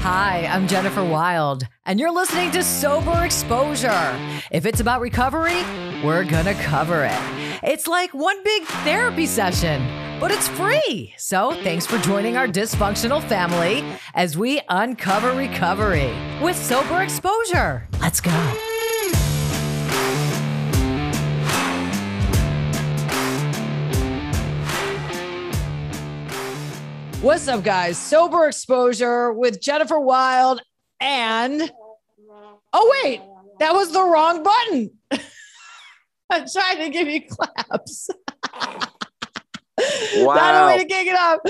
Hi, 0.00 0.46
I'm 0.46 0.66
Jennifer 0.68 1.04
Wild, 1.04 1.64
and 1.86 1.98
you're 1.98 2.12
listening 2.12 2.50
to 2.52 2.62
Sober 2.62 3.24
Exposure. 3.24 4.16
If 4.50 4.66
it's 4.66 4.80
about 4.80 5.00
recovery, 5.00 5.62
we're 6.02 6.24
gonna 6.24 6.54
cover 6.54 7.04
it. 7.04 7.20
It's 7.62 7.86
like 7.86 8.14
one 8.14 8.42
big 8.44 8.64
therapy 8.84 9.26
session, 9.26 9.82
but 10.20 10.30
it's 10.30 10.48
free. 10.48 11.14
So 11.16 11.52
thanks 11.62 11.86
for 11.86 11.98
joining 11.98 12.36
our 12.36 12.48
dysfunctional 12.48 13.22
family 13.22 13.84
as 14.14 14.36
we 14.36 14.60
uncover 14.68 15.32
recovery 15.32 16.12
with 16.42 16.56
Sober 16.56 17.02
Exposure. 17.02 17.88
Let's 18.00 18.20
go. 18.20 18.67
What's 27.20 27.48
up, 27.48 27.64
guys? 27.64 27.98
Sober 27.98 28.46
Exposure 28.46 29.32
with 29.32 29.60
Jennifer 29.60 29.98
Wild 29.98 30.62
and. 31.00 31.68
Oh, 32.72 33.00
wait, 33.02 33.20
that 33.58 33.74
was 33.74 33.92
the 33.92 34.02
wrong 34.02 34.44
button. 34.44 34.90
I'm 36.30 36.44
trying 36.48 36.78
to 36.78 36.90
give 36.90 37.08
you 37.08 37.22
claps. 37.28 38.08
Wow. 40.16 40.34
Not 40.34 40.64
a 40.64 40.66
way 40.66 40.82
to 40.82 40.88
kick 40.88 41.06
it 41.06 41.14
up. 41.14 41.40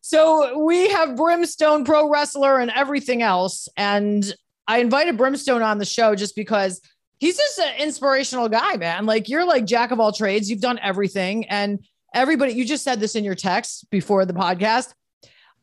So 0.00 0.58
we 0.64 0.88
have 0.88 1.16
Brimstone, 1.16 1.84
pro 1.84 2.08
wrestler, 2.08 2.58
and 2.58 2.70
everything 2.70 3.20
else. 3.20 3.68
And 3.76 4.24
I 4.66 4.78
invited 4.78 5.18
Brimstone 5.18 5.60
on 5.60 5.76
the 5.76 5.84
show 5.84 6.14
just 6.14 6.34
because 6.34 6.80
he's 7.18 7.36
just 7.36 7.58
an 7.58 7.74
inspirational 7.78 8.48
guy, 8.48 8.78
man. 8.78 9.04
Like 9.04 9.28
you're 9.28 9.44
like 9.44 9.66
jack 9.66 9.90
of 9.90 10.00
all 10.00 10.12
trades. 10.12 10.48
You've 10.48 10.62
done 10.62 10.78
everything. 10.82 11.44
And 11.50 11.84
everybody, 12.14 12.54
you 12.54 12.64
just 12.64 12.84
said 12.84 13.00
this 13.00 13.16
in 13.16 13.22
your 13.24 13.34
text 13.34 13.90
before 13.90 14.24
the 14.24 14.32
podcast. 14.32 14.94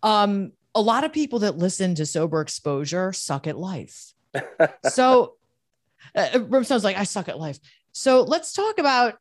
Um, 0.03 0.53
a 0.73 0.81
lot 0.81 1.03
of 1.03 1.11
people 1.11 1.39
that 1.39 1.57
listen 1.57 1.95
to 1.95 2.05
sober 2.05 2.41
exposure 2.41 3.13
suck 3.13 3.47
at 3.47 3.57
life. 3.57 4.13
so 4.89 5.35
uh, 6.15 6.39
Brimstone's 6.39 6.83
like, 6.83 6.97
I 6.97 7.03
suck 7.03 7.29
at 7.29 7.39
life. 7.39 7.59
So 7.91 8.23
let's 8.23 8.53
talk 8.53 8.77
about 8.79 9.15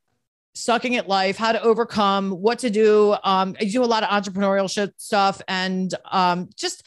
sucking 0.55 0.97
at 0.97 1.09
life, 1.09 1.37
how 1.37 1.53
to 1.53 1.63
overcome, 1.63 2.31
what 2.31 2.61
to 2.61 2.71
do. 2.71 3.17
Um, 3.25 3.57
I 3.61 3.65
do 3.65 3.83
a 3.83 3.87
lot 3.87 4.03
of 4.03 4.11
entrepreneurial 4.11 4.71
shit 4.71 4.93
stuff, 4.97 5.41
and 5.49 5.93
um, 6.11 6.51
just 6.57 6.85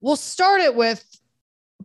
we'll 0.00 0.16
start 0.16 0.60
it 0.60 0.74
with 0.74 1.04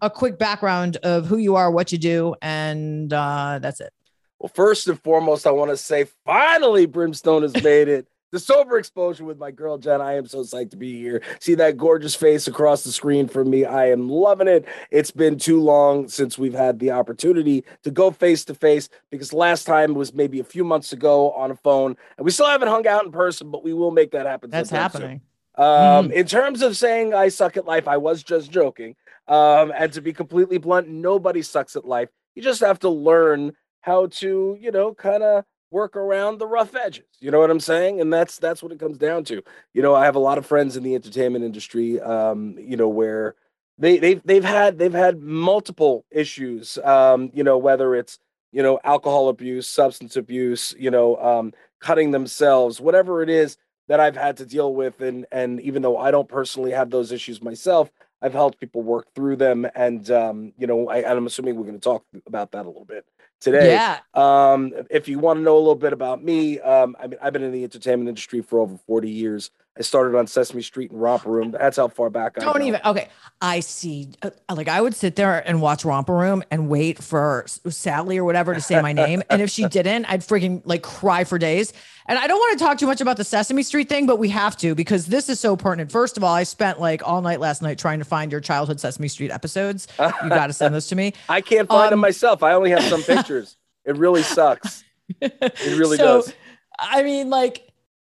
a 0.01 0.09
quick 0.09 0.37
background 0.37 0.97
of 0.97 1.25
who 1.25 1.37
you 1.37 1.55
are, 1.55 1.71
what 1.71 1.91
you 1.91 1.97
do, 1.97 2.35
and 2.41 3.11
uh, 3.11 3.59
that's 3.61 3.81
it. 3.81 3.91
Well, 4.39 4.51
first 4.53 4.87
and 4.87 5.01
foremost, 5.01 5.45
I 5.45 5.51
want 5.51 5.71
to 5.71 5.77
say 5.77 6.05
finally 6.25 6.85
Brimstone 6.85 7.41
has 7.41 7.53
made 7.61 7.89
it. 7.89 8.07
The 8.31 8.39
sober 8.39 8.77
exposure 8.77 9.25
with 9.25 9.39
my 9.39 9.49
girl 9.49 9.77
Jen. 9.77 10.01
I 10.01 10.13
am 10.15 10.27
so 10.27 10.39
psyched 10.39 10.71
to 10.71 10.77
be 10.77 10.99
here. 10.99 11.21
See 11.39 11.55
that 11.55 11.77
gorgeous 11.77 12.15
face 12.15 12.47
across 12.47 12.83
the 12.83 12.91
screen 12.91 13.27
from 13.27 13.49
me. 13.49 13.65
I 13.65 13.89
am 13.89 14.07
loving 14.07 14.47
it. 14.47 14.65
It's 14.91 15.09
been 15.09 15.39
too 15.39 15.59
long 15.59 16.07
since 16.07 16.37
we've 16.37 16.53
had 16.53 16.77
the 16.79 16.91
opportunity 16.91 17.65
to 17.83 17.91
go 17.91 18.11
face 18.11 18.45
to 18.45 18.53
face 18.53 18.87
because 19.09 19.33
last 19.33 19.63
time 19.63 19.95
was 19.95 20.13
maybe 20.13 20.39
a 20.39 20.43
few 20.43 20.63
months 20.63 20.93
ago 20.93 21.31
on 21.31 21.49
a 21.49 21.55
phone, 21.55 21.97
and 22.17 22.25
we 22.25 22.31
still 22.31 22.45
haven't 22.45 22.67
hung 22.67 22.85
out 22.87 23.03
in 23.03 23.11
person, 23.11 23.49
but 23.49 23.63
we 23.63 23.73
will 23.73 23.91
make 23.91 24.11
that 24.11 24.27
happen. 24.27 24.51
That's 24.51 24.69
sometime 24.69 24.91
soon. 24.91 25.01
happening. 25.01 25.21
Um, 25.55 26.11
In 26.11 26.25
terms 26.27 26.61
of 26.61 26.77
saying 26.77 27.13
I 27.13 27.29
suck 27.29 27.57
at 27.57 27.65
life, 27.65 27.87
I 27.87 27.97
was 27.97 28.23
just 28.23 28.51
joking. 28.51 28.95
Um, 29.27 29.73
and 29.75 29.91
to 29.93 30.01
be 30.01 30.13
completely 30.13 30.57
blunt, 30.57 30.87
nobody 30.87 31.41
sucks 31.41 31.75
at 31.75 31.85
life. 31.85 32.09
You 32.35 32.41
just 32.41 32.61
have 32.61 32.79
to 32.79 32.89
learn 32.89 33.53
how 33.81 34.07
to, 34.07 34.57
you 34.59 34.71
know, 34.71 34.93
kind 34.93 35.23
of 35.23 35.45
work 35.71 35.95
around 35.95 36.37
the 36.37 36.47
rough 36.47 36.75
edges. 36.75 37.05
You 37.19 37.31
know 37.31 37.39
what 37.39 37.51
I'm 37.51 37.59
saying? 37.59 38.01
And 38.01 38.11
that's 38.11 38.37
that's 38.37 38.63
what 38.63 38.71
it 38.71 38.79
comes 38.79 38.97
down 38.97 39.23
to. 39.25 39.41
You 39.73 39.81
know, 39.81 39.95
I 39.95 40.05
have 40.05 40.15
a 40.15 40.19
lot 40.19 40.37
of 40.37 40.45
friends 40.45 40.77
in 40.77 40.83
the 40.83 40.95
entertainment 40.95 41.45
industry, 41.45 41.99
um, 42.01 42.55
you 42.59 42.77
know, 42.77 42.87
where 42.87 43.35
they 43.77 43.97
they've 43.97 44.21
they've 44.23 44.43
had 44.43 44.77
they've 44.77 44.93
had 44.93 45.21
multiple 45.21 46.05
issues. 46.11 46.77
Um, 46.79 47.31
you 47.33 47.43
know, 47.43 47.57
whether 47.57 47.95
it's 47.95 48.19
you 48.51 48.63
know 48.63 48.79
alcohol 48.83 49.29
abuse, 49.29 49.67
substance 49.67 50.15
abuse, 50.15 50.75
you 50.77 50.91
know, 50.91 51.17
um, 51.17 51.53
cutting 51.79 52.11
themselves, 52.11 52.81
whatever 52.81 53.21
it 53.21 53.29
is 53.29 53.57
that 53.87 53.99
I've 53.99 54.17
had 54.17 54.37
to 54.37 54.45
deal 54.45 54.73
with, 54.73 55.01
and 55.01 55.25
and 55.31 55.59
even 55.61 55.81
though 55.81 55.97
I 55.97 56.11
don't 56.11 56.27
personally 56.27 56.71
have 56.71 56.89
those 56.89 57.11
issues 57.11 57.41
myself, 57.41 57.89
I've 58.21 58.33
helped 58.33 58.59
people 58.59 58.81
work 58.81 59.13
through 59.13 59.37
them, 59.37 59.67
and 59.75 60.09
um, 60.11 60.53
you 60.57 60.67
know, 60.67 60.89
I, 60.89 60.97
and 60.97 61.17
I'm 61.17 61.27
assuming 61.27 61.55
we're 61.55 61.63
going 61.63 61.73
to 61.75 61.79
talk 61.79 62.03
about 62.27 62.51
that 62.51 62.65
a 62.65 62.69
little 62.69 62.85
bit 62.85 63.05
today. 63.39 63.71
Yeah. 63.71 63.99
Um, 64.13 64.73
if 64.89 65.07
you 65.07 65.19
want 65.19 65.39
to 65.39 65.43
know 65.43 65.57
a 65.57 65.59
little 65.59 65.75
bit 65.75 65.93
about 65.93 66.23
me, 66.23 66.59
um, 66.59 66.95
I 66.99 67.07
mean, 67.07 67.19
I've 67.21 67.33
been 67.33 67.43
in 67.43 67.51
the 67.51 67.63
entertainment 67.63 68.09
industry 68.09 68.41
for 68.41 68.59
over 68.59 68.77
40 68.87 69.09
years. 69.09 69.51
I 69.77 69.81
started 69.81 70.17
on 70.17 70.27
Sesame 70.27 70.61
Street 70.61 70.91
and 70.91 71.01
Romper 71.01 71.29
Room. 71.29 71.51
That's 71.51 71.77
how 71.77 71.87
far 71.87 72.09
back 72.09 72.33
I 72.37 72.41
Don't 72.43 72.63
even. 72.63 72.81
Okay, 72.85 73.07
I 73.41 73.61
see. 73.61 74.09
uh, 74.21 74.31
Like 74.53 74.67
I 74.67 74.81
would 74.81 74.93
sit 74.93 75.15
there 75.15 75.39
and 75.47 75.61
watch 75.61 75.85
Romper 75.85 76.13
Room 76.15 76.43
and 76.51 76.67
wait 76.67 77.01
for 77.01 77.45
Sally 77.47 78.17
or 78.17 78.25
whatever 78.25 78.53
to 78.53 78.59
say 78.59 78.81
my 78.81 78.91
name, 78.91 79.23
and 79.29 79.41
if 79.41 79.49
she 79.49 79.65
didn't, 79.69 80.05
I'd 80.05 80.19
freaking 80.21 80.61
like 80.65 80.81
cry 80.83 81.23
for 81.23 81.37
days. 81.37 81.71
And 82.07 82.17
I 82.17 82.27
don't 82.27 82.39
want 82.39 82.57
to 82.59 82.65
talk 82.65 82.77
too 82.79 82.87
much 82.87 82.99
about 83.01 83.17
the 83.17 83.23
Sesame 83.23 83.63
Street 83.63 83.87
thing, 83.87 84.05
but 84.05 84.17
we 84.17 84.29
have 84.29 84.57
to 84.57 84.73
because 84.75 85.05
this 85.05 85.29
is 85.29 85.39
so 85.39 85.55
pertinent. 85.55 85.91
First 85.91 86.17
of 86.17 86.23
all, 86.23 86.33
I 86.33 86.43
spent 86.43 86.79
like 86.81 87.07
all 87.07 87.21
night 87.21 87.39
last 87.39 87.61
night 87.61 87.77
trying 87.77 87.99
to 87.99 88.05
find 88.05 88.31
your 88.31 88.41
childhood 88.41 88.79
Sesame 88.81 89.07
Street 89.07 89.31
episodes. 89.31 89.87
You 89.99 90.29
got 90.29 90.47
to 90.47 90.53
send 90.53 90.73
those 90.73 90.87
to 90.87 90.95
me. 90.95 91.13
I 91.29 91.39
can't 91.41 91.67
find 91.69 91.91
them 91.91 91.99
Um, 91.99 92.01
myself. 92.01 92.43
I 92.43 92.53
only 92.53 92.71
have 92.71 92.83
some 92.83 93.03
pictures. 93.03 93.55
It 93.85 93.95
really 93.95 94.23
sucks. 94.23 94.83
It 95.21 95.77
really 95.77 95.97
So, 95.97 96.21
does. 96.21 96.33
I 96.79 97.03
mean, 97.03 97.29
like 97.29 97.68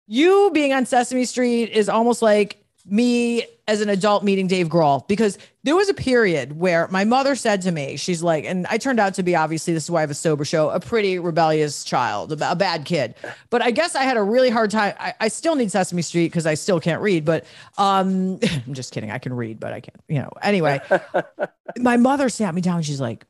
you 0.07 0.49
being 0.53 0.73
on 0.73 0.85
Sesame 0.85 1.25
Street 1.25 1.69
is 1.69 1.89
almost 1.89 2.21
like 2.21 2.63
me 2.85 3.45
as 3.67 3.81
an 3.81 3.89
adult 3.89 4.23
meeting 4.23 4.47
Dave 4.47 4.69
Grohl 4.69 5.05
because 5.09 5.37
there 5.63 5.75
was 5.75 5.89
a 5.89 5.93
period 5.93 6.57
where 6.57 6.87
my 6.87 7.03
mother 7.03 7.35
said 7.35 7.61
to 7.63 7.71
me, 7.71 7.97
she's 7.97 8.23
like, 8.23 8.45
and 8.45 8.65
I 8.67 8.77
turned 8.77 8.99
out 8.99 9.15
to 9.15 9.23
be 9.23 9.35
obviously 9.35 9.73
this 9.73 9.83
is 9.83 9.91
why 9.91 9.99
I 9.99 10.01
have 10.01 10.11
a 10.11 10.15
sober 10.15 10.45
show, 10.45 10.69
a 10.69 10.79
pretty 10.79 11.19
rebellious 11.19 11.83
child, 11.83 12.31
a, 12.41 12.55
bad 12.55 12.85
kid. 12.85 13.15
But 13.49 13.61
I 13.61 13.71
guess 13.71 13.93
I 13.93 14.03
had 14.03 14.15
a 14.15 14.23
really 14.23 14.49
hard 14.49 14.71
time. 14.71 14.95
I, 14.97 15.13
I 15.19 15.27
still 15.27 15.55
need 15.55 15.69
Sesame 15.69 16.01
Street 16.01 16.27
because 16.27 16.45
I 16.45 16.53
still 16.53 16.79
can't 16.79 17.01
read, 17.01 17.25
but 17.25 17.43
um, 17.77 18.39
I'm 18.65 18.73
just 18.73 18.93
kidding. 18.93 19.11
I 19.11 19.17
can 19.17 19.33
read, 19.33 19.59
but 19.59 19.73
I 19.73 19.81
can't, 19.81 20.01
you 20.07 20.19
know. 20.19 20.31
Anyway, 20.41 20.79
my 21.77 21.97
mother 21.97 22.29
sat 22.29 22.55
me 22.55 22.61
down. 22.61 22.81
She's 22.83 23.01
like, 23.01 23.25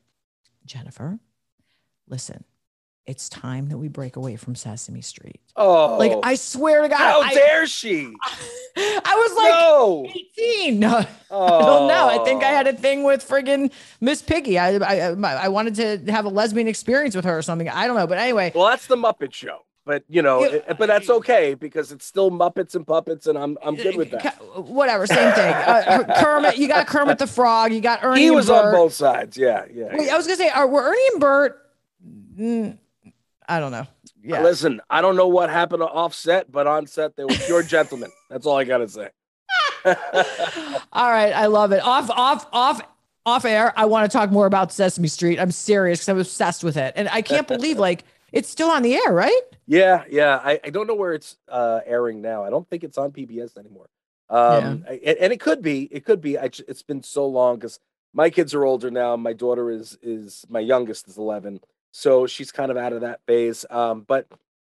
Jennifer, 0.66 1.18
listen, 2.08 2.44
it's 3.08 3.30
time 3.30 3.70
that 3.70 3.78
we 3.78 3.88
break 3.88 4.16
away 4.18 4.36
from 4.36 4.54
Sesame 4.54 5.02
Street. 5.02 5.40
Oh, 5.56 5.98
Like, 5.98 6.12
I 6.24 6.36
swear 6.36 6.82
to 6.82 6.90
God, 6.90 6.98
how 6.98 7.22
I, 7.22 7.34
dare 7.34 7.66
she? 7.66 8.14
I 8.78 9.16
was 9.16 9.36
like 9.38 9.50
no. 9.52 10.06
18. 10.38 10.80
No, 10.80 11.06
Oh. 11.32 11.46
I 11.46 11.66
don't 11.66 11.88
know. 11.88 12.08
I 12.10 12.24
think 12.26 12.44
I 12.44 12.50
had 12.50 12.68
a 12.68 12.74
thing 12.74 13.04
with 13.04 13.28
friggin' 13.28 13.72
Miss 14.02 14.22
Piggy. 14.22 14.60
I, 14.60 14.76
I, 14.76 14.98
I 15.14 15.48
wanted 15.48 15.76
to 16.06 16.12
have 16.12 16.26
a 16.26 16.30
lesbian 16.30 16.68
experience 16.68 17.16
with 17.16 17.26
her 17.26 17.38
or 17.38 17.42
something. 17.42 17.68
I 17.70 17.88
don't 17.88 17.96
know. 17.96 18.08
But 18.08 18.18
anyway, 18.20 18.52
Well, 18.54 18.68
that's 18.68 18.88
the 18.88 18.96
Muppet 18.98 19.34
Show. 19.34 19.64
But 19.86 20.04
you 20.10 20.22
know, 20.22 20.42
Yeah. 20.42 20.48
it- 20.68 20.78
but 20.78 20.88
that's 20.88 21.10
okay 21.10 21.54
because 21.54 21.94
it's 21.94 22.06
still 22.06 22.30
Muppets 22.30 22.76
and 22.76 22.86
puppets, 22.86 23.26
and 23.28 23.38
I'm 23.38 23.58
I'm 23.64 23.76
good 23.78 23.96
with 23.96 24.12
that. 24.12 24.36
Whatever, 24.58 25.08
same 25.08 25.32
thing. 25.34 25.54
Uh, 25.54 26.04
Kermit, 26.20 26.58
you 26.58 26.68
got 26.68 26.88
Kermit 26.88 27.20
the 27.20 27.28
Frog, 27.28 27.72
you 27.72 27.80
got 27.80 28.04
Ernie 28.04 28.22
He 28.24 28.32
was 28.32 28.50
on 28.50 28.74
both 28.74 28.92
sides. 28.94 29.38
Yeah, 29.38 29.64
yeah. 29.74 29.96
Wait, 29.96 30.10
I 30.10 30.18
was 30.18 30.28
gonna 30.28 30.36
say, 30.36 30.50
are 30.50 30.68
were 30.68 30.82
Ernie 30.84 31.08
and 31.14 31.22
Bert? 31.22 31.70
Mm, 32.38 32.78
I 33.48 33.60
don't 33.60 33.72
know. 33.72 33.88
Yeah. 34.24 34.42
Listen, 34.44 34.82
I 34.90 35.02
don't 35.02 35.16
know 35.16 35.28
what 35.28 35.50
happened 35.50 35.82
to 35.82 35.86
offset, 35.88 36.52
but 36.52 36.68
on 36.68 36.86
set 36.88 37.16
they 37.16 37.24
were 37.24 37.34
pure 37.46 37.64
gentlemen. 37.76 38.12
That's 38.30 38.46
all 38.46 38.58
I 38.58 38.64
gotta 38.66 38.88
say. 38.88 39.10
All 40.94 41.10
right, 41.10 41.32
I 41.34 41.46
love 41.46 41.72
it. 41.72 41.82
Off, 41.84 42.10
off, 42.10 42.48
off, 42.52 42.82
off 43.26 43.46
air. 43.46 43.72
I 43.78 43.86
want 43.86 44.10
to 44.12 44.18
talk 44.18 44.32
more 44.32 44.46
about 44.46 44.72
Sesame 44.74 45.08
Street. 45.08 45.40
I'm 45.40 45.52
serious 45.52 46.00
because 46.00 46.10
I'm 46.10 46.20
obsessed 46.20 46.64
with 46.64 46.76
it, 46.78 46.94
and 46.96 47.08
I 47.10 47.22
can't 47.22 47.48
believe 47.48 47.78
like 47.88 48.04
it's 48.34 48.50
still 48.50 48.70
on 48.70 48.82
the 48.84 48.96
air, 48.96 49.14
right? 49.14 49.40
Yeah, 49.66 50.04
yeah. 50.10 50.42
I, 50.44 50.60
I 50.64 50.70
don't 50.72 50.88
know 50.88 50.96
where 50.96 51.14
it's 51.14 51.38
uh, 51.48 51.82
airing 51.86 52.22
now. 52.22 52.44
I 52.44 52.50
don't 52.50 52.68
think 52.70 52.84
it's 52.84 52.98
on 52.98 53.12
PBS 53.12 53.58
anymore. 53.58 53.88
Um, 54.30 54.84
I- 54.90 55.00
and, 55.06 55.18
and 55.20 55.34
it 55.34 55.40
could 55.40 55.62
be. 55.62 55.84
It 55.84 56.04
could 56.06 56.20
be. 56.22 56.38
I, 56.38 56.46
it's 56.46 56.84
been 56.84 57.04
so 57.04 57.26
long 57.28 57.56
because 57.56 57.80
my 58.14 58.30
kids 58.30 58.54
are 58.54 58.66
older 58.66 58.92
now. 58.92 59.16
My 59.16 59.34
daughter 59.34 59.72
is 59.72 59.98
is 60.02 60.44
my 60.50 60.60
youngest 60.60 61.08
is 61.08 61.18
eleven, 61.18 61.62
so 61.98 62.28
she's 62.28 62.52
kind 62.52 62.70
of 62.70 62.78
out 62.78 62.94
of 62.94 63.02
that 63.02 63.22
phase. 63.26 63.66
Um, 63.72 64.06
but 64.08 64.28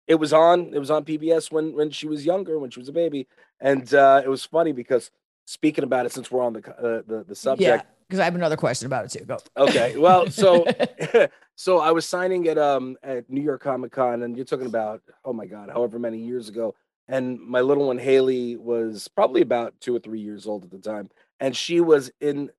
it 0.07 0.15
was 0.15 0.33
on. 0.33 0.73
It 0.73 0.79
was 0.79 0.91
on 0.91 1.05
PBS 1.05 1.53
when 1.53 1.75
when 1.75 1.91
she 1.91 2.09
was 2.09 2.25
younger, 2.25 2.59
when 2.59 2.71
she 2.71 2.81
was 2.81 2.89
a 2.89 2.93
baby, 2.93 3.29
and 3.61 3.93
uh, 3.93 4.23
it 4.25 4.29
was 4.29 4.43
funny 4.43 4.73
because 4.73 5.11
speaking 5.45 5.85
about 5.85 6.07
it, 6.07 6.13
since 6.13 6.31
we're 6.31 6.43
on 6.43 6.55
the 6.55 6.67
uh, 6.71 7.03
the 7.07 7.25
the 7.29 7.35
subject. 7.35 7.61
Yeah, 7.61 7.83
because 8.09 8.21
I 8.21 8.25
have 8.25 8.35
another 8.35 8.57
question 8.57 8.87
about 8.87 9.05
it 9.05 9.11
too. 9.11 9.27
Go. 9.27 9.39
Okay. 9.55 9.99
Well, 9.99 10.31
so 10.31 10.65
so 11.57 11.79
I 11.79 11.91
was 11.91 12.07
signing 12.07 12.49
at 12.49 12.57
um 12.57 12.97
at 13.03 13.29
New 13.29 13.43
York 13.43 13.63
Comic 13.63 13.93
Con, 13.93 14.23
and 14.23 14.35
you're 14.35 14.47
talking 14.47 14.67
about 14.67 15.03
oh 15.23 15.35
my 15.35 15.45
god, 15.45 15.69
however 15.69 15.99
many 15.99 16.19
years 16.19 16.49
ago. 16.49 16.75
And 17.07 17.39
my 17.39 17.61
little 17.61 17.89
one 17.89 17.99
Haley 17.99 18.57
was 18.57 19.09
probably 19.09 19.43
about 19.43 19.79
two 19.81 19.95
or 19.95 19.99
three 19.99 20.21
years 20.21 20.47
old 20.47 20.65
at 20.65 20.71
the 20.71 20.79
time, 20.79 21.11
and 21.39 21.55
she 21.55 21.83
was 21.83 22.11
in 22.19 22.51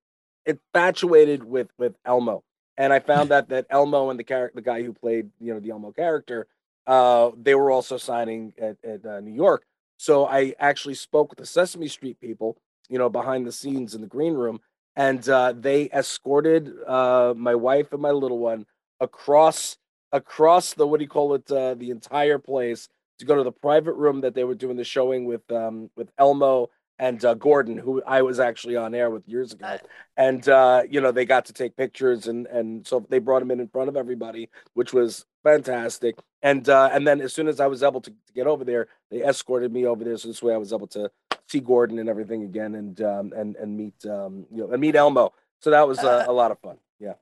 infatuated 0.45 1.43
with 1.43 1.69
with 1.79 1.95
Elmo. 2.05 2.43
And 2.77 2.93
I 2.93 2.99
found 2.99 3.31
out 3.31 3.49
that 3.49 3.67
Elmo 3.69 4.09
and 4.09 4.19
the 4.19 4.23
character, 4.23 4.55
the 4.55 4.61
guy 4.61 4.83
who 4.83 4.93
played 4.93 5.29
you 5.39 5.53
know 5.53 5.59
the 5.59 5.71
Elmo 5.71 5.91
character, 5.91 6.47
uh, 6.87 7.31
they 7.39 7.55
were 7.55 7.71
also 7.71 7.97
signing 7.97 8.53
at 8.59 8.77
at 8.83 9.05
uh, 9.05 9.19
New 9.19 9.33
York. 9.33 9.65
So 9.97 10.25
I 10.25 10.55
actually 10.59 10.95
spoke 10.95 11.29
with 11.29 11.39
the 11.39 11.45
Sesame 11.45 11.87
Street 11.87 12.19
people 12.19 12.57
you 12.91 12.97
know, 12.97 13.09
behind 13.09 13.47
the 13.47 13.51
scenes 13.51 13.95
in 13.95 14.01
the 14.01 14.07
green 14.07 14.33
room, 14.33 14.59
and 14.97 15.27
uh, 15.29 15.53
they 15.57 15.89
escorted 15.91 16.73
uh, 16.85 17.33
my 17.37 17.55
wife 17.55 17.93
and 17.93 18.01
my 18.01 18.11
little 18.11 18.37
one 18.37 18.65
across 18.99 19.77
across 20.11 20.73
the 20.73 20.85
what 20.85 20.97
do 20.97 21.05
you 21.05 21.09
call 21.09 21.33
it 21.33 21.49
uh, 21.49 21.73
the 21.73 21.89
entire 21.89 22.37
place 22.37 22.89
to 23.17 23.25
go 23.25 23.35
to 23.35 23.43
the 23.43 23.51
private 23.51 23.93
room 23.93 24.19
that 24.21 24.35
they 24.35 24.43
were 24.43 24.55
doing 24.55 24.75
the 24.75 24.83
showing 24.83 25.23
with 25.23 25.49
um, 25.51 25.89
with 25.95 26.11
Elmo 26.17 26.69
and 27.01 27.25
uh, 27.25 27.33
Gordon, 27.33 27.79
who 27.79 28.01
I 28.05 28.21
was 28.21 28.39
actually 28.39 28.77
on 28.77 28.93
air 28.93 29.09
with 29.09 29.27
years 29.27 29.53
ago, 29.53 29.79
and 30.15 30.47
uh, 30.47 30.83
you 30.87 31.01
know 31.01 31.11
they 31.11 31.25
got 31.25 31.45
to 31.45 31.53
take 31.53 31.75
pictures 31.75 32.27
and 32.27 32.45
and 32.45 32.87
so 32.87 33.05
they 33.09 33.17
brought 33.17 33.41
him 33.41 33.49
in 33.49 33.59
in 33.59 33.67
front 33.67 33.89
of 33.89 33.97
everybody, 33.97 34.49
which 34.75 34.93
was 34.93 35.25
fantastic. 35.43 36.15
And 36.43 36.69
uh, 36.69 36.91
and 36.93 37.05
then 37.05 37.19
as 37.19 37.33
soon 37.33 37.47
as 37.47 37.59
I 37.59 37.65
was 37.65 37.81
able 37.81 38.01
to, 38.01 38.11
to 38.11 38.33
get 38.33 38.45
over 38.45 38.63
there, 38.63 38.87
they 39.09 39.23
escorted 39.23 39.73
me 39.73 39.85
over 39.87 40.03
there, 40.03 40.15
so 40.15 40.27
this 40.27 40.43
way 40.43 40.53
I 40.53 40.57
was 40.57 40.71
able 40.71 40.87
to 40.87 41.11
see 41.47 41.59
Gordon 41.59 41.97
and 41.97 42.07
everything 42.07 42.43
again, 42.43 42.75
and 42.75 43.01
um, 43.01 43.33
and 43.35 43.55
and 43.55 43.75
meet 43.75 44.05
um, 44.05 44.45
you 44.51 44.61
know 44.61 44.71
and 44.71 44.79
meet 44.79 44.95
Elmo. 44.95 45.33
So 45.59 45.71
that 45.71 45.87
was 45.87 45.99
uh, 45.99 46.25
a 46.27 46.31
lot 46.31 46.51
of 46.51 46.59
fun. 46.59 46.77
Yeah. 46.99 47.13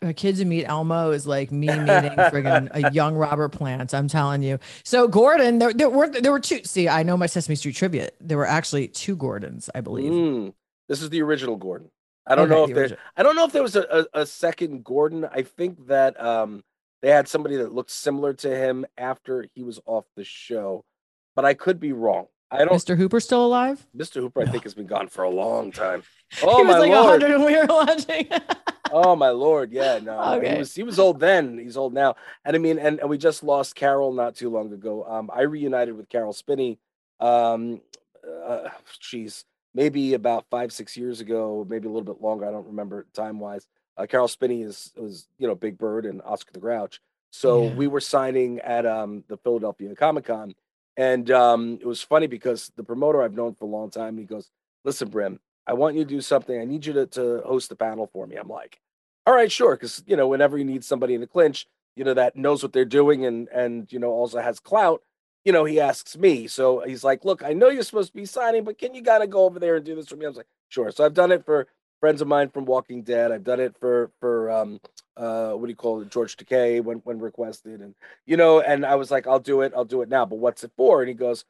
A 0.00 0.14
kid 0.14 0.36
to 0.36 0.44
meet 0.44 0.64
Elmo 0.64 1.10
is 1.10 1.26
like 1.26 1.52
me 1.52 1.66
meeting 1.66 2.12
friggin' 2.12 2.70
a 2.72 2.90
young 2.92 3.14
Robert 3.14 3.50
Plant. 3.50 3.92
I'm 3.92 4.08
telling 4.08 4.42
you. 4.42 4.58
So 4.82 5.06
Gordon, 5.06 5.58
there, 5.58 5.74
there 5.74 5.90
were 5.90 6.08
there 6.08 6.32
were 6.32 6.40
two. 6.40 6.60
See, 6.64 6.88
I 6.88 7.02
know 7.02 7.16
my 7.16 7.26
Sesame 7.26 7.54
Street 7.54 7.76
trivia. 7.76 8.08
There 8.20 8.38
were 8.38 8.46
actually 8.46 8.88
two 8.88 9.14
Gordons, 9.14 9.68
I 9.74 9.82
believe. 9.82 10.10
Mm, 10.10 10.54
this 10.88 11.02
is 11.02 11.10
the 11.10 11.20
original 11.20 11.56
Gordon. 11.56 11.90
I 12.26 12.34
don't 12.34 12.50
okay, 12.50 12.54
know 12.54 12.62
if 12.64 12.68
the 12.68 12.74
there. 12.74 12.98
I 13.16 13.22
don't 13.22 13.36
know 13.36 13.44
if 13.44 13.52
there 13.52 13.62
was 13.62 13.76
a, 13.76 14.06
a, 14.14 14.20
a, 14.22 14.26
second 14.26 14.84
Gordon. 14.84 15.26
I 15.30 15.42
think 15.42 15.86
that 15.88 16.18
um 16.18 16.64
they 17.02 17.10
had 17.10 17.28
somebody 17.28 17.56
that 17.56 17.74
looked 17.74 17.90
similar 17.90 18.32
to 18.34 18.56
him 18.56 18.86
after 18.96 19.46
he 19.54 19.62
was 19.62 19.80
off 19.84 20.06
the 20.16 20.24
show, 20.24 20.84
but 21.36 21.44
I 21.44 21.52
could 21.52 21.78
be 21.78 21.92
wrong. 21.92 22.26
I 22.50 22.64
don't. 22.64 22.72
Mr. 22.72 22.96
Hooper 22.96 23.20
still 23.20 23.44
alive? 23.44 23.86
Mr. 23.96 24.20
Hooper, 24.20 24.40
I 24.40 24.46
think, 24.46 24.62
has 24.62 24.74
been 24.74 24.86
gone 24.86 25.08
for 25.08 25.24
a 25.24 25.30
long 25.30 25.72
time. 25.72 26.02
Oh 26.42 26.56
he 26.56 26.64
was 26.64 26.74
my 26.74 26.78
like 26.80 26.90
lord! 26.90 27.22
hundred 27.22 27.38
when 27.38 27.46
we 27.46 27.56
were 27.56 27.66
watching. 27.68 28.28
Oh 28.96 29.16
my 29.16 29.30
lord! 29.30 29.72
Yeah, 29.72 29.98
no, 30.00 30.36
okay. 30.36 30.52
he 30.52 30.58
was 30.58 30.72
he 30.72 30.82
was 30.84 31.00
old 31.00 31.18
then. 31.18 31.58
He's 31.58 31.76
old 31.76 31.92
now, 31.92 32.14
and 32.44 32.54
I 32.54 32.60
mean, 32.60 32.78
and, 32.78 33.00
and 33.00 33.10
we 33.10 33.18
just 33.18 33.42
lost 33.42 33.74
Carol 33.74 34.12
not 34.12 34.36
too 34.36 34.48
long 34.48 34.72
ago. 34.72 35.04
Um, 35.04 35.32
I 35.34 35.42
reunited 35.42 35.96
with 35.96 36.08
Caroll 36.08 36.32
Spinney. 36.32 36.78
Um, 37.18 37.80
uh, 38.46 38.68
geez, 39.00 39.46
maybe 39.74 40.14
about 40.14 40.46
five 40.48 40.72
six 40.72 40.96
years 40.96 41.20
ago, 41.20 41.66
maybe 41.68 41.88
a 41.88 41.90
little 41.90 42.04
bit 42.04 42.22
longer. 42.22 42.46
I 42.46 42.52
don't 42.52 42.68
remember 42.68 43.04
time 43.12 43.40
wise. 43.40 43.66
Uh, 43.96 44.06
Caroll 44.06 44.28
Spinney 44.28 44.62
is 44.62 44.92
was 44.96 45.26
you 45.38 45.48
know 45.48 45.56
Big 45.56 45.76
Bird 45.76 46.06
and 46.06 46.22
Oscar 46.22 46.52
the 46.52 46.60
Grouch. 46.60 47.00
So 47.32 47.64
yeah. 47.64 47.74
we 47.74 47.88
were 47.88 48.00
signing 48.00 48.60
at 48.60 48.86
um, 48.86 49.24
the 49.26 49.36
Philadelphia 49.38 49.92
Comic 49.96 50.26
Con, 50.26 50.54
and 50.96 51.28
um, 51.32 51.78
it 51.80 51.86
was 51.86 52.00
funny 52.00 52.28
because 52.28 52.70
the 52.76 52.84
promoter 52.84 53.24
I've 53.24 53.34
known 53.34 53.56
for 53.56 53.64
a 53.64 53.68
long 53.68 53.90
time, 53.90 54.16
he 54.18 54.24
goes, 54.24 54.52
"Listen, 54.84 55.08
Brim, 55.08 55.40
I 55.66 55.72
want 55.72 55.96
you 55.96 56.04
to 56.04 56.08
do 56.08 56.20
something. 56.20 56.60
I 56.60 56.64
need 56.64 56.86
you 56.86 56.92
to, 56.92 57.06
to 57.06 57.42
host 57.44 57.70
the 57.70 57.74
panel 57.74 58.08
for 58.12 58.24
me." 58.28 58.36
I'm 58.36 58.46
like, 58.46 58.78
"All 59.26 59.34
right, 59.34 59.50
sure," 59.50 59.76
because 59.76 60.02
you 60.06 60.16
know, 60.16 60.28
whenever 60.28 60.58
you 60.58 60.64
need 60.64 60.84
somebody 60.84 61.14
in 61.14 61.20
the 61.20 61.26
clinch, 61.26 61.66
you 61.96 62.04
know, 62.04 62.14
that 62.14 62.36
knows 62.36 62.62
what 62.62 62.72
they're 62.72 62.84
doing 62.84 63.24
and 63.26 63.48
and 63.48 63.92
you 63.92 63.98
know 63.98 64.10
also 64.10 64.40
has 64.40 64.60
clout, 64.60 65.02
you 65.44 65.52
know, 65.52 65.64
he 65.64 65.80
asks 65.80 66.16
me. 66.16 66.46
So 66.46 66.80
he's 66.80 67.04
like, 67.04 67.24
"Look, 67.24 67.42
I 67.44 67.52
know 67.52 67.68
you're 67.68 67.82
supposed 67.82 68.12
to 68.12 68.16
be 68.16 68.26
signing, 68.26 68.64
but 68.64 68.78
can 68.78 68.94
you 68.94 69.02
gotta 69.02 69.26
go 69.26 69.44
over 69.44 69.58
there 69.58 69.76
and 69.76 69.84
do 69.84 69.94
this 69.94 70.08
for 70.08 70.16
me?" 70.16 70.26
I 70.26 70.28
was 70.28 70.36
like, 70.36 70.46
"Sure." 70.68 70.90
So 70.90 71.04
I've 71.04 71.14
done 71.14 71.32
it 71.32 71.44
for 71.44 71.66
friends 72.00 72.20
of 72.20 72.28
mine 72.28 72.50
from 72.50 72.66
Walking 72.66 73.02
Dead. 73.02 73.32
I've 73.32 73.44
done 73.44 73.60
it 73.60 73.76
for 73.80 74.10
for 74.20 74.50
um 74.50 74.80
uh 75.16 75.52
what 75.52 75.66
do 75.66 75.70
you 75.70 75.76
call 75.76 76.00
it, 76.02 76.10
George 76.10 76.36
Takei 76.36 76.82
when 76.82 76.98
when 76.98 77.18
requested, 77.18 77.80
and 77.80 77.94
you 78.26 78.36
know, 78.36 78.60
and 78.60 78.84
I 78.86 78.94
was 78.96 79.10
like, 79.10 79.26
I'll 79.26 79.40
do 79.40 79.62
it, 79.62 79.72
I'll 79.76 79.84
do 79.84 80.02
it 80.02 80.08
now. 80.08 80.26
But 80.26 80.36
what's 80.38 80.64
it 80.64 80.72
for? 80.76 81.00
And 81.02 81.08
he 81.08 81.14
goes, 81.14 81.44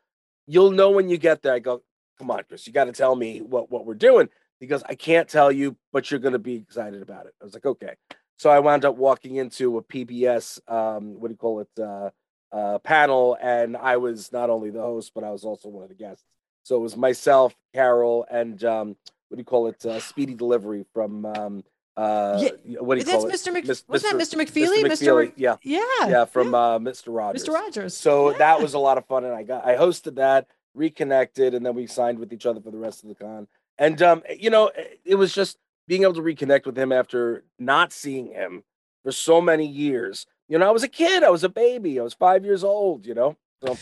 You'll 0.46 0.70
know 0.72 0.90
when 0.90 1.08
you 1.08 1.16
get 1.18 1.42
there. 1.42 1.54
I 1.54 1.58
go, 1.58 1.82
Come 2.18 2.30
on, 2.30 2.42
Chris, 2.48 2.66
you 2.66 2.72
got 2.72 2.84
to 2.84 2.92
tell 2.92 3.16
me 3.16 3.40
what 3.40 3.70
what 3.70 3.86
we're 3.86 3.94
doing. 3.94 4.28
He 4.64 4.68
goes, 4.68 4.82
I 4.88 4.94
can't 4.94 5.28
tell 5.28 5.52
you, 5.52 5.76
but 5.92 6.10
you're 6.10 6.20
gonna 6.20 6.38
be 6.38 6.54
excited 6.54 7.02
about 7.02 7.26
it. 7.26 7.34
I 7.40 7.44
was 7.44 7.52
like, 7.52 7.66
okay. 7.66 7.94
So 8.38 8.50
I 8.50 8.58
wound 8.60 8.84
up 8.84 8.96
walking 8.96 9.36
into 9.36 9.76
a 9.76 9.82
PBS 9.82 10.58
um 10.70 11.20
what 11.20 11.28
do 11.28 11.32
you 11.32 11.36
call 11.36 11.60
it 11.60 11.68
uh 11.78 12.10
uh 12.50 12.78
panel, 12.78 13.36
and 13.40 13.76
I 13.76 13.98
was 13.98 14.32
not 14.32 14.48
only 14.48 14.70
the 14.70 14.80
host, 14.80 15.12
but 15.14 15.22
I 15.22 15.30
was 15.30 15.44
also 15.44 15.68
one 15.68 15.82
of 15.82 15.90
the 15.90 15.94
guests. 15.94 16.24
So 16.62 16.76
it 16.76 16.80
was 16.80 16.96
myself, 16.96 17.54
Carol, 17.74 18.26
and 18.30 18.62
um 18.64 18.96
what 19.28 19.36
do 19.36 19.40
you 19.40 19.44
call 19.44 19.66
it? 19.66 19.84
Uh, 19.84 20.00
speedy 20.00 20.34
delivery 20.34 20.86
from 20.94 21.26
um, 21.26 21.64
uh, 21.96 22.38
yeah, 22.40 22.78
what 22.80 22.94
do 22.94 23.00
you 23.00 23.04
call 23.04 23.26
it? 23.26 23.34
Mr. 23.34 23.52
Mc, 23.52 23.64
Mr. 23.66 23.82
Wasn't 23.88 24.18
that 24.18 24.20
Mr. 24.20 24.40
McFeely? 24.40 24.82
Mr. 24.82 24.90
McFeely, 24.90 25.28
Mr. 25.28 25.32
Yeah, 25.36 25.56
yeah, 25.62 25.80
yeah, 26.06 26.24
from 26.24 26.52
yeah. 26.52 26.58
Uh, 26.58 26.78
Mr. 26.78 27.14
Rogers. 27.14 27.44
Mr. 27.44 27.52
Rogers. 27.52 27.96
So 27.96 28.30
yeah. 28.30 28.38
that 28.38 28.62
was 28.62 28.74
a 28.74 28.78
lot 28.78 28.96
of 28.96 29.06
fun, 29.06 29.24
and 29.24 29.34
I 29.34 29.42
got 29.42 29.66
I 29.66 29.76
hosted 29.76 30.16
that, 30.16 30.46
reconnected, 30.74 31.54
and 31.54 31.66
then 31.66 31.74
we 31.74 31.86
signed 31.86 32.18
with 32.18 32.32
each 32.32 32.46
other 32.46 32.60
for 32.60 32.70
the 32.70 32.78
rest 32.78 33.02
of 33.02 33.10
the 33.10 33.14
con. 33.14 33.46
And 33.78 34.00
um, 34.02 34.22
you 34.38 34.50
know, 34.50 34.70
it 35.04 35.16
was 35.16 35.34
just 35.34 35.58
being 35.86 36.02
able 36.02 36.14
to 36.14 36.22
reconnect 36.22 36.66
with 36.66 36.78
him 36.78 36.92
after 36.92 37.44
not 37.58 37.92
seeing 37.92 38.28
him 38.28 38.62
for 39.02 39.12
so 39.12 39.40
many 39.40 39.66
years. 39.66 40.26
You 40.48 40.58
know, 40.58 40.68
I 40.68 40.70
was 40.70 40.82
a 40.82 40.88
kid, 40.88 41.22
I 41.22 41.30
was 41.30 41.44
a 41.44 41.48
baby, 41.48 41.98
I 41.98 42.02
was 42.02 42.14
five 42.14 42.44
years 42.44 42.64
old. 42.64 43.06
You 43.06 43.14
know, 43.14 43.36
so 43.64 43.76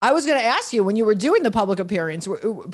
I 0.00 0.12
was 0.12 0.26
going 0.26 0.38
to 0.38 0.44
ask 0.44 0.72
you 0.72 0.84
when 0.84 0.94
you 0.94 1.04
were 1.04 1.14
doing 1.14 1.42
the 1.42 1.50
public 1.50 1.80
appearance 1.80 2.28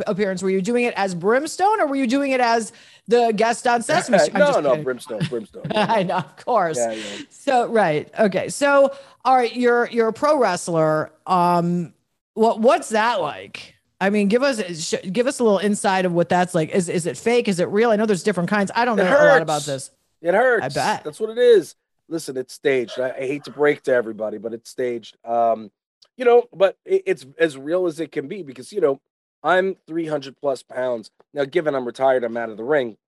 appearance, 0.07 0.43
were 0.43 0.51
you 0.51 0.61
doing 0.61 0.85
it 0.85 0.93
as 0.95 1.15
Brimstone 1.15 1.81
or 1.81 1.87
were 1.87 1.97
you 1.97 2.07
doing 2.07 2.33
it 2.33 2.41
as 2.41 2.73
the 3.09 3.33
guest 3.35 3.67
on 3.67 3.83
Sesame 3.83 4.19
Street? 4.19 4.35
no, 4.35 4.61
no, 4.61 4.77
Brimstone, 4.77 5.21
Brimstone. 5.29 5.65
Yeah. 5.73 5.87
I 5.89 6.03
know, 6.03 6.17
of 6.17 6.37
course. 6.37 6.77
Yeah, 6.77 6.93
yeah. 6.93 7.03
So 7.31 7.67
right, 7.69 8.11
okay. 8.19 8.51
So 8.51 8.95
all 9.25 9.37
right, 9.37 9.55
you're 9.55 9.89
you're 9.91 10.09
a 10.09 10.13
pro 10.13 10.39
wrestler. 10.39 11.13
Um, 11.27 11.95
what 12.35 12.61
what's 12.61 12.91
that 12.91 13.21
like? 13.21 13.74
I 14.05 14.11
mean, 14.11 14.29
give 14.29 14.43
us 14.43 14.95
give 15.11 15.27
us 15.27 15.39
a 15.41 15.45
little 15.45 15.59
insight 15.59 16.05
of 16.05 16.13
what 16.13 16.29
that's 16.29 16.55
like. 16.55 16.69
Is 16.69 16.91
is 16.91 17.07
it 17.07 17.17
fake? 17.17 17.49
Is 17.49 17.59
it 17.59 17.69
real? 17.71 17.91
I 17.91 17.97
know 17.97 18.05
there's 18.05 18.23
different 18.23 18.51
kinds. 18.51 18.71
I 18.75 18.85
don't 18.85 18.99
know 18.99 19.05
a 19.05 19.29
lot 19.29 19.41
about 19.41 19.63
this. 19.63 19.91
It 20.21 20.35
hurts. 20.35 20.63
I 20.63 20.69
bet 20.69 21.05
that's 21.05 21.19
what 21.19 21.31
it 21.31 21.39
is. 21.39 21.75
Listen, 22.07 22.37
it's 22.37 22.53
staged. 22.53 23.01
I, 23.01 23.13
I 23.13 23.21
hate 23.27 23.45
to 23.45 23.51
break 23.51 23.83
to 23.85 23.95
everybody, 23.95 24.37
but 24.37 24.53
it's 24.53 24.69
staged. 24.69 25.17
Um, 25.25 25.71
you 26.19 26.27
know, 26.27 26.45
but 26.53 26.77
it's 26.85 27.25
as 27.39 27.57
real 27.57 27.87
as 27.87 27.99
it 27.99 28.13
can 28.13 28.29
be 28.29 28.43
because, 28.43 28.73
you 28.73 28.83
know, 28.83 29.01
I'm 29.43 29.77
300 29.87 30.37
plus 30.37 30.63
pounds. 30.63 31.11
Now, 31.33 31.47
given 31.47 31.75
I'm 31.75 31.87
retired, 31.87 32.25
I'm 32.25 32.37
out 32.37 32.51
of 32.51 32.59
the 32.59 32.63
ring. 32.65 32.99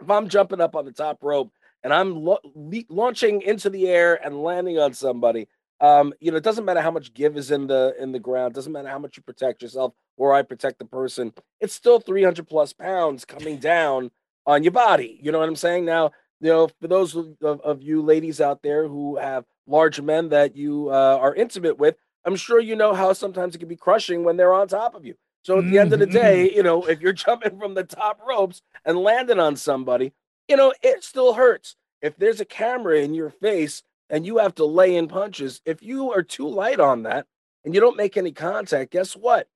If 0.00 0.10
I'm 0.10 0.30
jumping 0.30 0.62
up 0.62 0.74
on 0.74 0.86
the 0.86 0.92
top 0.92 1.18
rope 1.22 1.52
and 1.84 1.92
I'm 1.92 2.24
lo- 2.24 2.40
le- 2.54 2.84
launching 2.88 3.42
into 3.42 3.68
the 3.68 3.86
air 3.86 4.18
and 4.24 4.42
landing 4.42 4.78
on 4.78 4.94
somebody, 4.94 5.46
um, 5.82 6.14
you 6.20 6.30
know, 6.30 6.36
it 6.36 6.44
doesn't 6.44 6.64
matter 6.64 6.80
how 6.80 6.92
much 6.92 7.12
give 7.12 7.36
is 7.36 7.50
in 7.50 7.66
the 7.66 7.94
in 7.98 8.12
the 8.12 8.20
ground, 8.20 8.54
doesn't 8.54 8.72
matter 8.72 8.88
how 8.88 9.00
much 9.00 9.16
you 9.16 9.22
protect 9.22 9.62
yourself 9.62 9.92
or 10.16 10.32
I 10.32 10.42
protect 10.42 10.78
the 10.78 10.84
person. 10.84 11.32
It's 11.60 11.74
still 11.74 11.98
300 11.98 12.48
plus 12.48 12.72
pounds 12.72 13.24
coming 13.24 13.58
down 13.58 14.12
on 14.46 14.62
your 14.62 14.72
body. 14.72 15.18
You 15.20 15.32
know 15.32 15.40
what 15.40 15.48
I'm 15.48 15.56
saying? 15.56 15.84
Now, 15.84 16.12
you 16.40 16.50
know, 16.50 16.68
for 16.80 16.86
those 16.86 17.16
of, 17.16 17.36
of 17.42 17.82
you 17.82 18.00
ladies 18.00 18.40
out 18.40 18.62
there 18.62 18.86
who 18.86 19.16
have 19.16 19.44
large 19.66 20.00
men 20.00 20.28
that 20.28 20.56
you 20.56 20.88
uh, 20.88 21.18
are 21.20 21.34
intimate 21.34 21.78
with, 21.78 21.96
I'm 22.24 22.36
sure 22.36 22.60
you 22.60 22.76
know 22.76 22.94
how 22.94 23.12
sometimes 23.12 23.56
it 23.56 23.58
can 23.58 23.68
be 23.68 23.76
crushing 23.76 24.22
when 24.22 24.36
they're 24.36 24.54
on 24.54 24.68
top 24.68 24.94
of 24.94 25.04
you. 25.04 25.14
So 25.42 25.58
at 25.58 25.68
the 25.68 25.78
end 25.78 25.92
of 25.92 25.98
the 25.98 26.06
day, 26.06 26.46
mm-hmm. 26.46 26.56
you 26.56 26.62
know, 26.62 26.84
if 26.84 27.00
you're 27.00 27.12
jumping 27.12 27.58
from 27.58 27.74
the 27.74 27.82
top 27.82 28.20
ropes 28.26 28.62
and 28.84 28.98
landing 28.98 29.40
on 29.40 29.56
somebody, 29.56 30.12
you 30.48 30.56
know, 30.56 30.72
it 30.80 31.02
still 31.02 31.34
hurts. 31.34 31.74
If 32.00 32.16
there's 32.16 32.40
a 32.40 32.44
camera 32.44 33.00
in 33.00 33.14
your 33.14 33.30
face 33.30 33.82
and 34.12 34.26
you 34.26 34.38
have 34.38 34.54
to 34.56 34.64
lay 34.64 34.94
in 34.94 35.08
punches, 35.08 35.60
if 35.64 35.82
you 35.82 36.12
are 36.12 36.22
too 36.22 36.46
light 36.46 36.78
on 36.78 37.02
that 37.04 37.26
and 37.64 37.74
you 37.74 37.80
don't 37.80 37.96
make 37.96 38.16
any 38.16 38.30
contact, 38.30 38.92
guess 38.92 39.14
what? 39.16 39.48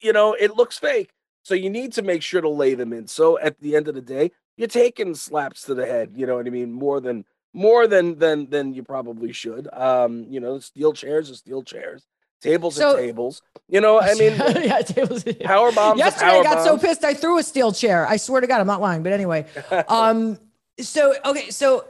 You 0.00 0.12
know, 0.12 0.34
it 0.34 0.54
looks 0.54 0.78
fake. 0.78 1.10
So 1.42 1.54
you 1.54 1.70
need 1.70 1.94
to 1.94 2.02
make 2.02 2.22
sure 2.22 2.42
to 2.42 2.48
lay 2.48 2.74
them 2.74 2.92
in. 2.92 3.06
So 3.06 3.38
at 3.38 3.58
the 3.58 3.74
end 3.74 3.88
of 3.88 3.94
the 3.94 4.02
day, 4.02 4.30
you're 4.58 4.68
taking 4.68 5.14
slaps 5.14 5.62
to 5.64 5.74
the 5.74 5.86
head, 5.86 6.12
you 6.14 6.26
know 6.26 6.36
what 6.36 6.46
I 6.46 6.50
mean, 6.50 6.70
more 6.70 7.00
than 7.00 7.24
more 7.54 7.86
than 7.86 8.18
than 8.18 8.50
than 8.50 8.74
you 8.74 8.82
probably 8.82 9.32
should. 9.32 9.66
Um, 9.72 10.26
you 10.28 10.38
know, 10.38 10.58
steel 10.58 10.92
chairs 10.92 11.30
are 11.30 11.34
steel 11.34 11.62
chairs. 11.62 12.06
Tables 12.42 12.76
so, 12.76 12.94
are 12.94 12.96
tables. 12.96 13.42
You 13.68 13.80
know, 13.80 14.00
I 14.00 14.14
mean, 14.14 14.34
yeah, 14.62 14.80
tables. 14.80 15.24
Power 15.42 15.72
bombs. 15.74 15.98
Yesterday, 15.98 16.26
power 16.26 16.40
I 16.40 16.42
got 16.42 16.54
bombs. 16.56 16.66
so 16.66 16.78
pissed 16.78 17.04
I 17.04 17.14
threw 17.14 17.38
a 17.38 17.42
steel 17.42 17.72
chair. 17.72 18.06
I 18.06 18.18
swear 18.18 18.42
to 18.42 18.46
God, 18.46 18.60
I'm 18.60 18.66
not 18.66 18.80
lying. 18.82 19.02
But 19.02 19.12
anyway, 19.12 19.46
um, 19.88 20.38
so 20.78 21.14
okay, 21.24 21.50
so, 21.50 21.86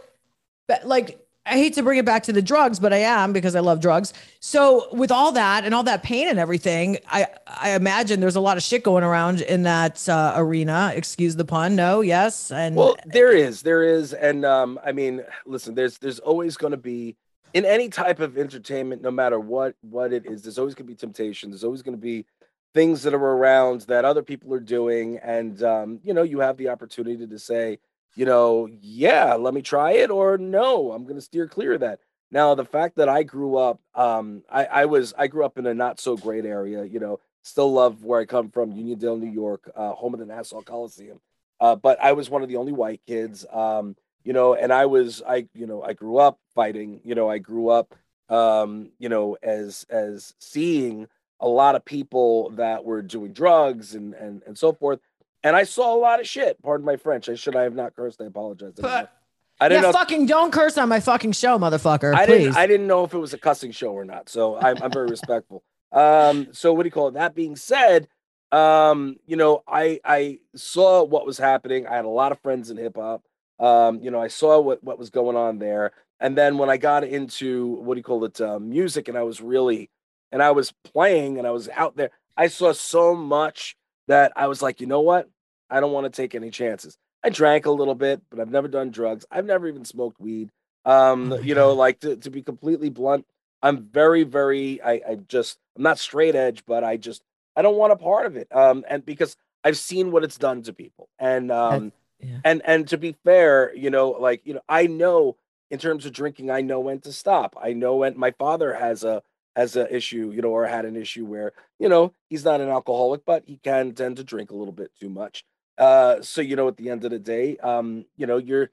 but 0.69 0.87
like 0.87 1.21
I 1.47 1.55
hate 1.55 1.75
to 1.75 1.83
bring 1.83 1.99
it 1.99 2.05
back 2.05 2.23
to 2.25 2.33
the 2.33 2.43
drugs, 2.43 2.79
but 2.79 2.93
I 2.93 2.99
am 2.99 3.33
because 3.33 3.57
I 3.57 3.61
love 3.61 3.81
drugs. 3.81 4.13
So 4.41 4.89
with 4.93 5.11
all 5.11 5.33
that 5.33 5.65
and 5.65 5.75
all 5.75 5.83
that 5.85 6.03
pain 6.03 6.29
and 6.29 6.39
everything, 6.39 6.99
I 7.09 7.27
I 7.47 7.71
imagine 7.73 8.21
there's 8.21 8.37
a 8.37 8.41
lot 8.41 8.57
of 8.57 8.63
shit 8.63 8.85
going 8.85 9.05
around 9.05 9.41
in 9.41 9.63
that 9.63 10.07
uh, 10.09 10.35
arena. 10.37 10.93
Excuse 10.95 11.37
the 11.37 11.45
pun. 11.45 11.75
No, 11.77 12.03
yes, 12.03 12.51
and 12.53 12.77
well, 12.77 12.97
there 13.07 13.33
is, 13.33 13.63
there 13.63 13.83
is, 13.83 14.13
and 14.13 14.45
um, 14.45 14.79
I 14.85 14.93
mean, 14.93 15.23
listen, 15.47 15.75
there's 15.75 15.99
there's 15.99 16.19
always 16.19 16.57
going 16.57 16.73
to 16.73 16.77
be 16.77 17.17
in 17.55 17.65
any 17.65 17.89
type 17.89 18.21
of 18.21 18.39
entertainment, 18.39 19.03
no 19.03 19.11
matter 19.11 19.41
what 19.41 19.75
what 19.81 20.13
it 20.13 20.27
is, 20.27 20.43
there's 20.43 20.59
always 20.59 20.75
going 20.75 20.87
to 20.87 20.93
be 20.93 20.97
temptation. 20.97 21.51
There's 21.51 21.65
always 21.65 21.83
going 21.83 21.97
to 21.97 22.01
be 22.01 22.27
things 22.75 23.03
that 23.03 23.15
are 23.15 23.19
around 23.19 23.83
that 23.83 24.05
other 24.05 24.23
people 24.23 24.53
are 24.55 24.61
doing, 24.61 25.19
and 25.19 25.63
um, 25.63 26.01
you 26.05 26.15
know, 26.15 26.23
you 26.23 26.41
have 26.41 26.57
the 26.57 26.69
opportunity 26.69 27.27
to 27.27 27.39
say 27.39 27.79
you 28.15 28.27
know, 28.27 28.69
yeah, 28.81 29.35
let 29.35 29.55
me 29.55 29.63
try 29.63 29.93
it, 29.93 30.11
or 30.11 30.39
no, 30.39 30.93
I'm 30.93 31.05
going 31.05 31.17
to 31.17 31.21
steer 31.21 31.47
clear 31.47 31.75
of 31.75 31.81
that. 31.81 32.01
Now, 32.31 32.55
the 32.55 32.65
fact 32.65 32.97
that 32.97 33.09
I 33.09 33.25
grew 33.25 33.57
up, 33.57 33.81
um, 33.95 34.45
I, 34.51 34.65
I 34.65 34.85
was, 34.85 35.13
I 35.19 35.27
grew 35.27 35.45
up 35.45 35.59
in 35.59 35.67
a 35.67 35.75
not 35.75 35.99
so 35.99 36.17
great 36.17 36.45
area, 36.45 36.85
you 36.85 37.01
know, 37.01 37.21
Still 37.43 37.73
love 37.73 38.05
where 38.05 38.21
I 38.21 38.27
come 38.27 38.51
from, 38.51 38.73
Uniondale, 38.73 39.19
New 39.19 39.31
York, 39.31 39.71
uh, 39.75 39.93
home 39.93 40.13
of 40.13 40.21
the 40.21 40.27
Nassau 40.27 40.61
Coliseum. 40.61 41.21
Uh, 41.59 41.75
but 41.75 41.99
I 42.03 42.13
was 42.13 42.29
one 42.29 42.43
of 42.43 42.49
the 42.49 42.57
only 42.57 42.73
white 42.73 43.01
kids, 43.07 43.47
um, 43.51 43.97
you 44.25 44.33
know, 44.33 44.55
and 44.55 44.73
I 44.73 44.87
was, 44.87 45.23
I, 45.27 45.47
you 45.55 45.67
know, 45.67 45.83
I 45.83 45.95
grew 45.95 46.19
up 46.19 46.39
fighting, 46.55 47.01
you 47.03 47.15
know, 47.15 47.31
I 47.31 47.39
grew 47.39 47.69
up, 47.71 47.95
um, 48.29 48.91
you 48.99 49.09
know, 49.09 49.37
as, 49.43 49.87
as 49.89 50.35
seeing 50.39 51.09
a 51.41 51.49
lot 51.49 51.77
of 51.77 51.85
people 51.85 52.51
that 52.51 52.85
were 52.85 53.01
doing 53.01 53.33
drugs 53.33 53.95
and, 53.95 54.13
and, 54.15 54.43
and 54.47 54.59
so 54.59 54.73
forth. 54.73 55.01
And 55.43 55.57
I 55.57 55.65
saw 55.65 55.95
a 55.95 55.99
lot 55.99 56.21
of 56.21 56.29
shit. 56.29 56.63
Pardon 56.63 56.85
my 56.85 56.97
French. 56.97 57.29
I 57.29 57.35
should 57.35 57.57
I 57.57 57.63
have 57.63 57.75
not 57.75 57.97
cursed. 57.97 58.21
I 58.21 58.27
apologize. 58.27 58.75
But, 58.77 59.13
I 59.61 59.69
didn't 59.69 59.83
yeah, 59.83 59.91
know 59.91 59.93
fucking 59.93 60.27
don't 60.27 60.53
curse 60.53 60.79
on 60.79 60.89
my 60.89 61.01
fucking 61.01 61.33
show, 61.33 61.59
motherfucker. 61.59 62.15
I 62.15 62.25
please. 62.25 62.39
didn't 62.45 62.57
I 62.57 62.67
didn't 62.67 62.87
know 62.87 63.05
if 63.05 63.13
it 63.13 63.19
was 63.19 63.35
a 63.35 63.39
cussing 63.39 63.73
show 63.73 63.93
or 63.93 64.07
not. 64.07 64.29
So 64.29 64.57
I'm, 64.57 64.83
I'm 64.83 64.91
very 64.91 65.07
respectful. 65.11 65.63
Um, 65.93 66.49
so 66.53 66.73
what 66.73 66.85
do 66.85 66.87
you 66.87 66.93
call 66.93 67.09
it? 67.09 67.15
That 67.15 67.35
being 67.35 67.57
said, 67.57 68.09
um, 68.53 69.17
you 69.27 69.37
know, 69.37 69.63
I 69.69 70.01
I 70.05 70.39
saw 70.57 71.05
what 71.05 71.27
was 71.27 71.37
happening. 71.37 71.87
I 71.87 71.97
had 71.97 72.07
a 72.07 72.09
lot 72.09 72.33
of 72.33 72.41
friends 72.41 72.71
in 72.71 72.79
hip 72.79 72.97
hop. 72.97 73.23
Um, 73.59 74.01
you 74.01 74.11
know, 74.11 74.21
I 74.21 74.29
saw 74.29 74.61
what 74.61 74.83
what 74.83 74.99
was 74.99 75.11
going 75.11 75.37
on 75.37 75.59
there. 75.59 75.93
And 76.21 76.37
then 76.37 76.59
when 76.59 76.71
I 76.71 76.77
got 76.77 77.05
into 77.05 77.67
what 77.83 77.95
do 77.95 77.99
you 77.99 78.05
call 78.05 78.25
it, 78.25 78.41
uh, 78.41 78.59
music, 78.59 79.09
and 79.09 79.17
I 79.17 79.23
was 79.23 79.41
really, 79.41 79.89
and 80.31 80.43
I 80.43 80.51
was 80.51 80.73
playing, 80.85 81.39
and 81.39 81.47
I 81.47 81.51
was 81.51 81.69
out 81.71 81.97
there, 81.97 82.11
I 82.37 82.49
saw 82.49 82.73
so 82.73 83.15
much 83.15 83.77
that 84.11 84.33
I 84.35 84.49
was 84.49 84.61
like, 84.61 84.81
you 84.81 84.89
know 84.89 85.01
what, 85.01 85.29
I 85.71 85.79
don't 85.79 85.93
want 85.93 86.05
to 86.05 86.11
take 86.11 86.35
any 86.35 86.51
chances. 86.51 86.99
I 87.23 87.31
drank 87.31 87.67
a 87.67 87.71
little 87.71 87.95
bit, 87.95 88.21
but 88.29 88.41
I've 88.41 88.51
never 88.51 88.67
done 88.67 88.91
drugs. 88.91 89.25
I've 89.31 89.47
never 89.47 89.69
even 89.69 89.85
smoked 89.85 90.21
weed. 90.21 90.51
Um, 90.85 91.33
oh 91.33 91.39
you 91.39 91.55
know, 91.55 91.75
like 91.75 92.01
to, 92.01 92.17
to 92.17 92.31
be 92.31 92.43
completely 92.43 92.91
blunt, 92.91 93.25
I'm 93.63 93.85
very, 93.85 94.25
very, 94.25 94.83
I, 94.83 94.93
I 94.93 95.15
just, 95.29 95.59
I'm 95.77 95.85
not 95.85 95.99
straight 95.99 96.35
edge, 96.35 96.65
but 96.67 96.83
I 96.83 96.97
just, 96.97 97.23
I 97.55 97.63
don't 97.63 97.77
want 97.77 97.93
a 97.93 97.97
part 97.97 98.27
of 98.27 98.37
it. 98.37 98.49
Um, 98.51 98.85
and 98.89 99.05
because 99.05 99.37
I've 99.63 99.79
seen 99.79 100.11
what 100.11 100.25
it's 100.25 100.39
done 100.39 100.63
to 100.63 100.73
people. 100.73 101.09
And, 101.19 101.53
um, 101.53 101.93
yeah. 102.19 102.39
and, 102.45 102.63
and 102.65 102.89
to 102.89 102.99
be 102.99 103.15
fair, 103.25 103.73
you 103.77 103.91
know, 103.91 104.11
like, 104.11 104.41
you 104.45 104.55
know, 104.55 104.63
I 104.69 104.87
know 104.87 105.37
in 105.71 105.79
terms 105.79 106.05
of 106.05 106.13
drinking, 106.13 106.51
I 106.51 106.63
know 106.63 106.81
when 106.81 107.01
to 107.01 107.13
stop. 107.13 107.57
I 107.63 107.75
know 107.75 107.97
when 107.97 108.19
my 108.19 108.33
father 108.33 108.75
has 108.75 109.05
a, 109.05 109.23
has 109.57 109.77
an 109.77 109.89
issue, 109.91 110.33
you 110.35 110.43
know, 110.43 110.51
or 110.51 110.67
had 110.67 110.85
an 110.85 110.97
issue 110.97 111.25
where, 111.25 111.53
you 111.79 111.89
know, 111.89 112.13
he's 112.29 112.45
not 112.45 112.61
an 112.61 112.69
alcoholic, 112.69 113.25
but 113.25 113.43
he 113.47 113.59
can 113.59 113.93
tend 113.93 114.17
to 114.17 114.25
drink 114.25 114.51
a 114.51 114.57
little 114.57 114.73
bit 114.73 114.91
too 114.99 115.09
much. 115.09 115.45
Uh, 115.79 116.21
so 116.21 116.41
you 116.43 116.57
know, 116.57 116.69
at 116.69 116.77
the 116.77 116.91
end 116.91 117.05
of 117.05 117.11
the 117.11 117.19
day, 117.19 117.57
um, 117.59 118.05
you 118.17 118.27
know, 118.27 118.37
you're 118.37 118.71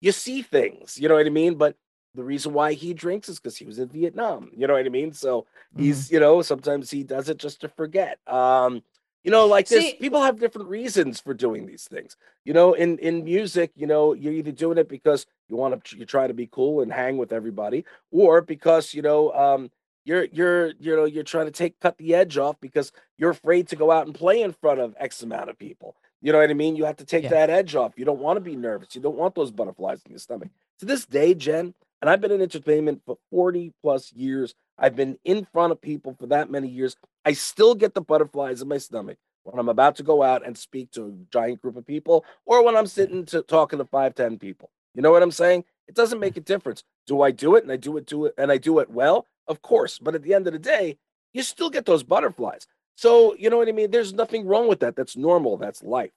you 0.00 0.12
see 0.12 0.42
things, 0.42 0.98
you 0.98 1.08
know 1.08 1.14
what 1.14 1.26
I 1.26 1.30
mean? 1.30 1.54
But 1.54 1.76
the 2.14 2.24
reason 2.24 2.52
why 2.52 2.72
he 2.72 2.94
drinks 2.94 3.28
is 3.28 3.38
because 3.38 3.56
he 3.56 3.64
was 3.64 3.78
in 3.78 3.88
Vietnam. 3.88 4.50
You 4.56 4.66
know 4.66 4.74
what 4.74 4.84
I 4.84 4.88
mean? 4.88 5.12
So 5.12 5.46
he's, 5.76 6.06
mm-hmm. 6.06 6.14
you 6.14 6.20
know, 6.20 6.42
sometimes 6.42 6.90
he 6.90 7.04
does 7.04 7.28
it 7.28 7.38
just 7.38 7.60
to 7.60 7.68
forget. 7.68 8.18
Um, 8.26 8.82
you 9.22 9.30
know, 9.30 9.46
like 9.46 9.68
this, 9.68 9.94
people 9.94 10.22
have 10.22 10.40
different 10.40 10.68
reasons 10.68 11.20
for 11.20 11.34
doing 11.34 11.66
these 11.66 11.84
things. 11.84 12.16
You 12.44 12.54
know, 12.54 12.72
in 12.72 12.98
in 12.98 13.24
music, 13.24 13.72
you 13.76 13.86
know, 13.86 14.14
you're 14.14 14.32
either 14.32 14.52
doing 14.52 14.78
it 14.78 14.88
because 14.88 15.26
you 15.48 15.56
want 15.56 15.84
to 15.84 15.96
you 15.96 16.06
try 16.06 16.26
to 16.26 16.34
be 16.34 16.48
cool 16.50 16.80
and 16.80 16.92
hang 16.92 17.18
with 17.18 17.32
everybody, 17.32 17.84
or 18.10 18.40
because 18.40 18.94
you 18.94 19.02
know, 19.02 19.32
um, 19.32 19.70
you're 20.08 20.24
you're 20.32 20.72
you 20.80 20.96
know 20.96 21.04
you're 21.04 21.22
trying 21.22 21.44
to 21.44 21.52
take 21.52 21.78
cut 21.80 21.98
the 21.98 22.14
edge 22.14 22.38
off 22.38 22.56
because 22.60 22.92
you're 23.18 23.30
afraid 23.30 23.68
to 23.68 23.76
go 23.76 23.90
out 23.90 24.06
and 24.06 24.14
play 24.14 24.40
in 24.40 24.52
front 24.52 24.80
of 24.80 24.94
X 24.98 25.22
amount 25.22 25.50
of 25.50 25.58
people. 25.58 25.96
You 26.22 26.32
know 26.32 26.38
what 26.38 26.50
I 26.50 26.54
mean? 26.54 26.76
You 26.76 26.86
have 26.86 26.96
to 26.96 27.04
take 27.04 27.24
yeah. 27.24 27.30
that 27.30 27.50
edge 27.50 27.74
off. 27.74 27.92
You 27.96 28.06
don't 28.06 28.18
want 28.18 28.38
to 28.38 28.40
be 28.40 28.56
nervous. 28.56 28.94
You 28.94 29.02
don't 29.02 29.16
want 29.16 29.34
those 29.34 29.50
butterflies 29.50 30.00
in 30.06 30.12
your 30.12 30.18
stomach. 30.18 30.48
To 30.80 30.86
this 30.86 31.04
day, 31.04 31.34
Jen, 31.34 31.74
and 32.00 32.10
I've 32.10 32.20
been 32.20 32.32
in 32.32 32.40
entertainment 32.40 33.02
for 33.04 33.18
40 33.30 33.72
plus 33.82 34.12
years. 34.12 34.54
I've 34.78 34.96
been 34.96 35.18
in 35.24 35.46
front 35.52 35.72
of 35.72 35.80
people 35.80 36.16
for 36.18 36.26
that 36.28 36.50
many 36.50 36.68
years. 36.68 36.96
I 37.24 37.34
still 37.34 37.74
get 37.74 37.94
the 37.94 38.00
butterflies 38.00 38.62
in 38.62 38.68
my 38.68 38.78
stomach 38.78 39.18
when 39.44 39.58
I'm 39.58 39.68
about 39.68 39.96
to 39.96 40.02
go 40.02 40.22
out 40.22 40.44
and 40.46 40.56
speak 40.56 40.90
to 40.92 41.06
a 41.06 41.12
giant 41.32 41.60
group 41.60 41.76
of 41.76 41.86
people 41.86 42.24
or 42.46 42.64
when 42.64 42.76
I'm 42.76 42.84
mm-hmm. 42.84 42.88
sitting 42.88 43.26
to 43.26 43.42
talking 43.42 43.78
to 43.78 43.84
five, 43.84 44.14
10 44.14 44.38
people. 44.38 44.70
You 44.94 45.02
know 45.02 45.10
what 45.10 45.22
I'm 45.22 45.30
saying? 45.30 45.64
It 45.86 45.94
doesn't 45.94 46.16
mm-hmm. 46.16 46.20
make 46.20 46.36
a 46.36 46.40
difference. 46.40 46.82
Do 47.06 47.22
I 47.22 47.30
do 47.30 47.56
it 47.56 47.62
and 47.62 47.72
I 47.72 47.76
do 47.76 47.96
it 47.96 48.06
do 48.06 48.24
it 48.26 48.34
and 48.38 48.50
I 48.50 48.58
do 48.58 48.78
it 48.78 48.90
well? 48.90 49.26
Of 49.48 49.62
course. 49.62 49.98
But 49.98 50.14
at 50.14 50.22
the 50.22 50.34
end 50.34 50.46
of 50.46 50.52
the 50.52 50.58
day, 50.58 50.98
you 51.32 51.42
still 51.42 51.70
get 51.70 51.86
those 51.86 52.02
butterflies. 52.02 52.66
So, 52.96 53.34
you 53.36 53.50
know 53.50 53.56
what 53.56 53.68
I 53.68 53.72
mean? 53.72 53.90
There's 53.90 54.12
nothing 54.12 54.46
wrong 54.46 54.68
with 54.68 54.80
that. 54.80 54.96
That's 54.96 55.16
normal. 55.16 55.56
That's 55.56 55.82
life. 55.82 56.10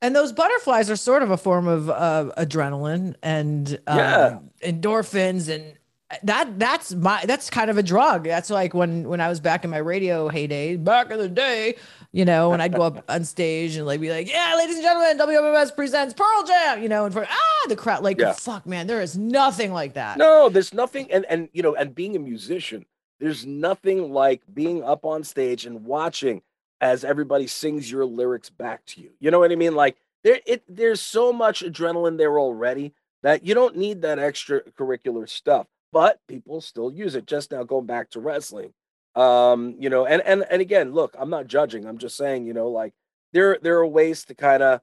And 0.00 0.16
those 0.16 0.32
butterflies 0.32 0.90
are 0.90 0.96
sort 0.96 1.22
of 1.22 1.30
a 1.30 1.36
form 1.36 1.68
of 1.68 1.88
uh, 1.88 2.32
adrenaline 2.36 3.14
and 3.22 3.78
um, 3.86 3.98
yeah. 3.98 4.38
endorphins 4.64 5.48
and 5.48 5.78
that 6.22 6.58
that's 6.58 6.94
my 6.94 7.24
that's 7.24 7.48
kind 7.48 7.70
of 7.70 7.78
a 7.78 7.82
drug. 7.82 8.24
That's 8.24 8.50
like 8.50 8.74
when 8.74 9.08
when 9.08 9.20
I 9.20 9.28
was 9.28 9.40
back 9.40 9.64
in 9.64 9.70
my 9.70 9.78
radio 9.78 10.28
heyday, 10.28 10.76
back 10.76 11.10
in 11.10 11.18
the 11.18 11.28
day, 11.28 11.76
you 12.12 12.24
know, 12.24 12.50
when 12.50 12.60
I'd 12.60 12.74
go 12.74 12.82
up 12.82 13.04
on 13.08 13.24
stage 13.24 13.76
and 13.76 13.86
like 13.86 14.00
be 14.00 14.10
like, 14.10 14.30
"Yeah, 14.30 14.54
ladies 14.56 14.76
and 14.76 14.84
gentlemen, 14.84 15.18
WMMS 15.18 15.74
presents 15.74 16.14
Pearl 16.14 16.44
Jam," 16.46 16.82
you 16.82 16.88
know, 16.88 17.04
and 17.04 17.12
for 17.12 17.26
ah 17.28 17.66
the 17.68 17.76
crowd, 17.76 18.02
like, 18.02 18.20
yeah. 18.20 18.32
fuck, 18.32 18.66
man, 18.66 18.86
there 18.86 19.00
is 19.00 19.16
nothing 19.16 19.72
like 19.72 19.94
that. 19.94 20.18
No, 20.18 20.48
there's 20.48 20.74
nothing, 20.74 21.10
and 21.10 21.24
and 21.26 21.48
you 21.52 21.62
know, 21.62 21.74
and 21.74 21.94
being 21.94 22.14
a 22.16 22.20
musician, 22.20 22.84
there's 23.18 23.46
nothing 23.46 24.12
like 24.12 24.42
being 24.52 24.84
up 24.84 25.04
on 25.04 25.24
stage 25.24 25.66
and 25.66 25.84
watching 25.84 26.42
as 26.80 27.04
everybody 27.04 27.46
sings 27.46 27.90
your 27.90 28.04
lyrics 28.04 28.50
back 28.50 28.84
to 28.86 29.00
you. 29.00 29.10
You 29.20 29.30
know 29.30 29.38
what 29.38 29.52
I 29.52 29.56
mean? 29.56 29.74
Like 29.74 29.96
there 30.24 30.40
it 30.46 30.64
there's 30.68 31.00
so 31.00 31.32
much 31.32 31.62
adrenaline 31.62 32.18
there 32.18 32.38
already 32.38 32.92
that 33.22 33.46
you 33.46 33.54
don't 33.54 33.76
need 33.76 34.02
that 34.02 34.18
extracurricular 34.18 35.28
stuff. 35.28 35.66
But 35.92 36.20
people 36.26 36.60
still 36.60 36.90
use 36.90 37.14
it. 37.14 37.26
Just 37.26 37.52
now 37.52 37.64
going 37.64 37.86
back 37.86 38.10
to 38.10 38.20
wrestling. 38.20 38.72
Um, 39.14 39.76
you 39.78 39.90
know, 39.90 40.06
and 40.06 40.22
and 40.22 40.44
and 40.50 40.62
again, 40.62 40.92
look, 40.92 41.14
I'm 41.18 41.30
not 41.30 41.46
judging. 41.46 41.86
I'm 41.86 41.98
just 41.98 42.16
saying, 42.16 42.46
you 42.46 42.54
know, 42.54 42.68
like 42.68 42.94
there 43.32 43.58
there 43.62 43.78
are 43.78 43.86
ways 43.86 44.24
to 44.26 44.34
kind 44.34 44.62
of, 44.62 44.80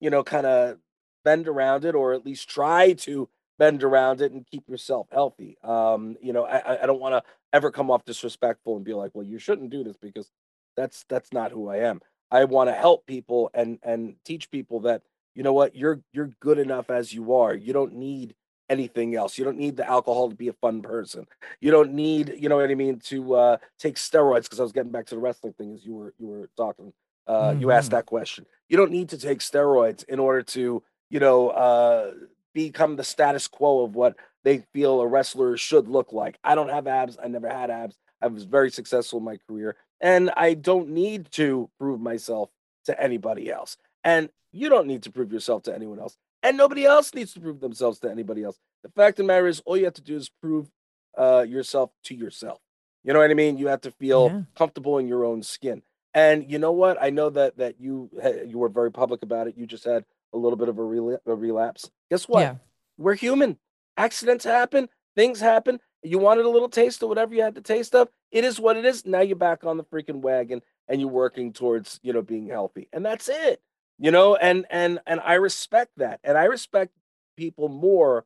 you 0.00 0.10
know, 0.10 0.22
kind 0.24 0.46
of 0.46 0.78
bend 1.24 1.48
around 1.48 1.84
it 1.84 1.94
or 1.94 2.12
at 2.14 2.24
least 2.24 2.48
try 2.48 2.92
to 2.94 3.28
bend 3.58 3.82
around 3.82 4.20
it 4.20 4.32
and 4.32 4.46
keep 4.46 4.68
yourself 4.68 5.08
healthy. 5.12 5.56
Um, 5.62 6.16
you 6.22 6.32
know, 6.32 6.44
I, 6.44 6.82
I 6.82 6.86
don't 6.86 7.00
want 7.00 7.14
to 7.14 7.22
ever 7.52 7.70
come 7.70 7.90
off 7.90 8.04
disrespectful 8.04 8.76
and 8.76 8.84
be 8.84 8.94
like, 8.94 9.10
well, 9.14 9.26
you 9.26 9.38
shouldn't 9.38 9.70
do 9.70 9.82
this 9.84 9.96
because 9.96 10.30
that's 10.76 11.04
that's 11.08 11.32
not 11.32 11.52
who 11.52 11.68
I 11.68 11.78
am. 11.78 12.00
I 12.30 12.44
want 12.44 12.68
to 12.70 12.74
help 12.74 13.06
people 13.06 13.50
and 13.54 13.78
and 13.82 14.16
teach 14.24 14.50
people 14.50 14.80
that 14.80 15.02
you 15.34 15.42
know 15.42 15.52
what 15.52 15.74
you're 15.74 16.00
you're 16.12 16.30
good 16.40 16.58
enough 16.58 16.90
as 16.90 17.12
you 17.12 17.34
are. 17.34 17.54
You 17.54 17.72
don't 17.72 17.94
need 17.94 18.34
anything 18.68 19.14
else. 19.14 19.38
You 19.38 19.44
don't 19.44 19.58
need 19.58 19.76
the 19.76 19.88
alcohol 19.88 20.30
to 20.30 20.36
be 20.36 20.48
a 20.48 20.52
fun 20.54 20.82
person. 20.82 21.26
You 21.60 21.70
don't 21.70 21.92
need, 21.92 22.34
you 22.38 22.48
know 22.48 22.56
what 22.56 22.70
I 22.70 22.74
mean, 22.74 23.00
to 23.06 23.34
uh, 23.34 23.56
take 23.78 23.96
steroids. 23.96 24.44
Because 24.44 24.60
I 24.60 24.62
was 24.62 24.72
getting 24.72 24.92
back 24.92 25.06
to 25.06 25.14
the 25.14 25.20
wrestling 25.20 25.54
thing 25.54 25.74
as 25.74 25.84
you 25.84 25.94
were 25.94 26.14
you 26.18 26.26
were 26.26 26.50
talking. 26.56 26.92
Uh, 27.26 27.50
mm-hmm. 27.50 27.60
You 27.60 27.70
asked 27.70 27.86
mm-hmm. 27.86 27.96
that 27.96 28.06
question. 28.06 28.46
You 28.68 28.76
don't 28.76 28.92
need 28.92 29.10
to 29.10 29.18
take 29.18 29.40
steroids 29.40 30.04
in 30.04 30.18
order 30.18 30.42
to, 30.42 30.82
you 31.10 31.20
know, 31.20 31.48
uh, 31.48 32.12
become 32.54 32.96
the 32.96 33.04
status 33.04 33.48
quo 33.48 33.84
of 33.84 33.94
what 33.94 34.16
they 34.44 34.64
feel 34.72 35.00
a 35.00 35.06
wrestler 35.06 35.56
should 35.56 35.88
look 35.88 36.12
like. 36.12 36.38
I 36.44 36.54
don't 36.54 36.70
have 36.70 36.86
abs. 36.86 37.18
I 37.22 37.28
never 37.28 37.48
had 37.48 37.70
abs. 37.70 37.96
I 38.22 38.28
was 38.28 38.44
very 38.44 38.70
successful 38.70 39.18
in 39.18 39.24
my 39.24 39.38
career 39.48 39.76
and 40.00 40.30
I 40.36 40.54
don't 40.54 40.90
need 40.90 41.30
to 41.32 41.70
prove 41.78 42.00
myself 42.00 42.50
to 42.86 43.00
anybody 43.00 43.50
else. 43.50 43.76
And 44.04 44.28
you 44.52 44.68
don't 44.68 44.86
need 44.86 45.02
to 45.04 45.10
prove 45.10 45.32
yourself 45.32 45.64
to 45.64 45.74
anyone 45.74 45.98
else. 45.98 46.16
And 46.46 46.56
nobody 46.56 46.84
else 46.84 47.12
needs 47.12 47.32
to 47.32 47.40
prove 47.40 47.58
themselves 47.58 47.98
to 48.00 48.08
anybody 48.08 48.44
else. 48.44 48.56
The 48.84 48.90
fact 48.90 49.18
of 49.18 49.24
the 49.24 49.26
matter 49.26 49.48
is, 49.48 49.60
all 49.66 49.76
you 49.76 49.84
have 49.84 49.94
to 49.94 50.00
do 50.00 50.14
is 50.14 50.30
prove 50.40 50.70
uh, 51.18 51.44
yourself 51.46 51.90
to 52.04 52.14
yourself. 52.14 52.60
You 53.02 53.12
know 53.12 53.18
what 53.18 53.32
I 53.32 53.34
mean? 53.34 53.58
You 53.58 53.66
have 53.66 53.80
to 53.80 53.90
feel 53.90 54.30
yeah. 54.32 54.42
comfortable 54.56 54.98
in 54.98 55.08
your 55.08 55.24
own 55.24 55.42
skin. 55.42 55.82
And 56.14 56.48
you 56.48 56.60
know 56.60 56.70
what? 56.70 57.02
I 57.02 57.10
know 57.10 57.30
that 57.30 57.58
that 57.58 57.80
you 57.80 58.10
you 58.46 58.58
were 58.58 58.68
very 58.68 58.92
public 58.92 59.22
about 59.22 59.48
it. 59.48 59.56
You 59.56 59.66
just 59.66 59.84
had 59.84 60.04
a 60.32 60.38
little 60.38 60.56
bit 60.56 60.68
of 60.68 60.78
a, 60.78 60.82
rel- 60.84 61.20
a 61.26 61.34
relapse. 61.34 61.90
Guess 62.10 62.28
what? 62.28 62.42
Yeah. 62.42 62.54
We're 62.96 63.14
human. 63.14 63.58
Accidents 63.96 64.44
happen. 64.44 64.88
Things 65.16 65.40
happen. 65.40 65.80
You 66.04 66.20
wanted 66.20 66.44
a 66.44 66.48
little 66.48 66.68
taste 66.68 67.02
of 67.02 67.08
whatever 67.08 67.34
you 67.34 67.42
had 67.42 67.56
to 67.56 67.60
taste 67.60 67.92
of. 67.96 68.08
It 68.30 68.44
is 68.44 68.60
what 68.60 68.76
it 68.76 68.84
is. 68.84 69.04
Now 69.04 69.20
you're 69.20 69.34
back 69.34 69.64
on 69.64 69.78
the 69.78 69.84
freaking 69.84 70.20
wagon 70.20 70.62
and 70.86 71.00
you're 71.00 71.10
working 71.10 71.52
towards, 71.52 71.98
you 72.04 72.12
know, 72.12 72.22
being 72.22 72.46
healthy. 72.46 72.88
And 72.92 73.04
that's 73.04 73.28
it. 73.28 73.60
You 73.98 74.10
know, 74.10 74.36
and 74.36 74.66
and 74.70 75.00
and 75.06 75.20
I 75.20 75.34
respect 75.34 75.92
that. 75.96 76.20
And 76.22 76.36
I 76.36 76.44
respect 76.44 76.92
people 77.36 77.68
more 77.68 78.24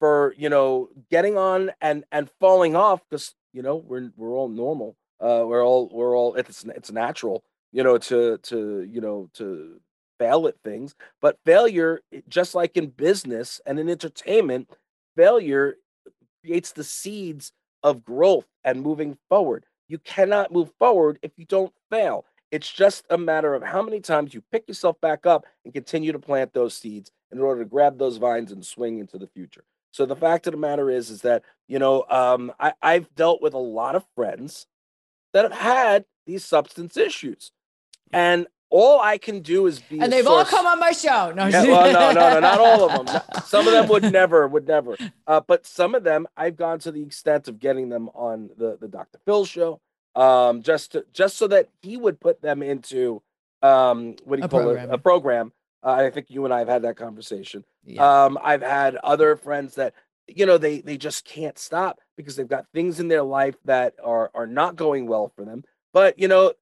for, 0.00 0.34
you 0.38 0.48
know, 0.48 0.90
getting 1.10 1.38
on 1.38 1.72
and 1.80 2.04
and 2.12 2.30
falling 2.40 2.76
off 2.76 3.02
because, 3.08 3.34
you 3.52 3.62
know, 3.62 3.76
we're 3.76 4.12
we're 4.16 4.32
all 4.32 4.48
normal. 4.48 4.96
Uh 5.20 5.44
we're 5.46 5.64
all 5.64 5.88
we're 5.92 6.16
all 6.16 6.34
it's 6.36 6.64
it's 6.64 6.92
natural, 6.92 7.44
you 7.72 7.82
know, 7.84 7.98
to 7.98 8.38
to, 8.38 8.82
you 8.82 9.00
know, 9.00 9.30
to 9.34 9.80
fail 10.18 10.46
at 10.48 10.56
things. 10.64 10.94
But 11.22 11.38
failure, 11.46 12.00
just 12.28 12.54
like 12.54 12.76
in 12.76 12.88
business 12.90 13.60
and 13.66 13.78
in 13.78 13.88
entertainment, 13.88 14.70
failure 15.16 15.76
creates 16.44 16.72
the 16.72 16.84
seeds 16.84 17.52
of 17.82 18.04
growth 18.04 18.46
and 18.64 18.82
moving 18.82 19.18
forward. 19.28 19.66
You 19.88 19.98
cannot 19.98 20.52
move 20.52 20.72
forward 20.78 21.18
if 21.22 21.32
you 21.36 21.44
don't 21.44 21.72
fail. 21.90 22.24
It's 22.50 22.70
just 22.70 23.04
a 23.10 23.18
matter 23.18 23.54
of 23.54 23.62
how 23.62 23.82
many 23.82 24.00
times 24.00 24.32
you 24.32 24.42
pick 24.50 24.66
yourself 24.68 25.00
back 25.00 25.26
up 25.26 25.44
and 25.64 25.74
continue 25.74 26.12
to 26.12 26.18
plant 26.18 26.54
those 26.54 26.74
seeds 26.74 27.10
in 27.30 27.40
order 27.40 27.62
to 27.62 27.68
grab 27.68 27.98
those 27.98 28.16
vines 28.16 28.52
and 28.52 28.64
swing 28.64 28.98
into 28.98 29.18
the 29.18 29.26
future. 29.26 29.64
So 29.90 30.06
the 30.06 30.16
fact 30.16 30.46
of 30.46 30.52
the 30.52 30.58
matter 30.58 30.90
is, 30.90 31.10
is 31.10 31.22
that 31.22 31.42
you 31.66 31.78
know, 31.78 32.04
um, 32.08 32.52
I, 32.58 32.72
I've 32.82 33.14
dealt 33.14 33.42
with 33.42 33.54
a 33.54 33.58
lot 33.58 33.94
of 33.94 34.04
friends 34.14 34.66
that 35.32 35.44
have 35.44 35.52
had 35.52 36.04
these 36.26 36.44
substance 36.44 36.96
issues. 36.96 37.52
And 38.12 38.46
all 38.70 39.00
I 39.00 39.18
can 39.18 39.40
do 39.40 39.66
is 39.66 39.80
be 39.80 39.98
and 39.98 40.12
they've 40.12 40.26
all 40.26 40.44
come 40.44 40.66
on 40.66 40.78
my 40.78 40.92
show. 40.92 41.32
No, 41.34 41.46
yeah, 41.46 41.62
well, 41.64 41.92
no, 41.92 42.12
no, 42.12 42.34
no, 42.34 42.40
not 42.40 42.60
all 42.60 42.90
of 42.90 43.06
them. 43.06 43.22
Some 43.46 43.66
of 43.66 43.72
them 43.72 43.88
would 43.88 44.12
never, 44.12 44.46
would 44.46 44.66
never. 44.66 44.96
Uh, 45.26 45.40
but 45.46 45.66
some 45.66 45.94
of 45.94 46.04
them, 46.04 46.26
I've 46.38 46.56
gone 46.56 46.78
to 46.78 46.90
the 46.90 47.02
extent 47.02 47.48
of 47.48 47.58
getting 47.58 47.90
them 47.90 48.08
on 48.14 48.48
the 48.56 48.78
the 48.80 48.88
Dr. 48.88 49.18
Phil 49.26 49.44
show, 49.44 49.78
um, 50.14 50.62
just 50.62 50.92
to, 50.92 51.04
just 51.12 51.36
so 51.36 51.46
that 51.48 51.68
he 51.82 51.96
would 51.96 52.20
put 52.20 52.40
them 52.42 52.62
into 52.62 53.22
um, 53.62 54.16
what 54.24 54.36
do 54.36 54.40
you 54.42 54.46
A 54.46 54.48
call 54.48 54.62
program. 54.62 54.90
it, 54.90 54.94
a 54.94 54.98
program. 54.98 55.52
Uh, 55.84 55.92
I 55.92 56.10
think 56.10 56.26
you 56.30 56.44
and 56.44 56.52
I 56.52 56.60
have 56.60 56.68
had 56.68 56.82
that 56.82 56.96
conversation. 56.96 57.64
Yeah. 57.84 58.24
Um, 58.24 58.38
I've 58.42 58.62
had 58.62 58.96
other 58.96 59.36
friends 59.36 59.76
that 59.76 59.94
you 60.26 60.44
know 60.44 60.58
they 60.58 60.80
they 60.80 60.96
just 60.96 61.24
can't 61.24 61.58
stop 61.58 62.00
because 62.16 62.36
they've 62.36 62.48
got 62.48 62.66
things 62.74 63.00
in 63.00 63.08
their 63.08 63.22
life 63.22 63.56
that 63.64 63.94
are 64.02 64.30
are 64.34 64.46
not 64.46 64.76
going 64.76 65.06
well 65.06 65.32
for 65.34 65.44
them. 65.44 65.64
But 65.92 66.18
you 66.18 66.28
know, 66.28 66.52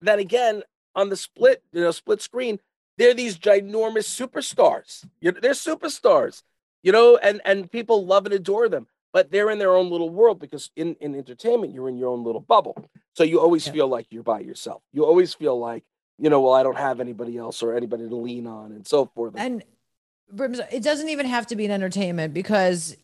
then 0.00 0.18
again, 0.18 0.62
on 0.94 1.08
the 1.08 1.16
split 1.16 1.62
you 1.72 1.82
know 1.82 1.90
split 1.90 2.22
screen, 2.22 2.60
they're 2.96 3.14
these 3.14 3.38
ginormous 3.38 4.08
superstars. 4.08 5.04
You 5.20 5.32
know, 5.32 5.40
they're 5.40 5.52
superstars. 5.52 6.42
You 6.82 6.92
know, 6.92 7.16
and 7.16 7.40
and 7.44 7.70
people 7.70 8.06
love 8.06 8.24
and 8.24 8.34
adore 8.34 8.68
them. 8.68 8.86
But 9.12 9.30
they're 9.30 9.50
in 9.50 9.58
their 9.58 9.74
own 9.74 9.90
little 9.90 10.08
world 10.10 10.38
because 10.38 10.70
in, 10.76 10.94
in 11.00 11.14
entertainment, 11.14 11.72
you're 11.72 11.88
in 11.88 11.96
your 11.96 12.10
own 12.10 12.22
little 12.24 12.40
bubble. 12.40 12.76
So 13.14 13.24
you 13.24 13.40
always 13.40 13.66
Yeah. 13.66 13.72
feel 13.72 13.88
like 13.88 14.06
you're 14.10 14.22
by 14.22 14.40
yourself. 14.40 14.82
You 14.92 15.04
always 15.04 15.34
feel 15.34 15.58
like, 15.58 15.82
you 16.18 16.30
know, 16.30 16.40
well, 16.40 16.52
I 16.54 16.62
don't 16.62 16.78
have 16.78 17.00
anybody 17.00 17.36
else 17.36 17.62
or 17.62 17.74
anybody 17.74 18.08
to 18.08 18.14
lean 18.14 18.46
on 18.46 18.72
and 18.72 18.86
so 18.86 19.06
forth. 19.06 19.34
and 19.36 19.64
it 20.70 20.82
doesn't 20.82 21.08
even 21.08 21.26
have 21.26 21.46
to 21.48 21.56
be 21.56 21.64
an 21.64 21.72
entertainment 21.72 22.32
because 22.32 22.96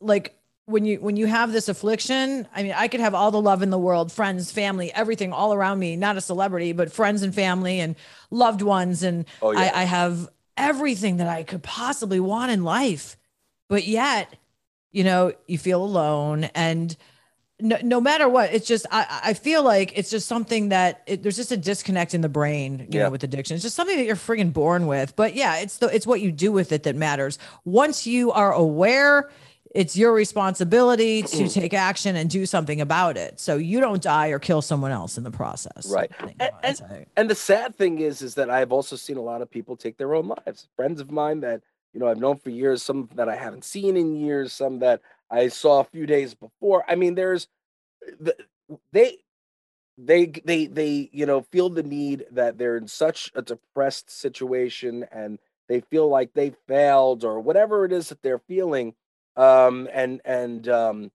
like 0.00 0.34
when 0.64 0.86
you 0.86 0.98
when 1.00 1.16
you 1.16 1.26
have 1.26 1.52
this 1.52 1.68
affliction 1.68 2.48
i 2.54 2.62
mean 2.62 2.72
i 2.74 2.88
could 2.88 3.00
have 3.00 3.14
all 3.14 3.30
the 3.30 3.40
love 3.40 3.60
in 3.62 3.68
the 3.68 3.78
world 3.78 4.10
friends 4.10 4.50
family 4.50 4.90
everything 4.94 5.30
all 5.30 5.52
around 5.52 5.78
me 5.78 5.94
not 5.96 6.16
a 6.16 6.22
celebrity 6.22 6.72
but 6.72 6.90
friends 6.90 7.22
and 7.22 7.34
family 7.34 7.80
and 7.80 7.96
loved 8.30 8.62
ones 8.62 9.02
and 9.02 9.26
oh, 9.42 9.50
yeah. 9.50 9.70
I, 9.74 9.82
I 9.82 9.84
have 9.84 10.30
everything 10.56 11.18
that 11.18 11.28
i 11.28 11.42
could 11.42 11.62
possibly 11.62 12.20
want 12.20 12.50
in 12.50 12.64
life 12.64 13.18
but 13.68 13.86
yet 13.86 14.32
you 14.92 15.04
know 15.04 15.32
you 15.46 15.58
feel 15.58 15.82
alone 15.82 16.44
and 16.54 16.96
no, 17.62 17.76
no 17.82 18.00
matter 18.00 18.28
what 18.28 18.52
it's 18.52 18.66
just 18.66 18.86
i 18.90 19.20
i 19.24 19.34
feel 19.34 19.62
like 19.62 19.96
it's 19.96 20.10
just 20.10 20.26
something 20.26 20.70
that 20.70 21.02
it, 21.06 21.22
there's 21.22 21.36
just 21.36 21.52
a 21.52 21.56
disconnect 21.56 22.14
in 22.14 22.20
the 22.22 22.28
brain 22.28 22.80
you 22.80 22.86
Yeah. 22.98 23.04
know 23.04 23.10
with 23.10 23.22
addiction 23.22 23.54
it's 23.54 23.62
just 23.62 23.76
something 23.76 23.96
that 23.96 24.04
you're 24.06 24.16
friggin' 24.16 24.52
born 24.52 24.86
with 24.86 25.14
but 25.16 25.34
yeah 25.34 25.58
it's 25.58 25.78
the 25.78 25.86
it's 25.94 26.06
what 26.06 26.20
you 26.20 26.32
do 26.32 26.52
with 26.52 26.72
it 26.72 26.84
that 26.84 26.96
matters 26.96 27.38
once 27.64 28.06
you 28.06 28.32
are 28.32 28.52
aware 28.52 29.30
it's 29.72 29.96
your 29.96 30.12
responsibility 30.12 31.22
to 31.22 31.28
mm-hmm. 31.44 31.60
take 31.60 31.72
action 31.74 32.16
and 32.16 32.28
do 32.28 32.44
something 32.44 32.80
about 32.80 33.16
it 33.16 33.38
so 33.38 33.56
you 33.56 33.78
don't 33.78 34.02
die 34.02 34.28
or 34.28 34.38
kill 34.40 34.62
someone 34.62 34.90
else 34.90 35.16
in 35.16 35.22
the 35.22 35.30
process 35.30 35.86
Right. 35.88 36.10
Think 36.18 36.36
And- 36.40 37.06
And 37.16 37.30
the 37.30 37.34
sad 37.36 37.76
thing 37.76 38.00
is, 38.00 38.20
is 38.22 38.34
that 38.34 38.50
I've 38.50 38.72
also 38.72 38.96
seen 38.96 39.16
a 39.16 39.22
lot 39.22 39.42
of 39.42 39.50
people 39.50 39.76
take 39.76 39.96
their 39.96 40.14
own 40.14 40.26
lives. 40.26 40.66
Friends 40.76 41.00
of 41.00 41.10
mine 41.12 41.40
that 41.40 41.60
you 41.92 42.00
know 42.00 42.08
I've 42.08 42.18
known 42.18 42.38
for 42.38 42.50
years, 42.50 42.82
some 42.82 43.08
that 43.14 43.28
I 43.28 43.36
haven't 43.36 43.64
seen 43.64 43.96
in 43.96 44.16
years, 44.16 44.52
some 44.52 44.78
that 44.80 45.00
I 45.30 45.48
saw 45.48 45.80
a 45.80 45.84
few 45.84 46.06
days 46.06 46.34
before. 46.34 46.84
I 46.88 46.94
mean, 46.94 47.14
there's 47.14 47.48
the, 48.20 48.36
they 48.92 49.18
they 49.98 50.26
they 50.44 50.66
they 50.66 51.10
you 51.12 51.26
know 51.26 51.42
feel 51.42 51.68
the 51.68 51.82
need 51.82 52.24
that 52.32 52.58
they're 52.58 52.76
in 52.76 52.88
such 52.88 53.30
a 53.34 53.42
depressed 53.42 54.10
situation 54.10 55.04
and 55.12 55.38
they 55.68 55.80
feel 55.80 56.08
like 56.08 56.32
they 56.32 56.52
failed 56.66 57.24
or 57.24 57.40
whatever 57.40 57.84
it 57.84 57.92
is 57.92 58.08
that 58.08 58.22
they're 58.22 58.38
feeling 58.38 58.94
um 59.36 59.88
and 59.92 60.20
and 60.24 60.68
um 60.68 61.10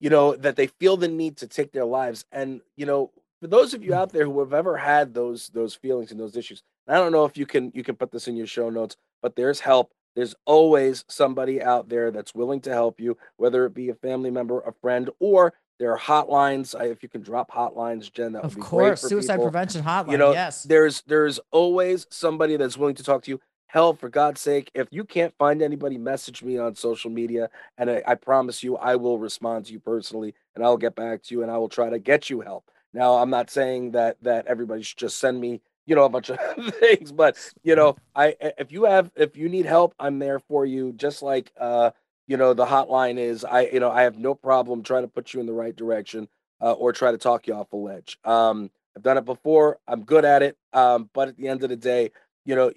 you 0.00 0.10
know 0.10 0.34
that 0.36 0.56
they 0.56 0.66
feel 0.66 0.96
the 0.96 1.08
need 1.08 1.36
to 1.36 1.46
take 1.46 1.72
their 1.72 1.84
lives 1.84 2.24
and 2.32 2.60
you 2.76 2.86
know 2.86 3.10
for 3.40 3.46
those 3.48 3.74
of 3.74 3.84
you 3.84 3.94
out 3.94 4.12
there 4.12 4.24
who 4.24 4.40
have 4.40 4.52
ever 4.54 4.76
had 4.76 5.14
those 5.14 5.48
those 5.50 5.74
feelings 5.74 6.10
and 6.10 6.20
those 6.20 6.36
issues 6.36 6.62
i 6.88 6.94
don't 6.94 7.12
know 7.12 7.24
if 7.24 7.36
you 7.36 7.46
can 7.46 7.70
you 7.74 7.84
can 7.84 7.96
put 7.96 8.10
this 8.10 8.28
in 8.28 8.36
your 8.36 8.46
show 8.46 8.70
notes 8.70 8.96
but 9.22 9.36
there's 9.36 9.60
help 9.60 9.92
there's 10.16 10.34
always 10.46 11.04
somebody 11.06 11.62
out 11.62 11.88
there 11.88 12.10
that's 12.10 12.34
willing 12.34 12.60
to 12.62 12.70
help 12.70 12.98
you 12.98 13.16
whether 13.36 13.64
it 13.66 13.74
be 13.74 13.90
a 13.90 13.94
family 13.94 14.30
member 14.30 14.60
a 14.60 14.72
friend 14.72 15.10
or 15.20 15.52
there 15.78 15.92
are 15.92 15.98
hotlines. 15.98 16.74
If 16.90 17.02
you 17.02 17.08
can 17.10 17.20
drop 17.20 17.52
hotlines 17.52 18.10
jen 18.10 18.32
that 18.32 18.42
would 18.42 18.52
of 18.52 18.56
be 18.56 18.62
great 18.62 18.64
Of 18.64 18.70
course 18.70 19.00
for 19.02 19.08
suicide 19.08 19.34
people. 19.34 19.44
prevention 19.44 19.82
hotline 19.82 20.12
you 20.12 20.18
know 20.18 20.32
yes. 20.32 20.64
there's 20.64 21.02
there's 21.06 21.38
always 21.52 22.06
somebody 22.10 22.56
that's 22.56 22.76
willing 22.76 22.96
to 22.96 23.04
talk 23.04 23.22
to 23.24 23.30
you. 23.30 23.40
Hell 23.68 23.94
for 23.94 24.08
god's 24.08 24.40
sake 24.40 24.70
if 24.74 24.88
you 24.90 25.04
can't 25.04 25.34
find 25.38 25.60
anybody 25.60 25.98
message 25.98 26.42
me 26.42 26.56
on 26.56 26.74
social 26.76 27.10
media 27.10 27.50
and 27.76 27.90
I, 27.90 28.02
I 28.06 28.14
promise 28.14 28.62
you 28.62 28.76
i 28.76 28.96
will 28.96 29.18
respond 29.18 29.66
to 29.66 29.72
you 29.72 29.80
personally 29.80 30.34
and 30.54 30.64
i'll 30.64 30.78
get 30.78 30.94
back 30.94 31.24
to 31.24 31.34
you 31.34 31.42
and 31.42 31.50
i 31.50 31.58
will 31.58 31.68
try 31.68 31.90
to 31.90 31.98
get 31.98 32.30
you 32.30 32.40
help. 32.40 32.70
Now 32.94 33.16
i'm 33.16 33.28
not 33.28 33.50
saying 33.50 33.90
that 33.90 34.16
that 34.22 34.46
everybody 34.46 34.82
should 34.82 34.98
just 34.98 35.18
send 35.18 35.40
me 35.40 35.60
you 35.86 35.94
know 35.94 36.04
a 36.04 36.08
bunch 36.08 36.30
of 36.30 36.38
things 36.74 37.12
but 37.12 37.36
you 37.62 37.74
know 37.76 37.96
i 38.14 38.34
if 38.58 38.72
you 38.72 38.84
have 38.84 39.10
if 39.16 39.36
you 39.36 39.48
need 39.48 39.66
help 39.66 39.94
i'm 39.98 40.18
there 40.18 40.38
for 40.40 40.66
you 40.66 40.92
just 40.92 41.22
like 41.22 41.52
uh 41.60 41.90
you 42.26 42.36
know 42.36 42.54
the 42.54 42.66
hotline 42.66 43.18
is 43.18 43.44
i 43.44 43.62
you 43.66 43.80
know 43.80 43.90
i 43.90 44.02
have 44.02 44.18
no 44.18 44.34
problem 44.34 44.82
trying 44.82 45.02
to 45.02 45.08
put 45.08 45.32
you 45.32 45.40
in 45.40 45.46
the 45.46 45.52
right 45.52 45.76
direction 45.76 46.28
uh, 46.60 46.72
or 46.72 46.92
try 46.92 47.10
to 47.10 47.18
talk 47.18 47.46
you 47.46 47.54
off 47.54 47.72
a 47.72 47.76
ledge. 47.76 48.18
Um 48.24 48.70
i've 48.96 49.02
done 49.02 49.18
it 49.18 49.24
before 49.24 49.78
i'm 49.86 50.04
good 50.04 50.24
at 50.24 50.42
it 50.42 50.56
um 50.72 51.08
but 51.12 51.28
at 51.28 51.36
the 51.36 51.48
end 51.48 51.62
of 51.62 51.70
the 51.70 51.76
day 51.76 52.10
you 52.44 52.54
know 52.54 52.72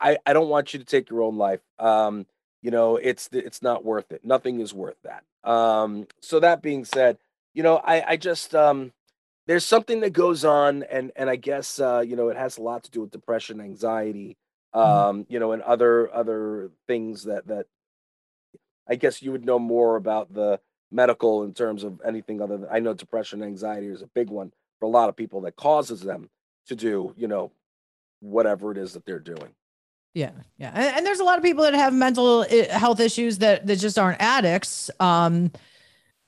i 0.00 0.16
i 0.26 0.32
don't 0.32 0.48
want 0.48 0.72
you 0.72 0.78
to 0.78 0.84
take 0.84 1.10
your 1.10 1.22
own 1.22 1.36
life. 1.36 1.60
Um 1.78 2.26
you 2.62 2.70
know 2.70 2.96
it's 2.96 3.28
it's 3.32 3.62
not 3.62 3.84
worth 3.84 4.10
it. 4.12 4.24
Nothing 4.24 4.60
is 4.60 4.72
worth 4.72 4.96
that. 5.04 5.24
Um 5.48 6.06
so 6.20 6.40
that 6.40 6.62
being 6.62 6.84
said 6.84 7.18
you 7.54 7.62
know 7.62 7.76
i 7.76 8.12
i 8.12 8.16
just 8.16 8.54
um 8.54 8.92
there's 9.46 9.64
something 9.64 10.00
that 10.00 10.12
goes 10.12 10.44
on 10.44 10.82
and 10.84 11.12
and 11.16 11.28
i 11.28 11.36
guess 11.36 11.80
uh 11.80 12.02
you 12.06 12.16
know 12.16 12.28
it 12.28 12.36
has 12.36 12.58
a 12.58 12.62
lot 12.62 12.84
to 12.84 12.90
do 12.90 13.00
with 13.00 13.10
depression 13.10 13.60
anxiety 13.60 14.36
um 14.72 15.26
you 15.28 15.38
know 15.38 15.52
and 15.52 15.62
other 15.62 16.12
other 16.14 16.70
things 16.86 17.24
that 17.24 17.46
that 17.46 17.66
i 18.88 18.94
guess 18.94 19.22
you 19.22 19.32
would 19.32 19.44
know 19.44 19.58
more 19.58 19.96
about 19.96 20.32
the 20.32 20.60
medical 20.90 21.42
in 21.42 21.52
terms 21.52 21.84
of 21.84 22.00
anything 22.04 22.40
other 22.40 22.56
than 22.56 22.68
i 22.70 22.78
know 22.78 22.94
depression 22.94 23.42
anxiety 23.42 23.86
is 23.86 24.02
a 24.02 24.06
big 24.08 24.30
one 24.30 24.52
for 24.78 24.86
a 24.86 24.90
lot 24.90 25.08
of 25.08 25.16
people 25.16 25.40
that 25.40 25.56
causes 25.56 26.00
them 26.00 26.28
to 26.66 26.74
do 26.74 27.14
you 27.16 27.28
know 27.28 27.50
whatever 28.20 28.70
it 28.70 28.78
is 28.78 28.92
that 28.92 29.04
they're 29.04 29.18
doing 29.18 29.54
Yeah, 30.14 30.30
yeah, 30.58 30.70
and, 30.72 30.98
and 30.98 31.06
there's 31.06 31.18
a 31.18 31.24
lot 31.24 31.38
of 31.38 31.44
people 31.44 31.64
that 31.64 31.74
have 31.74 31.92
mental 31.92 32.44
health 32.70 33.00
issues 33.00 33.38
that 33.38 33.66
that 33.66 33.80
just 33.80 33.98
aren't 33.98 34.22
addicts. 34.22 34.88
Um, 35.00 35.50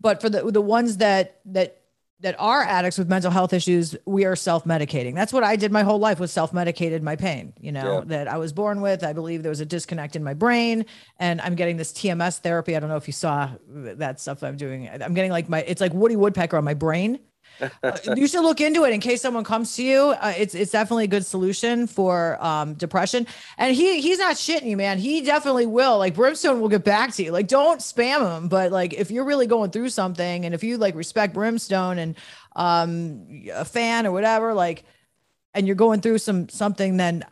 but 0.01 0.21
for 0.21 0.29
the 0.29 0.51
the 0.51 0.61
ones 0.61 0.97
that 0.97 1.39
that 1.47 1.86
that 2.21 2.35
are 2.39 2.63
addicts 2.63 2.97
with 2.99 3.09
mental 3.09 3.31
health 3.31 3.53
issues, 3.53 3.95
we 4.07 4.25
are 4.25 4.35
self 4.37 4.65
medicating. 4.65 5.15
That's 5.15 5.33
what 5.33 5.45
I 5.45 5.57
did 5.57 5.71
my 5.71 5.83
whole 5.83 5.99
life 5.99 6.19
was 6.19 6.33
self 6.33 6.53
medicated 6.53 7.03
my 7.03 7.17
pain. 7.17 7.53
You 7.61 7.73
know 7.73 7.99
Yeah. 7.99 8.05
that 8.07 8.29
I 8.29 8.39
was 8.39 8.53
born 8.53 8.81
with. 8.81 9.05
I 9.05 9.13
believe 9.13 9.43
there 9.43 9.51
was 9.51 9.61
a 9.61 9.67
disconnect 9.67 10.17
in 10.17 10.25
my 10.25 10.35
brain, 10.35 10.87
and 11.19 11.41
I'm 11.41 11.55
getting 11.55 11.77
this 11.77 11.93
TMS 11.93 12.39
therapy. 12.39 12.75
I 12.77 12.81
don't 12.81 12.89
know 12.89 12.97
if 12.97 13.07
you 13.07 13.13
saw 13.13 13.51
that 13.69 14.19
stuff 14.21 14.43
I'm 14.43 14.57
doing. 14.57 14.89
I'm 14.89 15.15
getting 15.15 15.31
like 15.31 15.49
my 15.49 15.61
it's 15.63 15.81
like 15.81 15.93
Woody 15.93 16.17
Woodpecker 16.17 16.57
on 16.57 16.65
my 16.65 16.75
brain. 16.75 17.19
Uh, 17.83 17.99
you 18.17 18.27
should 18.27 18.43
look 18.43 18.61
into 18.61 18.85
it 18.85 18.93
in 18.93 19.01
case 19.01 19.23
someone 19.23 19.45
comes 19.45 19.77
to 19.77 19.83
you. 19.83 20.15
Uh, 20.21 20.35
it's 20.37 20.55
it's 20.55 20.73
definitely 20.73 21.05
a 21.05 21.09
good 21.09 21.25
solution 21.25 21.87
for 21.87 22.43
um, 22.45 22.75
depression. 22.75 23.27
And 23.59 23.75
he 23.75 24.01
he's 24.01 24.19
not 24.19 24.37
shitting 24.37 24.67
you, 24.67 24.77
man. 24.77 24.99
He 24.99 25.23
definitely 25.23 25.67
will. 25.67 25.99
Like 25.99 26.15
Brimstone 26.15 26.61
will 26.61 26.69
get 26.69 26.85
back 26.85 27.13
to 27.15 27.25
you. 27.25 27.33
Like 27.33 27.49
don't 27.49 27.81
spam 27.81 28.37
him, 28.37 28.49
but 28.49 28.73
like 28.73 28.93
if 28.95 29.11
you're 29.11 29.25
really 29.25 29.47
going 29.47 29.71
through 29.71 29.91
something, 29.91 30.45
and 30.45 30.55
if 30.55 30.63
you 30.63 30.79
like 30.79 30.95
respect 30.95 31.35
Brimstone 31.35 31.99
and 31.99 32.17
um, 32.55 33.45
a 33.53 33.65
fan 33.65 34.07
or 34.07 34.13
whatever, 34.13 34.55
like, 34.55 34.85
and 35.55 35.67
you're 35.67 35.77
going 35.77 36.01
through 36.01 36.19
some 36.19 36.49
something, 36.49 36.97
then 36.97 37.25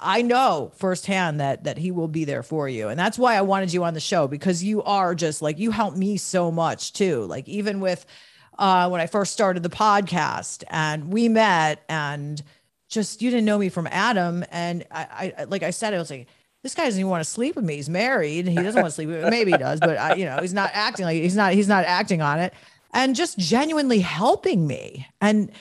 I 0.00 0.22
know 0.22 0.70
firsthand 0.76 1.40
that 1.40 1.64
that 1.64 1.78
he 1.78 1.90
will 1.90 2.08
be 2.08 2.24
there 2.24 2.42
for 2.42 2.68
you. 2.68 2.88
And 2.88 2.98
that's 2.98 3.18
why 3.18 3.36
I 3.36 3.42
wanted 3.42 3.72
you 3.72 3.84
on 3.84 3.94
the 3.94 4.00
show 4.00 4.28
because 4.28 4.62
you 4.62 4.82
are 4.82 5.14
just 5.14 5.42
like 5.42 5.58
you 5.58 5.70
helped 5.70 5.96
me 5.96 6.16
so 6.16 6.50
much 6.50 6.92
too. 6.92 7.24
Like 7.24 7.48
even 7.48 7.80
with 7.80 8.04
uh, 8.58 8.88
when 8.88 9.00
I 9.00 9.06
first 9.06 9.32
started 9.32 9.62
the 9.62 9.68
podcast 9.68 10.64
and 10.68 11.12
we 11.12 11.28
met 11.28 11.84
and 11.88 12.42
just 12.88 13.22
you 13.22 13.30
didn't 13.30 13.44
know 13.44 13.58
me 13.58 13.68
from 13.68 13.86
Adam. 13.90 14.44
And 14.50 14.84
I, 14.90 15.32
I 15.38 15.44
like 15.44 15.62
I 15.62 15.70
said, 15.70 15.94
I 15.94 15.98
was 15.98 16.10
like, 16.10 16.26
this 16.62 16.74
guy 16.74 16.84
doesn't 16.84 16.98
even 16.98 17.10
want 17.10 17.22
to 17.22 17.30
sleep 17.30 17.56
with 17.56 17.64
me. 17.64 17.76
He's 17.76 17.88
married. 17.88 18.48
He 18.48 18.54
doesn't 18.54 18.80
want 18.80 18.86
to 18.86 18.94
sleep 18.94 19.08
with 19.08 19.24
me. 19.24 19.30
Maybe 19.30 19.52
he 19.52 19.58
does, 19.58 19.80
but 19.80 19.96
I, 19.96 20.14
you 20.14 20.24
know, 20.24 20.38
he's 20.40 20.54
not 20.54 20.70
acting 20.72 21.04
like 21.04 21.22
he's 21.22 21.36
not, 21.36 21.52
he's 21.52 21.68
not 21.68 21.84
acting 21.84 22.20
on 22.20 22.40
it 22.40 22.52
and 22.92 23.14
just 23.14 23.38
genuinely 23.38 24.00
helping 24.00 24.66
me. 24.66 25.06
And 25.20 25.52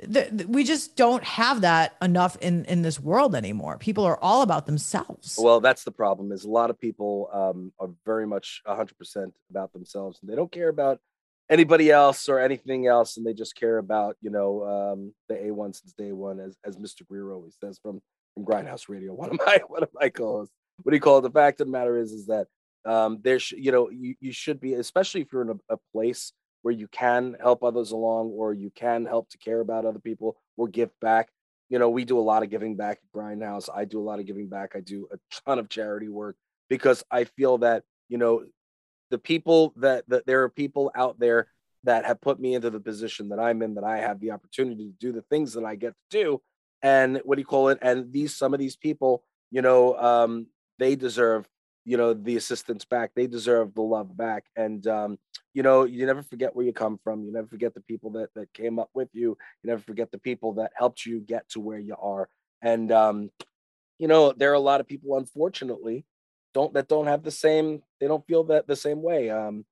th- 0.00 0.30
th- 0.30 0.46
we 0.48 0.64
just 0.64 0.96
don't 0.96 1.22
have 1.22 1.60
that 1.60 1.96
enough 2.02 2.36
in, 2.40 2.64
in 2.64 2.82
this 2.82 2.98
world 2.98 3.34
anymore. 3.34 3.78
People 3.78 4.04
are 4.04 4.18
all 4.20 4.42
about 4.42 4.66
themselves. 4.66 5.38
well 5.40 5.60
that's 5.60 5.84
the 5.84 5.92
problem 5.92 6.32
is 6.32 6.44
a 6.44 6.50
lot 6.50 6.70
of 6.70 6.80
people 6.80 7.28
um, 7.32 7.72
are 7.78 7.90
very 8.04 8.26
much 8.26 8.62
100% 8.66 9.32
about 9.50 9.72
themselves 9.72 10.18
and 10.20 10.30
they 10.30 10.34
don't 10.34 10.50
care 10.50 10.68
about 10.68 11.00
anybody 11.50 11.90
else 11.90 12.28
or 12.28 12.38
anything 12.38 12.86
else 12.86 13.16
and 13.16 13.26
they 13.26 13.34
just 13.34 13.54
care 13.54 13.78
about 13.78 14.16
you 14.20 14.30
know 14.30 14.64
um, 14.64 15.14
the 15.28 15.34
a1 15.34 15.74
since 15.74 15.92
day 15.92 16.12
one 16.12 16.40
as, 16.40 16.56
as 16.64 16.76
mr 16.76 17.06
greer 17.06 17.32
always 17.32 17.56
says 17.62 17.78
from 17.82 18.00
from 18.34 18.44
grindhouse 18.44 18.88
radio 18.88 19.12
one 19.22 19.30
of 19.30 19.38
my 19.46 19.60
one 19.68 19.82
of 19.82 19.90
my 19.94 20.08
co-hosts 20.08 20.54
what 20.82 20.90
do 20.90 20.96
you 20.96 21.00
call 21.00 21.18
it 21.18 21.22
the 21.22 21.30
fact 21.30 21.60
of 21.60 21.66
the 21.66 21.72
matter 21.72 21.98
is 21.98 22.12
is 22.12 22.26
that 22.26 22.46
um, 22.84 23.20
there 23.22 23.38
sh- 23.38 23.54
you 23.56 23.70
know 23.70 23.90
you, 23.90 24.14
you 24.20 24.32
should 24.32 24.60
be 24.60 24.74
especially 24.74 25.20
if 25.20 25.32
you're 25.32 25.42
in 25.42 25.50
a, 25.50 25.74
a 25.74 25.78
place 25.92 26.32
where 26.62 26.72
you 26.72 26.88
can 26.88 27.36
help 27.40 27.62
others 27.62 27.90
along 27.90 28.30
or 28.30 28.54
you 28.54 28.70
can 28.74 29.04
help 29.04 29.28
to 29.28 29.38
care 29.38 29.60
about 29.60 29.84
other 29.84 29.98
people 29.98 30.36
or 30.56 30.68
give 30.68 30.90
back. 31.00 31.28
You 31.68 31.78
know, 31.78 31.90
we 31.90 32.04
do 32.04 32.18
a 32.18 32.20
lot 32.20 32.42
of 32.42 32.50
giving 32.50 32.76
back 32.76 32.98
at 32.98 33.18
Grindhouse. 33.18 33.68
I 33.74 33.84
do 33.84 34.00
a 34.00 34.04
lot 34.04 34.20
of 34.20 34.26
giving 34.26 34.48
back. 34.48 34.72
I 34.74 34.80
do 34.80 35.08
a 35.12 35.18
ton 35.44 35.58
of 35.58 35.68
charity 35.68 36.08
work 36.08 36.36
because 36.68 37.02
I 37.10 37.24
feel 37.24 37.58
that, 37.58 37.82
you 38.08 38.18
know, 38.18 38.44
the 39.12 39.18
people 39.18 39.74
that, 39.76 40.08
that 40.08 40.26
there 40.26 40.42
are 40.42 40.48
people 40.48 40.90
out 40.96 41.20
there 41.20 41.46
that 41.84 42.06
have 42.06 42.20
put 42.20 42.40
me 42.40 42.54
into 42.54 42.70
the 42.70 42.80
position 42.80 43.28
that 43.28 43.38
I'm 43.38 43.60
in, 43.60 43.74
that 43.74 43.84
I 43.84 43.98
have 43.98 44.20
the 44.20 44.30
opportunity 44.30 44.86
to 44.86 44.94
do 44.98 45.12
the 45.12 45.20
things 45.22 45.52
that 45.52 45.64
I 45.64 45.74
get 45.74 45.92
to 46.10 46.24
do. 46.24 46.42
And 46.80 47.20
what 47.24 47.36
do 47.36 47.42
you 47.42 47.46
call 47.46 47.68
it? 47.68 47.78
And 47.82 48.10
these, 48.10 48.34
some 48.34 48.54
of 48.54 48.58
these 48.58 48.74
people, 48.74 49.22
you 49.50 49.60
know, 49.60 49.96
um, 49.98 50.46
they 50.78 50.96
deserve, 50.96 51.46
you 51.84 51.98
know, 51.98 52.14
the 52.14 52.36
assistance 52.36 52.86
back. 52.86 53.10
They 53.14 53.26
deserve 53.26 53.74
the 53.74 53.82
love 53.82 54.16
back. 54.16 54.44
And, 54.56 54.86
um, 54.86 55.18
you 55.52 55.62
know, 55.62 55.84
you 55.84 56.06
never 56.06 56.22
forget 56.22 56.56
where 56.56 56.64
you 56.64 56.72
come 56.72 56.98
from. 57.04 57.22
You 57.22 57.32
never 57.32 57.48
forget 57.48 57.74
the 57.74 57.82
people 57.82 58.12
that, 58.12 58.30
that 58.34 58.54
came 58.54 58.78
up 58.78 58.88
with 58.94 59.10
you. 59.12 59.36
You 59.62 59.70
never 59.70 59.82
forget 59.82 60.10
the 60.10 60.18
people 60.18 60.54
that 60.54 60.72
helped 60.74 61.04
you 61.04 61.20
get 61.20 61.46
to 61.50 61.60
where 61.60 61.78
you 61.78 61.96
are. 62.00 62.30
And, 62.62 62.90
um, 62.90 63.30
you 63.98 64.08
know, 64.08 64.32
there 64.32 64.50
are 64.52 64.54
a 64.54 64.60
lot 64.70 64.80
of 64.80 64.88
people, 64.88 65.18
unfortunately, 65.18 66.06
don't 66.54 66.74
that 66.74 66.88
don't 66.88 67.06
have 67.06 67.22
the 67.22 67.30
same, 67.30 67.82
they 68.00 68.08
don't 68.08 68.26
feel 68.26 68.44
that 68.44 68.66
the 68.66 68.76
same 68.76 69.02
way. 69.02 69.30
Um, 69.30 69.64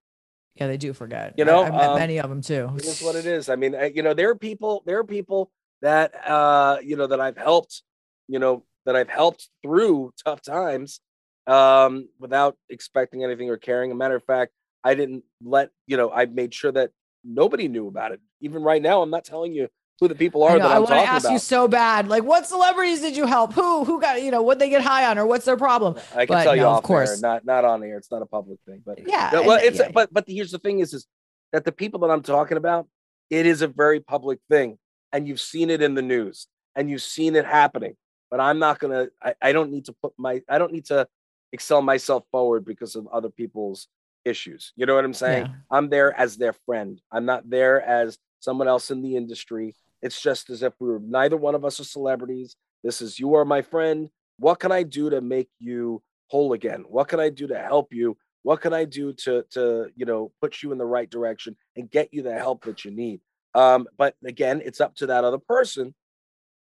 yeah, 0.57 0.67
they 0.67 0.77
do 0.77 0.93
forget. 0.93 1.35
You 1.37 1.45
know, 1.45 1.63
I, 1.63 1.65
have 1.67 1.75
met 1.75 1.91
um, 1.91 1.99
many 1.99 2.19
of 2.19 2.29
them 2.29 2.43
too. 2.43 2.71
It 2.77 2.85
is 2.85 3.01
what 3.01 3.17
it 3.17 3.27
is. 3.27 3.49
I 3.49 3.57
mean, 3.57 3.77
you 3.95 4.03
know, 4.03 4.15
there 4.15 4.31
are 4.31 4.35
people, 4.35 4.83
there 4.85 4.99
are 4.99 5.05
people 5.05 5.51
that 5.83 6.13
uh, 6.29 6.79
you 6.83 6.97
know 6.97 7.07
that 7.07 7.21
I've 7.21 7.37
helped, 7.37 7.83
you 8.29 8.39
know, 8.39 8.65
that 8.87 8.97
I've 8.97 9.09
helped 9.09 9.49
through 9.63 10.13
tough 10.25 10.43
times, 10.43 11.01
um, 11.47 12.09
without 12.19 12.57
expecting 12.69 13.25
anything 13.25 13.49
or 13.49 13.57
caring. 13.57 13.91
A 13.91 13.95
matter 13.95 14.17
of 14.17 14.25
fact, 14.25 14.53
I 14.85 14.95
didn't 14.95 15.25
let 15.43 15.71
you 15.87 15.97
know. 15.97 16.11
I 16.11 16.27
made 16.27 16.53
sure 16.53 16.73
that 16.73 16.91
nobody 17.25 17.69
knew 17.69 17.87
about 17.89 18.13
it. 18.13 18.21
Even 18.41 18.63
right 18.63 18.83
now, 18.83 19.03
I'm 19.03 19.11
not 19.11 19.25
telling 19.25 19.53
you 19.53 19.69
who 20.01 20.09
the 20.09 20.15
people 20.15 20.43
are 20.43 20.53
I, 20.53 20.59
that 20.59 20.65
I'm 20.67 20.77
I 20.77 20.79
want 20.79 20.89
to 20.91 20.97
ask 20.97 21.25
about. 21.27 21.33
you 21.35 21.39
so 21.39 21.69
bad. 21.69 22.09
Like, 22.09 22.25
what 22.25 22.47
celebrities 22.47 23.01
did 23.03 23.17
you 23.17 23.27
help? 23.27 23.53
Who 23.53 23.85
who 23.85 24.01
got 24.01 24.23
you 24.23 24.31
know 24.31 24.43
what 24.43 24.59
they 24.59 24.71
get 24.71 24.81
high 24.83 25.05
on 25.07 25.19
or 25.19 25.27
what's 25.27 25.45
their 25.45 25.59
problem? 25.59 25.97
I 26.15 26.25
can 26.27 26.35
But 26.37 26.45
tell 26.45 26.57
you 26.57 26.63
no, 26.63 26.71
of 26.71 26.77
off 26.79 26.83
course. 26.83 27.11
air, 27.11 27.17
not 27.21 27.45
not 27.45 27.65
on 27.65 27.85
air. 27.85 27.99
It's 27.99 28.11
not 28.11 28.23
a 28.23 28.27
public 28.27 28.59
thing, 28.67 28.83
but 28.85 28.99
Yeah, 29.07 29.31
No, 29.33 29.43
well, 29.43 29.59
it's 29.63 29.79
yeah. 29.79 29.91
but 29.93 30.13
but 30.13 30.25
here's 30.27 30.51
the 30.51 30.59
thing: 30.59 30.81
is 30.81 30.95
is 30.95 31.07
that 31.53 31.65
the 31.65 31.73
people 31.73 32.01
that 32.01 32.11
I'm 32.11 32.23
talking 32.23 32.57
about, 32.57 32.89
it 33.29 33.45
is 33.45 33.61
a 33.61 33.69
very 33.69 34.01
public 34.01 34.39
thing, 34.51 34.79
and 35.13 35.29
you've 35.29 35.41
seen 35.41 35.69
it 35.69 35.83
in 35.83 35.95
the 35.95 36.03
news, 36.03 36.47
and 36.75 36.89
you've 36.91 37.03
seen 37.03 37.37
it 37.37 37.45
happening. 37.45 37.95
But 38.31 38.41
I'm 38.41 38.59
not 38.59 38.79
gonna. 38.79 39.09
I, 39.23 39.35
I 39.43 39.53
don't 39.53 39.71
need 39.71 39.85
to 39.87 39.93
put 40.03 40.15
my. 40.17 40.41
I 40.49 40.57
don't 40.59 40.73
need 40.73 40.87
to 40.87 41.07
excel 41.53 41.83
myself 41.83 42.25
forward 42.31 42.65
because 42.65 42.97
of 42.97 43.07
other 43.09 43.29
people's 43.29 43.89
issues. 44.25 44.73
You 44.77 44.87
know 44.87 44.95
what 44.95 45.05
I'm 45.05 45.13
saying? 45.15 45.47
Yeah. 45.47 45.53
I'm 45.71 45.91
there 45.91 46.19
as 46.19 46.37
their 46.39 46.55
friend. 46.65 47.01
I'm 47.13 47.25
not 47.27 47.51
there 47.51 47.83
as 47.83 48.17
someone 48.39 48.69
else 48.69 48.91
in 48.91 49.03
the 49.03 49.17
industry. 49.17 49.75
It's 50.03 50.21
just 50.21 50.51
as 50.51 50.63
if 50.63 50.73
we 50.81 50.89
were 50.89 51.01
neither 51.01 51.37
one 51.37 51.55
of 51.55 51.65
us 51.65 51.81
are 51.81 51.85
celebrities. 51.85 52.57
This 52.83 53.03
is 53.03 53.19
you 53.19 53.35
are 53.35 53.45
my 53.45 53.63
friend. 53.63 54.09
What 54.39 54.59
can 54.59 54.73
I 54.73 54.83
do 54.83 55.11
to 55.11 55.21
make 55.21 55.49
you 55.59 56.03
whole 56.29 56.53
again? 56.53 56.85
What 56.89 57.09
can 57.09 57.21
I 57.21 57.29
do 57.29 57.47
to 57.49 57.59
help 57.59 57.93
you? 57.93 58.17
What 58.43 58.61
can 58.63 58.73
I 58.73 58.85
do 58.87 59.13
to 59.13 59.45
to 59.51 59.89
you 59.95 60.07
know 60.07 60.33
put 60.41 60.63
you 60.63 60.73
in 60.73 60.79
the 60.79 60.87
right 60.87 61.11
direction 61.11 61.57
and 61.77 61.91
get 61.91 62.09
you 62.13 62.23
the 62.23 62.35
help 62.39 62.65
that 62.65 62.85
you 62.85 62.91
need? 62.91 63.21
Um, 63.55 63.87
but 63.99 64.15
again, 64.25 64.63
it's 64.65 64.81
up 64.81 64.95
to 64.97 65.07
that 65.07 65.25
other 65.25 65.39
person. 65.39 65.95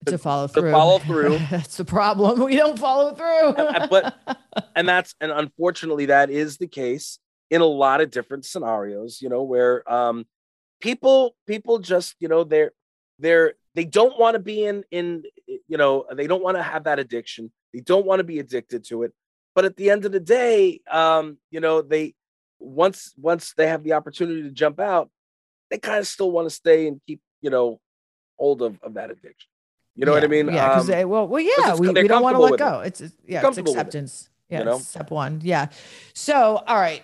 to 0.07 0.19
follow 0.19 0.49
through. 0.49 0.63
to 0.63 0.73
follow 0.73 0.99
through. 1.09 1.39
That's 1.51 1.77
the 1.77 1.85
problem. 1.85 2.41
We 2.43 2.57
don't 2.57 2.79
follow 2.79 3.15
through. 3.15 3.49
Uh, 3.65 3.87
but- 3.87 4.15
and 4.75 4.89
that's 4.89 5.15
and 5.21 5.31
unfortunately 5.31 6.07
that 6.07 6.31
is 6.31 6.57
the 6.59 6.67
case 6.67 7.19
in 7.51 7.61
a 7.61 7.67
lot 7.67 8.01
of 8.01 8.11
different 8.11 8.45
scenarios 8.45 9.21
you 9.23 9.29
know 9.29 9.43
where 9.43 9.89
um 9.91 10.27
people 10.81 11.35
people 11.47 11.79
just 11.79 12.15
you 12.21 12.29
know 12.29 12.45
they're 12.45 12.73
they're 13.19 13.55
they 13.75 13.85
don't 13.85 14.19
want 14.19 14.35
to 14.35 14.39
be 14.39 14.65
in 14.65 14.85
in 14.91 15.23
you 15.47 15.77
know 15.77 16.05
they 16.15 16.27
don't 16.27 16.43
want 16.43 16.57
to 16.57 16.63
have 16.63 16.85
that 16.85 16.99
addiction 16.99 17.51
they 17.73 17.81
don't 17.81 18.07
want 18.07 18.21
to 18.21 18.25
be 18.25 18.39
addicted 18.39 18.85
to 18.85 19.03
it 19.03 19.13
but 19.55 19.65
at 19.65 19.77
the 19.77 19.91
end 19.91 20.05
of 20.05 20.13
the 20.13 20.21
day 20.21 20.81
um 20.91 21.39
you 21.51 21.61
know 21.61 21.83
they 21.83 22.15
once 22.59 23.13
once 23.17 23.55
they 23.57 23.67
have 23.69 23.83
the 23.85 23.93
opportunity 23.93 24.43
to 24.43 24.51
jump 24.51 24.81
out 24.81 25.11
they 25.71 25.79
kind 25.79 25.99
of 25.99 26.07
still 26.07 26.31
want 26.31 26.47
to 26.49 26.55
stay 26.55 26.87
and 26.89 27.01
keep 27.07 27.21
you 27.41 27.51
know 27.51 27.81
hold 28.39 28.63
of, 28.63 28.79
of 28.83 28.95
that 28.95 29.11
addiction 29.11 29.49
you 29.95 30.05
know 30.07 30.13
what 30.13 30.25
i 30.25 30.29
mean 30.29 30.47
Yeah, 30.47 30.69
because 30.69 30.89
Um, 30.89 30.95
they 30.95 31.05
well, 31.05 31.27
well, 31.27 31.41
yeah, 31.41 31.75
we, 31.75 31.89
we 31.89 32.07
don't 32.09 32.23
want 32.23 32.37
to 32.37 32.41
let 32.41 32.53
with 32.53 32.61
it. 32.61 32.65
go. 32.65 32.81
It's 32.81 33.01
it's- 33.01 33.19
yeah, 33.27 33.47
it's 33.47 33.57
with 33.57 33.67
it, 33.67 33.71
acceptance. 33.71 34.29
Yeah, 34.49 34.61
you 34.61 34.65
know? 34.65 34.79
step 34.79 35.11
one. 35.11 35.41
Yeah. 35.43 35.69
So, 36.15 36.63
all 36.67 36.77
right. 36.77 37.03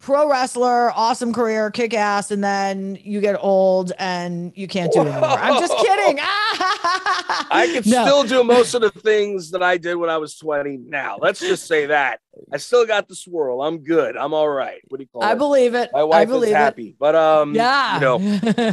Pro 0.00 0.30
wrestler, 0.30 0.90
awesome 0.92 1.30
career, 1.32 1.70
kick 1.70 1.92
ass, 1.92 2.30
and 2.30 2.42
then 2.42 2.98
you 3.02 3.20
get 3.20 3.36
old 3.38 3.92
and 3.98 4.50
you 4.56 4.66
can't 4.66 4.90
do 4.92 5.02
it 5.02 5.08
anymore. 5.08 5.28
I'm 5.28 5.60
just 5.60 5.76
kidding. 5.76 6.18
I 6.22 7.66
can 7.72 7.82
No. 7.90 8.04
still 8.04 8.22
do 8.24 8.42
most 8.42 8.72
of 8.72 8.80
the 8.80 8.90
things 8.90 9.50
that 9.50 9.62
I 9.62 9.76
did 9.76 9.96
when 9.96 10.08
I 10.08 10.16
was 10.16 10.36
20 10.36 10.78
now. 10.78 11.18
Let's 11.20 11.38
just 11.40 11.66
say 11.66 11.84
that. 11.86 12.20
I 12.52 12.56
still 12.58 12.86
got 12.86 13.08
the 13.08 13.14
swirl. 13.14 13.62
I'm 13.62 13.78
good. 13.78 14.16
I'm 14.16 14.32
all 14.34 14.48
right. 14.48 14.80
What 14.88 14.98
do 14.98 15.04
you 15.04 15.08
call 15.12 15.22
I 15.22 15.30
it? 15.30 15.32
I 15.32 15.34
believe 15.34 15.74
it. 15.74 15.90
My 15.92 16.00
I 16.00 16.04
wife 16.04 16.28
believe 16.28 16.50
is 16.50 16.56
happy. 16.56 16.96
But 16.98 17.14
um 17.14 17.54
Yeah. 17.54 17.94
you 17.94 18.00
know, 18.00 18.16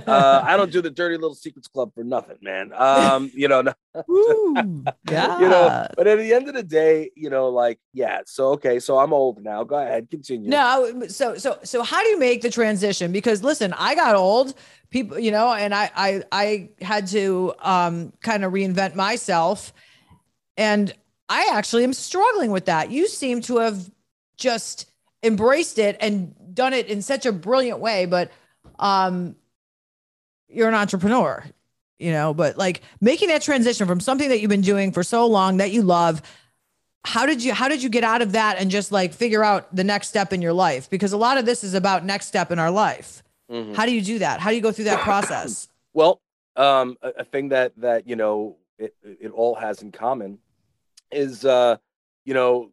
uh 0.07 0.41
I 0.45 0.57
don't 0.57 0.71
do 0.71 0.81
the 0.81 0.89
dirty 0.89 1.15
little 1.15 1.35
secrets 1.35 1.67
club 1.67 1.93
for 1.93 2.03
nothing, 2.03 2.37
man. 2.41 2.71
Um, 2.73 3.31
you 3.35 3.47
know, 3.47 3.61
no, 3.61 3.73
Woo. 4.07 4.83
yeah. 5.09 5.39
you 5.41 5.49
know, 5.49 5.87
but 5.95 6.07
at 6.07 6.17
the 6.17 6.33
end 6.33 6.47
of 6.47 6.53
the 6.53 6.63
day, 6.63 7.11
you 7.15 7.29
know, 7.29 7.49
like, 7.49 7.79
yeah, 7.93 8.21
so 8.25 8.49
okay, 8.51 8.79
so 8.79 8.97
I'm 8.99 9.13
old 9.13 9.43
now. 9.43 9.63
Go 9.63 9.75
ahead, 9.75 10.09
continue. 10.09 10.49
No, 10.49 11.03
so 11.07 11.37
so 11.37 11.59
so 11.63 11.83
how 11.83 12.03
do 12.03 12.09
you 12.09 12.19
make 12.19 12.41
the 12.41 12.49
transition? 12.49 13.11
Because 13.11 13.43
listen, 13.43 13.73
I 13.73 13.95
got 13.95 14.15
old, 14.15 14.53
people, 14.89 15.19
you 15.19 15.31
know, 15.31 15.51
and 15.53 15.73
I 15.73 15.91
I 15.95 16.23
I 16.31 16.69
had 16.81 17.07
to 17.07 17.53
um 17.59 18.13
kind 18.21 18.43
of 18.43 18.51
reinvent 18.53 18.95
myself. 18.95 19.73
And 20.59 20.91
I 21.29 21.49
actually 21.53 21.83
am 21.83 21.93
struggling 21.93 22.51
with 22.51 22.65
that. 22.65 22.91
You 22.91 23.07
seem 23.07 23.41
to 23.41 23.57
have 23.57 23.89
just 24.37 24.89
embraced 25.23 25.77
it 25.79 25.97
and 25.99 26.33
done 26.53 26.73
it 26.73 26.87
in 26.87 27.01
such 27.01 27.25
a 27.25 27.31
brilliant 27.31 27.79
way, 27.79 28.05
but 28.05 28.31
um 28.79 29.35
you're 30.49 30.69
an 30.69 30.75
entrepreneur, 30.75 31.43
you 31.99 32.11
know, 32.11 32.33
but 32.33 32.57
like 32.57 32.81
making 33.01 33.27
that 33.29 33.41
transition 33.41 33.85
from 33.87 33.99
something 33.99 34.29
that 34.29 34.39
you've 34.39 34.49
been 34.49 34.61
doing 34.61 34.91
for 34.93 35.03
so 35.03 35.25
long 35.27 35.57
that 35.57 35.71
you 35.71 35.81
love 35.81 36.21
how 37.05 37.25
did 37.25 37.41
you 37.43 37.53
how 37.53 37.67
did 37.69 37.81
you 37.81 37.89
get 37.89 38.03
out 38.03 38.21
of 38.21 38.33
that 38.33 38.57
and 38.59 38.69
just 38.69 38.91
like 38.91 39.13
figure 39.13 39.43
out 39.43 39.73
the 39.73 39.83
next 39.83 40.09
step 40.09 40.33
in 40.33 40.41
your 40.41 40.51
life 40.53 40.89
because 40.89 41.13
a 41.13 41.17
lot 41.17 41.37
of 41.37 41.45
this 41.45 41.63
is 41.63 41.73
about 41.73 42.03
next 42.03 42.25
step 42.27 42.51
in 42.51 42.59
our 42.59 42.71
life 42.71 43.23
Mhm. 43.49 43.75
how 43.75 43.85
do 43.85 43.93
you 43.93 44.01
do 44.01 44.19
that 44.19 44.41
how 44.41 44.49
do 44.49 44.57
you 44.57 44.61
go 44.61 44.73
through 44.73 44.85
that 44.85 44.99
process 45.09 45.69
Well, 45.93 46.19
um, 46.57 46.97
a, 47.01 47.09
a 47.19 47.23
thing 47.23 47.47
that 47.49 47.71
that 47.77 48.09
you 48.09 48.17
know 48.17 48.57
it 48.77 48.93
it 49.03 49.31
all 49.31 49.55
has 49.55 49.81
in 49.81 49.91
common 49.93 50.39
is 51.11 51.45
uh, 51.45 51.77
you 52.25 52.33
know, 52.33 52.71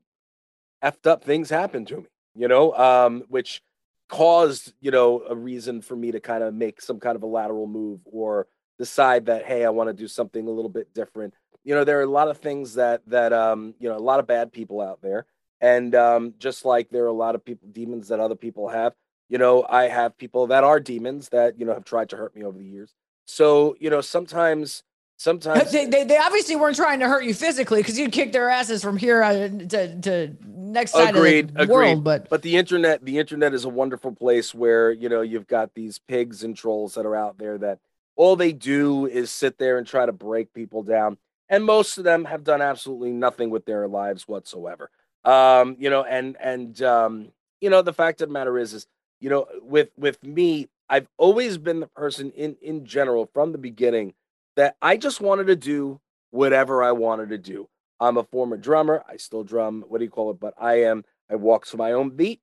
effed 0.83 1.07
up 1.07 1.25
things 1.25 1.51
happen 1.51 1.85
to 1.87 1.99
me. 1.99 2.07
You 2.35 2.49
know, 2.49 2.73
um, 2.75 3.25
which 3.29 3.63
caused 4.09 4.73
you 4.81 4.91
know 4.91 5.23
a 5.29 5.35
reason 5.35 5.81
for 5.81 5.97
me 5.97 6.13
to 6.13 6.21
kind 6.21 6.43
of 6.43 6.55
make 6.55 6.81
some 6.81 7.01
kind 7.01 7.17
of 7.17 7.23
a 7.23 7.27
lateral 7.27 7.67
move 7.67 8.01
or 8.05 8.47
decide 8.79 9.27
that 9.27 9.45
hey, 9.45 9.65
I 9.65 9.71
want 9.71 9.89
to 9.89 9.95
do 9.95 10.09
something 10.09 10.47
a 10.47 10.51
little 10.51 10.71
bit 10.71 10.93
different. 10.95 11.35
You 11.65 11.75
know, 11.75 11.85
there 11.85 11.99
are 11.99 12.03
a 12.03 12.07
lot 12.07 12.29
of 12.29 12.39
things 12.39 12.75
that 12.75 13.03
that 13.07 13.33
um, 13.33 13.75
you 13.79 13.89
know, 13.89 13.97
a 13.97 13.99
lot 13.99 14.21
of 14.21 14.27
bad 14.27 14.53
people 14.53 14.81
out 14.81 15.01
there, 15.03 15.27
and 15.61 15.95
um, 15.95 16.35
just 16.39 16.65
like 16.65 16.91
there 16.91 17.05
are 17.05 17.09
a 17.09 17.13
lot 17.13 17.35
of 17.35 17.45
people 17.45 17.69
demons 17.73 18.09
that 18.09 18.21
other 18.21 18.35
people 18.35 18.69
have. 18.69 18.95
You 19.29 19.39
know, 19.39 19.65
I 19.69 19.85
have 19.85 20.19
people 20.19 20.49
that 20.49 20.65
are 20.65 20.81
demons 20.81 21.31
that 21.31 21.59
you 21.59 21.65
know 21.65 21.75
have 21.75 21.85
tried 21.85 22.11
to 22.11 22.17
hurt 22.17 22.37
me 22.37 22.45
over 22.45 22.59
the 22.59 22.65
years. 22.65 22.93
So 23.27 23.77
you 23.81 23.91
know, 23.91 24.01
sometimes, 24.01 24.83
sometimes 25.17 25.71
they, 25.73 25.87
they, 25.87 26.05
they 26.05 26.17
obviously 26.19 26.57
weren't 26.57 26.77
trying 26.77 27.01
to 27.01 27.09
hurt 27.09 27.25
you 27.25 27.35
physically 27.35 27.81
because 27.81 27.99
you'd 27.99 28.13
kick 28.13 28.33
their 28.33 28.49
asses 28.49 28.83
from 28.83 28.97
here 28.97 29.23
uh, 29.23 29.49
to, 29.49 30.01
to 30.01 30.37
next 30.47 30.93
side 30.93 31.15
Agreed, 31.15 31.51
of 31.51 31.55
the 31.55 31.63
agreed. 31.63 31.75
world 31.75 32.05
but 32.05 32.29
but 32.29 32.43
the 32.43 32.57
internet 32.57 33.05
the 33.05 33.19
internet 33.19 33.55
is 33.55 33.65
a 33.65 33.69
wonderful 33.69 34.13
place 34.13 34.55
where 34.55 34.91
you 34.91 35.09
know 35.09 35.21
you've 35.21 35.47
got 35.47 35.75
these 35.75 35.99
pigs 35.99 36.43
and 36.43 36.57
trolls 36.57 36.95
that 36.95 37.07
are 37.07 37.17
out 37.17 37.39
there 37.39 37.59
that 37.59 37.79
all 38.17 38.37
they 38.37 38.53
do 38.53 39.07
is 39.07 39.31
sit 39.31 39.59
there 39.59 39.79
and 39.79 39.87
try 39.87 40.05
to 40.05 40.13
break 40.13 40.53
people 40.53 40.83
down 40.83 41.17
and 41.49 41.65
most 41.65 41.99
of 41.99 42.05
them 42.05 42.25
have 42.25 42.45
done 42.45 42.61
absolutely 42.61 43.13
nothing 43.13 43.51
with 43.51 43.65
their 43.67 43.87
lives 43.87 44.27
whatsoever 44.27 44.91
um 45.25 45.77
you 45.79 45.91
know 45.91 46.03
and 46.05 46.37
and 46.41 46.83
um 46.83 47.29
you 47.61 47.71
know 47.71 47.83
the 47.83 47.93
fact 47.93 48.21
of 48.21 48.29
the 48.29 48.33
matter 48.33 48.59
is 48.59 48.75
is 48.75 48.87
you 49.21 49.31
know 49.31 49.47
with 49.63 49.91
with 49.97 50.23
me 50.25 50.69
i've 50.89 51.09
always 51.17 51.57
been 51.57 51.81
the 51.81 51.87
person 51.89 52.31
in 52.33 52.57
in 52.61 52.85
general 52.85 53.27
from 53.33 53.53
the 53.53 53.59
beginning 53.59 54.13
that 54.57 54.77
i 54.83 54.97
just 54.97 55.21
wanted 55.21 55.47
to 55.47 55.57
do 55.57 56.01
whatever 56.31 56.83
i 56.83 56.93
wanted 56.93 57.29
to 57.29 57.39
do 57.39 57.69
i'm 58.01 58.17
a 58.17 58.25
former 58.25 58.57
drummer 58.57 59.03
i 59.09 59.17
still 59.17 59.45
drum 59.45 59.85
what 59.89 59.99
do 59.99 60.05
you 60.05 60.11
call 60.11 60.31
it 60.31 60.41
but 60.41 60.55
i 60.59 60.83
am 60.83 61.05
I 61.31 61.37
walk 61.37 61.67
to 61.67 61.77
my 61.77 61.93
own 61.93 62.11
beat. 62.11 62.41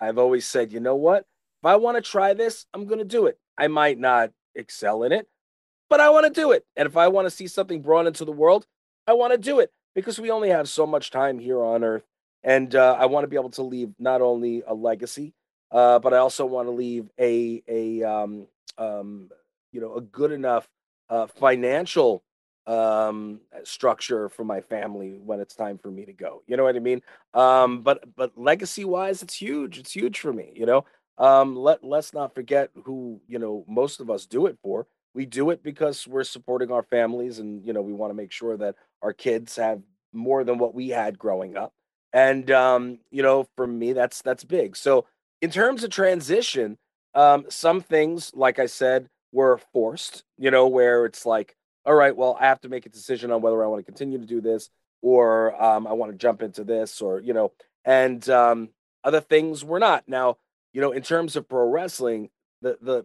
I've 0.00 0.18
always 0.18 0.46
said, 0.46 0.72
you 0.72 0.80
know 0.80 0.96
what? 0.96 1.26
If 1.62 1.66
I 1.66 1.76
want 1.76 1.96
to 1.96 2.02
try 2.02 2.34
this, 2.34 2.66
I'm 2.72 2.86
going 2.86 2.98
to 2.98 3.04
do 3.04 3.26
it. 3.26 3.38
I 3.58 3.68
might 3.68 3.98
not 3.98 4.30
excel 4.54 5.02
in 5.02 5.12
it, 5.12 5.28
but 5.88 6.00
I 6.00 6.10
want 6.10 6.26
to 6.26 6.40
do 6.40 6.52
it. 6.52 6.64
And 6.76 6.86
if 6.86 6.96
I 6.96 7.08
want 7.08 7.26
to 7.26 7.30
see 7.30 7.46
something 7.46 7.82
brought 7.82 8.06
into 8.06 8.24
the 8.24 8.32
world, 8.32 8.66
I 9.06 9.12
want 9.12 9.32
to 9.32 9.38
do 9.38 9.60
it 9.60 9.70
because 9.94 10.18
we 10.18 10.30
only 10.30 10.50
have 10.50 10.68
so 10.68 10.86
much 10.86 11.10
time 11.10 11.38
here 11.38 11.62
on 11.62 11.84
earth. 11.84 12.04
And 12.42 12.74
uh, 12.74 12.96
I 12.98 13.06
want 13.06 13.24
to 13.24 13.28
be 13.28 13.36
able 13.36 13.50
to 13.50 13.62
leave 13.62 13.90
not 13.98 14.22
only 14.22 14.62
a 14.66 14.72
legacy, 14.72 15.34
uh, 15.70 15.98
but 15.98 16.14
I 16.14 16.18
also 16.18 16.46
want 16.46 16.68
to 16.68 16.72
leave 16.72 17.10
a 17.18 17.62
a 17.68 18.02
um, 18.02 18.46
um, 18.78 19.28
you 19.72 19.80
know 19.82 19.96
a 19.96 20.00
good 20.00 20.32
enough 20.32 20.66
uh, 21.10 21.26
financial 21.26 22.22
um 22.66 23.40
structure 23.64 24.28
for 24.28 24.44
my 24.44 24.60
family 24.60 25.18
when 25.24 25.40
it's 25.40 25.54
time 25.56 25.78
for 25.78 25.90
me 25.90 26.04
to 26.04 26.12
go 26.12 26.42
you 26.46 26.56
know 26.56 26.64
what 26.64 26.76
i 26.76 26.78
mean? 26.78 27.00
Um 27.34 27.82
but 27.82 28.04
but 28.16 28.32
legacy 28.36 28.84
wise 28.84 29.22
it's 29.22 29.34
huge 29.34 29.78
it's 29.78 29.92
huge 29.92 30.20
for 30.20 30.32
me 30.32 30.52
you 30.54 30.66
know? 30.66 30.84
Um 31.18 31.56
let 31.56 31.82
let's 31.82 32.12
not 32.14 32.34
forget 32.34 32.70
who 32.84 33.20
you 33.28 33.38
know 33.38 33.64
most 33.68 34.00
of 34.00 34.10
us 34.10 34.26
do 34.26 34.46
it 34.46 34.58
for. 34.62 34.86
We 35.14 35.26
do 35.26 35.50
it 35.50 35.62
because 35.62 36.06
we're 36.06 36.22
supporting 36.24 36.70
our 36.70 36.82
families 36.84 37.38
and 37.38 37.64
you 37.66 37.72
know 37.72 37.82
we 37.82 37.92
want 37.94 38.10
to 38.10 38.14
make 38.14 38.30
sure 38.32 38.56
that 38.58 38.76
our 39.02 39.12
kids 39.12 39.56
have 39.56 39.80
more 40.12 40.44
than 40.44 40.58
what 40.58 40.74
we 40.74 40.90
had 40.90 41.18
growing 41.18 41.56
up. 41.56 41.72
And 42.12 42.50
um 42.50 42.98
you 43.10 43.22
know 43.22 43.46
for 43.56 43.66
me 43.66 43.92
that's 43.94 44.22
that's 44.22 44.44
big. 44.44 44.76
So 44.76 45.06
in 45.40 45.50
terms 45.50 45.82
of 45.84 45.90
transition 45.90 46.78
um 47.14 47.46
some 47.48 47.80
things 47.80 48.30
like 48.34 48.58
i 48.60 48.66
said 48.66 49.08
were 49.32 49.58
forced 49.72 50.24
you 50.38 50.50
know 50.50 50.66
where 50.68 51.04
it's 51.04 51.24
like 51.24 51.56
all 51.84 51.94
right 51.94 52.16
well 52.16 52.36
i 52.40 52.46
have 52.46 52.60
to 52.60 52.68
make 52.68 52.86
a 52.86 52.90
decision 52.90 53.30
on 53.30 53.40
whether 53.42 53.62
i 53.62 53.66
want 53.66 53.80
to 53.80 53.84
continue 53.90 54.18
to 54.18 54.26
do 54.26 54.40
this 54.40 54.70
or 55.02 55.60
um 55.62 55.86
i 55.86 55.92
want 55.92 56.10
to 56.12 56.18
jump 56.18 56.42
into 56.42 56.64
this 56.64 57.00
or 57.00 57.20
you 57.20 57.32
know 57.32 57.52
and 57.84 58.28
um 58.28 58.68
other 59.04 59.20
things 59.20 59.64
were 59.64 59.78
not 59.78 60.04
now 60.08 60.36
you 60.72 60.80
know 60.80 60.92
in 60.92 61.02
terms 61.02 61.36
of 61.36 61.48
pro 61.48 61.68
wrestling 61.68 62.28
the 62.62 62.76
the 62.80 63.04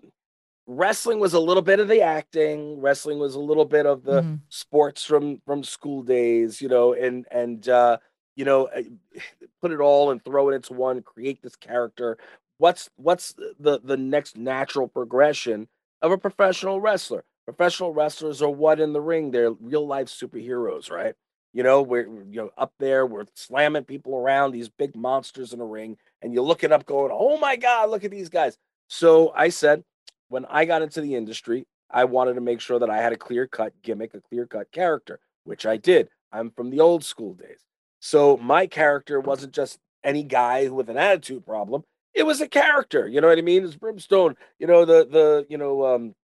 wrestling 0.68 1.20
was 1.20 1.34
a 1.34 1.40
little 1.40 1.62
bit 1.62 1.80
of 1.80 1.88
the 1.88 2.02
acting 2.02 2.82
wrestling 2.82 3.20
was 3.20 3.36
a 3.36 3.40
little 3.40 3.66
bit 3.66 3.86
of 3.86 4.04
the 4.04 4.24
Mhm. 4.24 4.40
sports 4.50 5.04
from 5.06 5.42
from 5.46 5.64
school 5.64 6.02
days 6.04 6.62
you 6.62 6.68
know 6.68 6.94
and 6.94 7.28
and 7.32 7.70
uh 7.70 7.98
you 8.36 8.46
know 8.46 8.66
uh, 8.68 8.82
put 9.62 9.72
it 9.72 9.80
all 9.80 10.12
and 10.12 10.24
throw 10.24 10.50
it 10.50 10.56
into 10.56 10.74
one 10.74 11.02
create 11.02 11.42
this 11.42 11.56
character 11.56 12.18
what's 12.58 12.90
what's 12.96 13.34
the 13.60 13.80
the 13.84 13.98
next 13.98 14.38
natural 14.38 14.88
progression 14.88 15.68
of 16.02 16.12
a 16.12 16.18
professional 16.18 16.80
wrestler 16.80 17.24
professional 17.46 17.94
wrestlers 17.94 18.42
are 18.42 18.50
what 18.50 18.80
in 18.80 18.94
the 18.94 19.02
ring 19.02 19.32
they're 19.32 19.52
real 19.52 19.86
life 19.86 20.08
superheroes 20.08 20.90
right 20.92 21.16
you 21.54 21.64
know 21.64 21.82
we're 21.82 22.08
you 22.30 22.42
know 22.42 22.50
up 22.58 22.74
there 22.80 23.06
we're 23.06 23.26
slamming 23.36 23.84
people 23.84 24.16
around 24.16 24.52
these 24.52 24.70
big 24.70 24.96
monsters 24.96 25.54
in 25.54 25.60
the 25.60 25.66
ring 25.66 25.98
and 26.22 26.34
you're 26.34 26.44
looking 26.44 26.72
up 26.72 26.86
going 26.86 27.12
oh 27.14 27.38
my 27.38 27.56
god 27.56 27.90
look 27.90 28.04
at 28.04 28.12
these 28.12 28.30
guys 28.30 28.58
so 28.88 29.32
i 29.36 29.50
said 29.50 29.84
when 30.30 30.46
I 30.46 30.66
got 30.66 30.82
into 30.82 31.02
the 31.02 31.16
industry, 31.16 31.68
I 31.90 32.06
wanted 32.06 32.34
to 32.36 32.42
make 32.42 32.60
sure 32.60 32.80
that 32.80 32.90
I 32.90 32.98
had 32.98 33.14
a 33.14 33.18
clear 33.18 33.48
cut 33.48 33.74
gimmick, 33.82 34.14
a 34.14 34.22
clear 34.22 34.46
cut 34.46 34.72
character, 34.72 35.20
which 35.44 35.66
I 35.66 35.78
did. 35.78 36.10
I'm 36.32 36.52
from 36.52 36.70
the 36.70 36.80
old 36.80 37.04
school 37.04 37.34
days. 37.34 37.64
So 38.00 38.38
my 38.38 38.68
character 38.68 39.20
wasn't 39.20 39.54
just 39.54 39.80
any 40.04 40.24
guy 40.24 40.68
with 40.68 40.90
an 40.90 40.98
attitude 40.98 41.46
problem. 41.46 41.84
It 42.16 42.26
was 42.26 42.42
a 42.42 42.48
character, 42.48 43.08
you 43.08 43.22
know 43.22 43.28
what 43.28 43.38
I 43.38 43.42
mean? 43.42 43.66
It's 43.66 43.76
Brimstone, 43.76 44.36
you 44.58 44.68
know, 44.68 44.86
the 44.86 45.06
the 45.06 45.46
you 45.50 45.58
know, 45.58 45.86
um, 45.86 46.16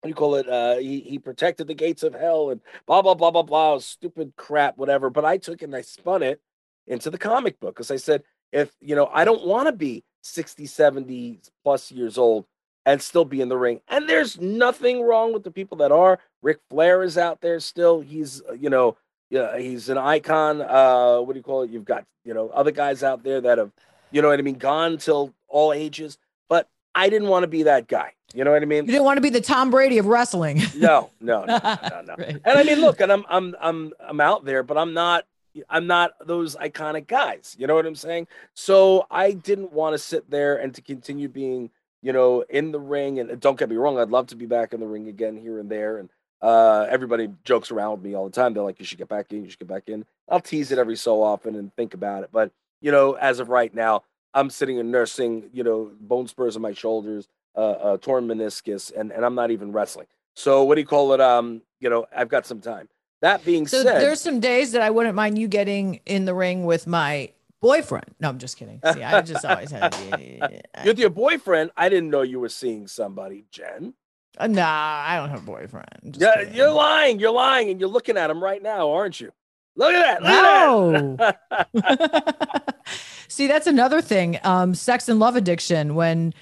what 0.00 0.04
do 0.04 0.08
you 0.08 0.14
call 0.14 0.34
it? 0.34 0.48
Uh 0.48 0.76
he, 0.76 1.00
he 1.00 1.18
protected 1.18 1.66
the 1.66 1.74
gates 1.74 2.02
of 2.02 2.14
hell 2.14 2.50
and 2.50 2.60
blah 2.86 3.02
blah 3.02 3.14
blah 3.14 3.30
blah 3.30 3.42
blah, 3.42 3.78
stupid 3.78 4.32
crap, 4.36 4.76
whatever. 4.76 5.10
But 5.10 5.24
I 5.24 5.38
took 5.38 5.62
it 5.62 5.66
and 5.66 5.76
I 5.76 5.82
spun 5.82 6.22
it 6.22 6.40
into 6.86 7.10
the 7.10 7.18
comic 7.18 7.60
book 7.60 7.74
because 7.74 7.90
I 7.90 7.96
said, 7.96 8.24
if 8.52 8.72
you 8.80 8.96
know, 8.96 9.08
I 9.12 9.24
don't 9.24 9.46
want 9.46 9.66
to 9.66 9.72
be 9.72 10.04
60, 10.22 10.66
70 10.66 11.40
plus 11.62 11.90
years 11.92 12.18
old 12.18 12.46
and 12.84 13.02
still 13.02 13.24
be 13.24 13.40
in 13.40 13.48
the 13.48 13.56
ring. 13.56 13.80
And 13.88 14.08
there's 14.08 14.40
nothing 14.40 15.02
wrong 15.02 15.32
with 15.32 15.44
the 15.44 15.50
people 15.50 15.78
that 15.78 15.92
are. 15.92 16.18
Ric 16.42 16.58
Flair 16.70 17.02
is 17.02 17.18
out 17.18 17.40
there 17.40 17.60
still. 17.60 18.00
He's, 18.00 18.42
uh, 18.48 18.54
you 18.54 18.70
know, 18.70 18.96
yeah, 19.30 19.58
he's 19.58 19.88
an 19.90 19.98
icon. 19.98 20.62
Uh, 20.62 21.18
what 21.18 21.34
do 21.34 21.38
you 21.38 21.42
call 21.42 21.62
it? 21.62 21.70
You've 21.70 21.84
got, 21.84 22.04
you 22.24 22.32
know, 22.32 22.48
other 22.48 22.70
guys 22.70 23.02
out 23.02 23.22
there 23.22 23.42
that 23.42 23.58
have, 23.58 23.72
you 24.10 24.22
know 24.22 24.28
what 24.28 24.38
I 24.38 24.42
mean, 24.42 24.56
gone 24.56 24.98
till 24.98 25.34
all 25.48 25.72
ages. 25.72 26.18
But 26.48 26.68
I 26.94 27.08
didn't 27.08 27.28
want 27.28 27.44
to 27.44 27.48
be 27.48 27.64
that 27.64 27.88
guy. 27.88 28.12
You 28.34 28.44
know 28.44 28.52
what 28.52 28.62
I 28.62 28.66
mean? 28.66 28.84
You 28.84 28.92
didn't 28.92 29.04
want 29.04 29.16
to 29.16 29.22
be 29.22 29.30
the 29.30 29.40
Tom 29.40 29.70
Brady 29.70 29.98
of 29.98 30.06
wrestling. 30.06 30.60
No, 30.76 31.10
no, 31.20 31.44
no, 31.44 31.58
no, 31.64 32.02
no. 32.06 32.14
Right. 32.18 32.40
And 32.44 32.58
I 32.58 32.62
mean, 32.62 32.80
look, 32.80 33.00
and 33.00 33.10
I'm, 33.10 33.24
I'm, 33.28 33.56
I'm, 33.60 33.92
I'm 34.00 34.20
out 34.20 34.44
there, 34.44 34.62
but 34.62 34.76
I'm 34.76 34.94
not. 34.94 35.24
I'm 35.68 35.88
not 35.88 36.12
those 36.24 36.54
iconic 36.54 37.08
guys. 37.08 37.56
You 37.58 37.66
know 37.66 37.74
what 37.74 37.84
I'm 37.84 37.96
saying? 37.96 38.28
So 38.54 39.06
I 39.10 39.32
didn't 39.32 39.72
want 39.72 39.94
to 39.94 39.98
sit 39.98 40.30
there 40.30 40.56
and 40.56 40.72
to 40.74 40.82
continue 40.82 41.26
being 41.26 41.70
you 42.02 42.12
know, 42.12 42.44
in 42.48 42.72
the 42.72 42.80
ring. 42.80 43.18
And 43.18 43.40
don't 43.40 43.58
get 43.58 43.68
me 43.68 43.76
wrong, 43.76 43.98
I'd 43.98 44.10
love 44.10 44.28
to 44.28 44.36
be 44.36 44.46
back 44.46 44.72
in 44.72 44.80
the 44.80 44.86
ring 44.86 45.08
again 45.08 45.36
here 45.36 45.58
and 45.58 45.70
there. 45.70 45.98
And 45.98 46.08
uh, 46.40 46.86
everybody 46.88 47.28
jokes 47.44 47.70
around 47.70 47.92
with 47.92 48.02
me 48.02 48.14
all 48.14 48.24
the 48.24 48.30
time. 48.30 48.54
They're 48.54 48.62
like, 48.62 48.78
you 48.78 48.86
should 48.86 48.98
get 48.98 49.08
back 49.08 49.32
in, 49.32 49.44
you 49.44 49.50
should 49.50 49.58
get 49.58 49.68
back 49.68 49.88
in. 49.88 50.04
I'll 50.28 50.40
tease 50.40 50.70
it 50.70 50.78
every 50.78 50.96
so 50.96 51.22
often 51.22 51.56
and 51.56 51.74
think 51.74 51.94
about 51.94 52.22
it. 52.22 52.30
But, 52.32 52.52
you 52.80 52.92
know, 52.92 53.14
as 53.14 53.40
of 53.40 53.48
right 53.48 53.74
now, 53.74 54.02
I'm 54.34 54.50
sitting 54.50 54.78
and 54.78 54.90
nursing, 54.90 55.50
you 55.52 55.64
know, 55.64 55.90
bone 56.00 56.26
spurs 56.28 56.56
in 56.56 56.62
my 56.62 56.72
shoulders, 56.72 57.28
uh, 57.56 57.60
uh, 57.60 57.96
torn 57.98 58.26
meniscus, 58.26 58.92
and, 58.94 59.10
and 59.10 59.24
I'm 59.24 59.34
not 59.34 59.50
even 59.50 59.72
wrestling. 59.72 60.06
So 60.34 60.62
what 60.64 60.76
do 60.76 60.80
you 60.80 60.86
call 60.86 61.12
it? 61.12 61.20
Um, 61.20 61.62
you 61.80 61.90
know, 61.90 62.06
I've 62.14 62.28
got 62.28 62.46
some 62.46 62.60
time. 62.60 62.88
That 63.20 63.44
being 63.44 63.66
So 63.66 63.82
said, 63.82 64.00
there's 64.00 64.20
some 64.20 64.38
days 64.38 64.72
that 64.72 64.82
I 64.82 64.90
wouldn't 64.90 65.16
mind 65.16 65.38
you 65.38 65.48
getting 65.48 66.00
in 66.06 66.24
the 66.24 66.34
ring 66.34 66.64
with 66.64 66.86
my 66.86 67.32
boyfriend. 67.60 68.14
No, 68.20 68.28
I'm 68.28 68.38
just 68.38 68.56
kidding. 68.56 68.80
See, 68.92 69.02
I 69.02 69.20
just 69.22 69.44
always 69.44 69.72
had 69.72 69.96
be. 70.16 70.40
with 70.84 70.98
your 70.98 71.10
boyfriend, 71.10 71.72
I 71.76 71.88
didn't 71.88 72.10
know 72.10 72.22
you 72.22 72.38
were 72.38 72.48
seeing 72.48 72.86
somebody, 72.86 73.44
Jen. 73.50 73.94
Uh, 74.36 74.46
nah, 74.46 75.02
I 75.04 75.16
don't 75.16 75.30
have 75.30 75.42
a 75.42 75.46
boyfriend. 75.46 76.16
Yeah, 76.20 76.36
kidding. 76.36 76.54
you're 76.54 76.70
lying. 76.70 77.18
You're 77.18 77.32
lying, 77.32 77.70
and 77.70 77.80
you're 77.80 77.88
looking 77.88 78.16
at 78.16 78.30
him 78.30 78.42
right 78.42 78.62
now, 78.62 78.92
aren't 78.92 79.20
you? 79.20 79.32
Look 79.78 79.94
at 79.94 80.20
that. 80.22 80.72
Look 80.72 81.20
at 81.20 81.42
that. 81.72 82.76
See, 83.28 83.46
that's 83.46 83.66
another 83.68 84.00
thing. 84.02 84.38
Um, 84.42 84.74
sex 84.74 85.08
and 85.08 85.20
love 85.20 85.36
addiction 85.36 85.94
when 85.94 86.34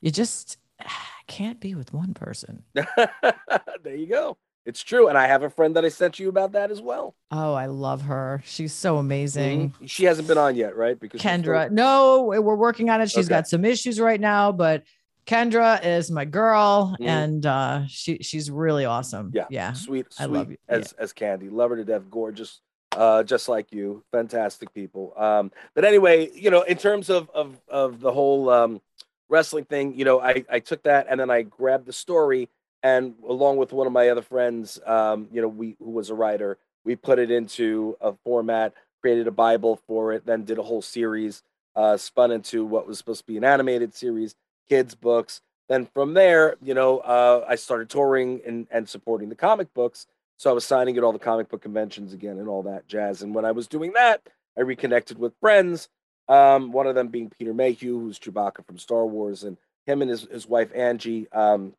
you 0.00 0.10
just 0.10 0.56
can't 1.26 1.58
be 1.60 1.74
with 1.74 1.92
one 1.92 2.14
person. 2.14 2.62
there 2.74 3.96
you 3.96 4.06
go. 4.06 4.36
It's 4.66 4.82
true, 4.82 5.08
and 5.08 5.18
I 5.18 5.26
have 5.26 5.42
a 5.42 5.50
friend 5.50 5.76
that 5.76 5.84
I 5.84 5.88
sent 5.90 6.18
you 6.18 6.30
about 6.30 6.52
that 6.52 6.70
as 6.70 6.80
well. 6.80 7.14
Oh, 7.30 7.52
I 7.52 7.66
love 7.66 8.00
her. 8.02 8.40
She's 8.46 8.72
so 8.72 8.96
amazing. 8.96 9.74
Mhm. 9.78 9.88
She 9.90 10.04
hasn't 10.04 10.26
been 10.26 10.38
on 10.38 10.54
yet, 10.56 10.74
right? 10.74 10.98
Because 10.98 11.20
she's 11.20 11.30
still- 11.30 11.42
Kendra. 11.52 11.70
No, 11.70 12.22
we're 12.22 12.40
working 12.56 12.88
on 12.88 13.02
it. 13.02 13.10
She's 13.10 13.26
Okay. 13.26 13.34
got 13.34 13.46
some 13.48 13.64
issues 13.66 14.00
right 14.00 14.18
now, 14.20 14.52
but 14.52 14.84
Kendra 15.26 15.84
is 15.84 16.10
my 16.10 16.24
girl, 16.24 16.96
Mhm. 16.98 17.06
and 17.06 17.44
uh, 17.46 17.82
she 17.88 18.18
she's 18.22 18.50
really 18.50 18.86
awesome. 18.86 19.32
Yeah, 19.34 19.46
yeah. 19.50 19.72
sweet, 19.74 20.06
I 20.18 20.24
love 20.26 20.50
you. 20.50 20.56
as 20.68 20.92
as 20.92 21.12
Candy. 21.12 21.50
Love 21.50 21.68
her 21.70 21.76
to 21.76 21.84
death. 21.84 22.02
Gorgeous, 22.10 22.62
uh, 22.94 23.22
just 23.22 23.48
like 23.48 23.72
you. 23.72 24.02
Fantastic 24.12 24.72
people. 24.74 25.12
Um, 25.16 25.52
but 25.74 25.84
anyway, 25.84 26.30
you 26.34 26.50
know, 26.50 26.62
in 26.62 26.76
terms 26.76 27.10
of 27.10 27.30
of 27.30 27.60
of 27.68 28.00
the 28.00 28.12
whole 28.12 28.50
um, 28.50 28.80
wrestling 29.28 29.64
thing, 29.64 29.94
you 29.94 30.04
know, 30.04 30.20
I 30.20 30.44
I 30.50 30.58
took 30.60 30.82
that 30.84 31.06
and 31.08 31.20
then 31.20 31.30
I 31.30 31.42
grabbed 31.42 31.86
the 31.86 31.92
story 31.92 32.48
and 32.84 33.14
along 33.26 33.56
with 33.56 33.72
one 33.72 33.86
of 33.86 33.92
my 33.94 34.10
other 34.10 34.22
friends, 34.22 34.78
um, 34.86 35.26
you 35.32 35.40
know, 35.40 35.48
we 35.48 35.74
who 35.78 35.90
was 35.90 36.10
a 36.10 36.14
writer, 36.14 36.58
we 36.84 36.94
put 36.94 37.18
it 37.18 37.30
into 37.30 37.96
a 38.00 38.12
format, 38.24 38.74
created 39.00 39.26
a 39.26 39.32
Bible 39.32 39.80
for 39.86 40.12
it, 40.12 40.26
then 40.26 40.44
did 40.44 40.58
a 40.58 40.62
whole 40.62 40.82
series, 40.82 41.42
uh, 41.74 41.96
spun 41.96 42.30
into 42.30 42.64
what 42.64 42.86
was 42.86 42.98
supposed 42.98 43.20
to 43.20 43.26
be 43.26 43.38
an 43.38 43.44
animated 43.44 43.94
series, 43.94 44.34
kids 44.68 44.94
books. 44.94 45.40
Then 45.66 45.86
from 45.94 46.12
there, 46.12 46.56
you 46.62 46.74
know, 46.74 46.98
uh, 46.98 47.46
I 47.48 47.54
started 47.54 47.88
touring 47.88 48.42
and, 48.46 48.66
and 48.70 48.86
supporting 48.86 49.30
the 49.30 49.34
comic 49.34 49.72
books. 49.72 50.06
So 50.36 50.50
I 50.50 50.52
was 50.52 50.64
signing 50.64 50.96
at 50.96 51.04
all 51.04 51.12
the 51.12 51.18
comic 51.18 51.48
book 51.48 51.62
conventions 51.62 52.12
again 52.12 52.38
and 52.38 52.48
all 52.48 52.64
that 52.64 52.86
jazz. 52.86 53.22
And 53.22 53.34
when 53.34 53.44
I 53.44 53.52
was 53.52 53.68
doing 53.68 53.92
that, 53.94 54.22
I 54.56 54.62
reconnected 54.62 55.18
with 55.18 55.32
friends. 55.40 55.88
Um, 56.28 56.72
one 56.72 56.86
of 56.86 56.94
them 56.94 57.08
being 57.08 57.30
Peter 57.30 57.54
Mayhew, 57.54 57.98
who's 58.00 58.18
Chewbacca 58.18 58.66
from 58.66 58.78
Star 58.78 59.06
Wars, 59.06 59.44
and 59.44 59.56
him 59.86 60.02
and 60.02 60.10
his, 60.10 60.22
his 60.22 60.48
wife 60.48 60.70
Angie. 60.74 61.30
Um, 61.32 61.74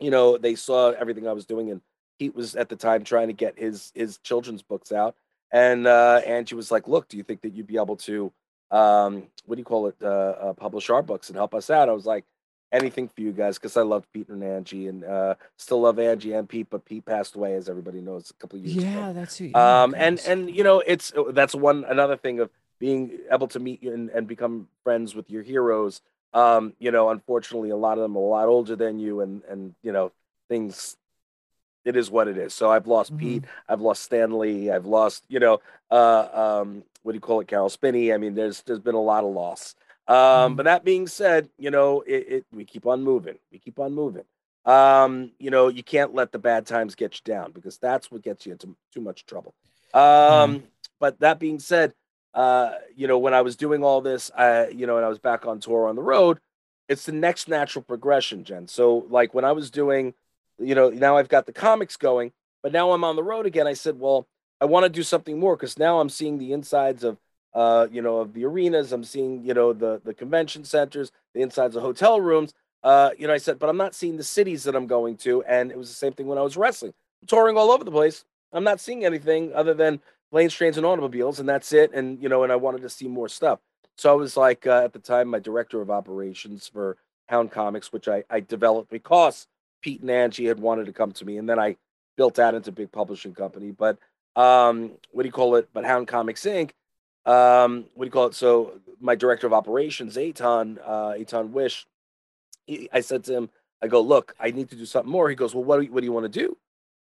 you 0.00 0.10
know, 0.10 0.38
they 0.38 0.54
saw 0.54 0.90
everything 0.90 1.26
I 1.26 1.32
was 1.32 1.46
doing, 1.46 1.70
and 1.70 1.80
Pete 2.18 2.34
was 2.34 2.56
at 2.56 2.68
the 2.68 2.76
time 2.76 3.04
trying 3.04 3.28
to 3.28 3.32
get 3.32 3.58
his 3.58 3.92
his 3.94 4.18
children's 4.18 4.62
books 4.62 4.92
out. 4.92 5.14
And 5.52 5.86
uh, 5.86 6.20
Angie 6.26 6.54
was 6.56 6.70
like, 6.70 6.88
"Look, 6.88 7.08
do 7.08 7.16
you 7.16 7.22
think 7.22 7.42
that 7.42 7.54
you'd 7.54 7.66
be 7.66 7.78
able 7.78 7.96
to, 7.96 8.32
um, 8.70 9.24
what 9.46 9.56
do 9.56 9.60
you 9.60 9.64
call 9.64 9.86
it, 9.86 9.96
uh, 10.02 10.06
uh, 10.06 10.52
publish 10.54 10.90
our 10.90 11.02
books 11.02 11.28
and 11.28 11.36
help 11.36 11.54
us 11.54 11.70
out?" 11.70 11.88
I 11.88 11.92
was 11.92 12.06
like, 12.06 12.24
"Anything 12.72 13.08
for 13.08 13.20
you 13.20 13.32
guys," 13.32 13.56
because 13.58 13.76
I 13.76 13.82
loved 13.82 14.12
Pete 14.12 14.28
and 14.28 14.42
Angie, 14.44 14.88
and 14.88 15.04
uh, 15.04 15.34
still 15.56 15.80
love 15.80 15.98
Angie 15.98 16.32
and 16.32 16.48
Pete. 16.48 16.68
But 16.70 16.84
Pete 16.84 17.04
passed 17.04 17.34
away, 17.34 17.54
as 17.54 17.68
everybody 17.68 18.00
knows, 18.00 18.30
a 18.30 18.34
couple 18.34 18.58
of 18.58 18.64
years 18.64 18.76
ago. 18.82 18.90
Yeah, 18.92 19.12
that's 19.12 19.36
who. 19.38 19.54
Um, 19.54 19.94
and 19.96 20.20
and 20.26 20.54
you 20.54 20.64
know, 20.64 20.80
it's 20.86 21.12
that's 21.30 21.54
one 21.54 21.84
another 21.84 22.16
thing 22.16 22.40
of 22.40 22.50
being 22.78 23.18
able 23.32 23.48
to 23.48 23.58
meet 23.58 23.82
you 23.82 23.92
and, 23.92 24.10
and 24.10 24.26
become 24.28 24.68
friends 24.84 25.14
with 25.14 25.30
your 25.30 25.42
heroes. 25.42 26.00
Um, 26.34 26.74
you 26.78 26.90
know, 26.90 27.08
unfortunately, 27.08 27.70
a 27.70 27.76
lot 27.76 27.98
of 27.98 28.02
them 28.02 28.16
are 28.16 28.20
a 28.20 28.22
lot 28.22 28.48
older 28.48 28.76
than 28.76 28.98
you, 28.98 29.20
and 29.20 29.42
and 29.48 29.74
you 29.82 29.92
know, 29.92 30.12
things. 30.48 30.96
It 31.84 31.96
is 31.96 32.10
what 32.10 32.28
it 32.28 32.36
is. 32.36 32.52
So 32.52 32.70
I've 32.70 32.86
lost 32.86 33.14
Mhm. 33.14 33.18
Pete. 33.18 33.44
I've 33.66 33.80
lost 33.80 34.02
Stanley. 34.02 34.70
I've 34.70 34.84
lost, 34.84 35.24
you 35.28 35.40
know, 35.40 35.60
uh, 35.90 36.28
um, 36.60 36.82
what 37.02 37.12
do 37.12 37.16
you 37.16 37.20
call 37.20 37.40
it, 37.40 37.48
Caroll 37.48 37.70
Spinney. 37.70 38.12
I 38.12 38.18
mean, 38.18 38.34
there's 38.34 38.60
there's 38.62 38.80
been 38.80 38.96
a 38.96 39.00
lot 39.00 39.24
of 39.24 39.30
loss. 39.30 39.74
Um, 40.08 40.54
Mhm. 40.54 40.56
But 40.56 40.64
that 40.64 40.84
being 40.84 41.06
said, 41.06 41.48
you 41.58 41.70
know, 41.70 42.00
it, 42.02 42.26
it 42.28 42.46
we 42.52 42.64
keep 42.64 42.86
on 42.86 43.04
moving. 43.04 43.38
We 43.52 43.58
keep 43.58 43.78
on 43.78 43.94
moving. 43.94 44.24
Um, 44.64 45.32
you 45.38 45.50
know, 45.50 45.68
you 45.68 45.82
can't 45.82 46.14
let 46.14 46.32
the 46.32 46.38
bad 46.38 46.66
times 46.66 46.94
get 46.94 47.14
you 47.14 47.20
down 47.24 47.52
because 47.52 47.78
that's 47.78 48.10
what 48.10 48.22
gets 48.22 48.44
you 48.46 48.52
into 48.52 48.74
too 48.92 49.00
much 49.00 49.24
trouble. 49.26 49.54
Um, 49.94 50.64
but 51.00 51.20
that 51.20 51.38
being 51.38 51.58
said, 51.58 51.94
uh, 52.34 52.72
you 52.94 53.06
know, 53.06 53.18
when 53.18 53.34
I 53.34 53.40
was 53.42 53.56
doing 53.56 53.82
all 53.84 54.00
this, 54.00 54.30
I, 54.36 54.68
you 54.68 54.86
know, 54.86 54.96
and 54.96 55.04
I 55.06 55.08
was 55.08 55.18
back 55.18 55.46
on 55.46 55.60
tour 55.60 55.88
on 55.88 55.96
the 55.96 56.02
road, 56.02 56.38
it's 56.88 57.04
the 57.06 57.12
next 57.12 57.48
natural 57.48 57.82
progression, 57.82 58.44
Jen. 58.44 58.68
So 58.68 59.06
like 59.08 59.32
when 59.34 59.44
I 59.44 59.52
was 59.52 59.70
doing, 59.70 60.14
you 60.58 60.74
know, 60.74 60.90
now 60.90 61.16
I've 61.16 61.28
got 61.28 61.46
the 61.46 61.52
comics 61.52 61.96
going, 61.96 62.32
but 62.62 62.72
now 62.72 62.92
I'm 62.92 63.04
on 63.04 63.16
the 63.16 63.22
road 63.22 63.46
again. 63.46 63.66
I 63.66 63.74
said, 63.74 63.98
well, 63.98 64.26
I 64.60 64.64
want 64.66 64.84
to 64.84 64.90
do 64.90 65.02
something 65.02 65.38
more 65.38 65.56
because 65.56 65.78
now 65.78 66.00
I'm 66.00 66.08
seeing 66.08 66.38
the 66.38 66.52
insides 66.52 67.04
of 67.04 67.18
uh, 67.58 67.88
you 67.90 68.00
know, 68.00 68.18
of 68.18 68.34
the 68.34 68.44
arenas. 68.44 68.92
I'm 68.92 69.02
seeing, 69.02 69.44
you 69.44 69.52
know, 69.52 69.72
the 69.72 70.00
the 70.04 70.14
convention 70.14 70.62
centers, 70.62 71.10
the 71.34 71.42
insides 71.42 71.74
of 71.74 71.82
hotel 71.82 72.20
rooms. 72.20 72.54
Uh, 72.84 73.10
you 73.18 73.26
know, 73.26 73.32
I 73.32 73.38
said, 73.38 73.58
but 73.58 73.68
I'm 73.68 73.76
not 73.76 73.96
seeing 73.96 74.16
the 74.16 74.22
cities 74.22 74.62
that 74.62 74.76
I'm 74.76 74.86
going 74.86 75.16
to. 75.18 75.42
And 75.42 75.72
it 75.72 75.76
was 75.76 75.88
the 75.88 75.94
same 75.96 76.12
thing 76.12 76.28
when 76.28 76.38
I 76.38 76.42
was 76.42 76.56
wrestling, 76.56 76.94
I'm 77.20 77.26
touring 77.26 77.56
all 77.56 77.72
over 77.72 77.82
the 77.82 77.90
place. 77.90 78.24
I'm 78.52 78.62
not 78.62 78.78
seeing 78.78 79.04
anything 79.04 79.52
other 79.54 79.74
than 79.74 80.00
planes, 80.30 80.54
trains, 80.54 80.76
and 80.76 80.86
automobiles, 80.86 81.40
and 81.40 81.48
that's 81.48 81.72
it. 81.72 81.90
And 81.92 82.22
you 82.22 82.28
know, 82.28 82.44
and 82.44 82.52
I 82.52 82.56
wanted 82.56 82.82
to 82.82 82.88
see 82.88 83.08
more 83.08 83.28
stuff. 83.28 83.58
So 83.96 84.08
I 84.08 84.14
was 84.14 84.36
like, 84.36 84.64
uh, 84.64 84.82
at 84.84 84.92
the 84.92 85.00
time, 85.00 85.26
my 85.26 85.40
director 85.40 85.80
of 85.80 85.90
operations 85.90 86.68
for 86.68 86.96
Hound 87.26 87.50
Comics, 87.50 87.92
which 87.92 88.06
I, 88.06 88.22
I 88.30 88.38
developed 88.38 88.88
because 88.88 89.48
Pete 89.82 90.02
and 90.02 90.12
Angie 90.12 90.46
had 90.46 90.60
wanted 90.60 90.86
to 90.86 90.92
come 90.92 91.10
to 91.10 91.24
me, 91.24 91.38
and 91.38 91.48
then 91.48 91.58
I 91.58 91.76
built 92.16 92.36
that 92.36 92.54
into 92.54 92.70
a 92.70 92.72
big 92.72 92.92
publishing 92.92 93.34
company. 93.34 93.72
But 93.72 93.98
um, 94.36 94.92
what 95.10 95.24
do 95.24 95.26
you 95.26 95.32
call 95.32 95.56
it? 95.56 95.68
But 95.72 95.84
Hound 95.84 96.06
Comics 96.06 96.44
Inc. 96.44 96.70
Um, 97.28 97.84
what 97.94 98.04
do 98.04 98.08
you 98.08 98.12
call 98.12 98.26
it? 98.26 98.34
So 98.34 98.80
my 99.00 99.14
director 99.14 99.46
of 99.46 99.52
operations, 99.52 100.16
Aton, 100.16 100.78
uh, 100.84 101.14
Aton 101.16 101.52
Wish, 101.52 101.86
he, 102.66 102.88
I 102.92 103.00
said 103.00 103.24
to 103.24 103.34
him, 103.34 103.50
I 103.82 103.86
go, 103.88 104.00
look, 104.00 104.34
I 104.40 104.50
need 104.50 104.70
to 104.70 104.76
do 104.76 104.86
something 104.86 105.10
more. 105.10 105.28
He 105.28 105.36
goes, 105.36 105.54
well, 105.54 105.64
what 105.64 105.76
do 105.76 105.82
you, 105.82 105.92
what 105.92 106.00
do 106.00 106.06
you 106.06 106.12
want 106.12 106.24
to 106.24 106.40
do? 106.40 106.56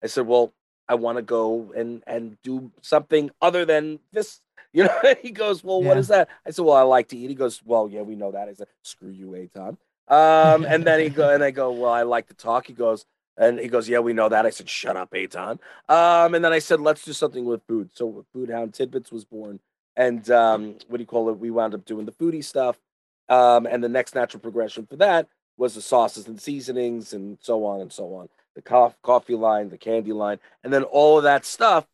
I 0.03 0.07
said, 0.07 0.27
well, 0.27 0.53
I 0.87 0.95
want 0.95 1.17
to 1.17 1.21
go 1.21 1.71
and 1.75 2.03
and 2.05 2.37
do 2.43 2.71
something 2.81 3.31
other 3.41 3.65
than 3.65 3.99
this. 4.11 4.41
You 4.73 4.85
know, 4.85 5.15
he 5.21 5.31
goes, 5.31 5.65
well, 5.65 5.81
yeah. 5.81 5.89
what 5.89 5.97
is 5.97 6.07
that? 6.07 6.29
I 6.47 6.51
said, 6.51 6.63
well, 6.63 6.77
I 6.77 6.83
like 6.83 7.09
to 7.09 7.17
eat. 7.17 7.27
He 7.27 7.35
goes, 7.35 7.61
well, 7.65 7.89
yeah, 7.91 8.03
we 8.03 8.15
know 8.15 8.31
that. 8.31 8.47
I 8.47 8.53
said, 8.53 8.67
screw 8.83 9.09
you, 9.09 9.35
Aton. 9.35 9.77
Um, 10.07 10.63
and 10.63 10.85
then 10.85 11.01
he 11.01 11.09
go 11.09 11.33
and 11.33 11.43
I 11.43 11.51
go, 11.51 11.73
well, 11.73 11.91
I 11.91 12.03
like 12.03 12.29
to 12.29 12.33
talk. 12.33 12.67
He 12.67 12.73
goes, 12.73 13.05
and 13.37 13.59
he 13.59 13.67
goes, 13.67 13.89
yeah, 13.89 13.99
we 13.99 14.13
know 14.13 14.29
that. 14.29 14.45
I 14.45 14.49
said, 14.49 14.69
shut 14.69 14.95
up, 14.95 15.13
Aton. 15.13 15.59
Um, 15.89 16.35
and 16.35 16.45
then 16.45 16.53
I 16.53 16.59
said, 16.59 16.79
let's 16.79 17.03
do 17.03 17.11
something 17.11 17.43
with 17.43 17.61
food. 17.67 17.89
So 17.93 18.25
Food 18.31 18.49
Hound 18.49 18.73
Tidbits 18.73 19.11
was 19.11 19.25
born, 19.25 19.59
and 19.95 20.29
um, 20.31 20.75
what 20.87 20.97
do 20.97 21.01
you 21.01 21.07
call 21.07 21.29
it? 21.29 21.39
We 21.39 21.51
wound 21.51 21.73
up 21.73 21.85
doing 21.85 22.05
the 22.05 22.11
foodie 22.11 22.43
stuff. 22.43 22.77
Um, 23.29 23.65
and 23.65 23.83
the 23.83 23.89
next 23.89 24.13
natural 24.13 24.41
progression 24.41 24.85
for 24.85 24.97
that 24.97 25.27
was 25.57 25.75
the 25.75 25.81
sauces 25.81 26.27
and 26.27 26.39
seasonings 26.39 27.13
and 27.13 27.37
so 27.41 27.65
on 27.65 27.81
and 27.81 27.91
so 27.91 28.13
on. 28.15 28.29
The 28.55 28.61
coffee, 28.61 28.97
coffee 29.03 29.35
line, 29.35 29.69
the 29.69 29.77
candy 29.77 30.11
line, 30.11 30.39
and 30.63 30.73
then 30.73 30.83
all 30.83 31.17
of 31.17 31.23
that 31.23 31.45
stuff. 31.45 31.85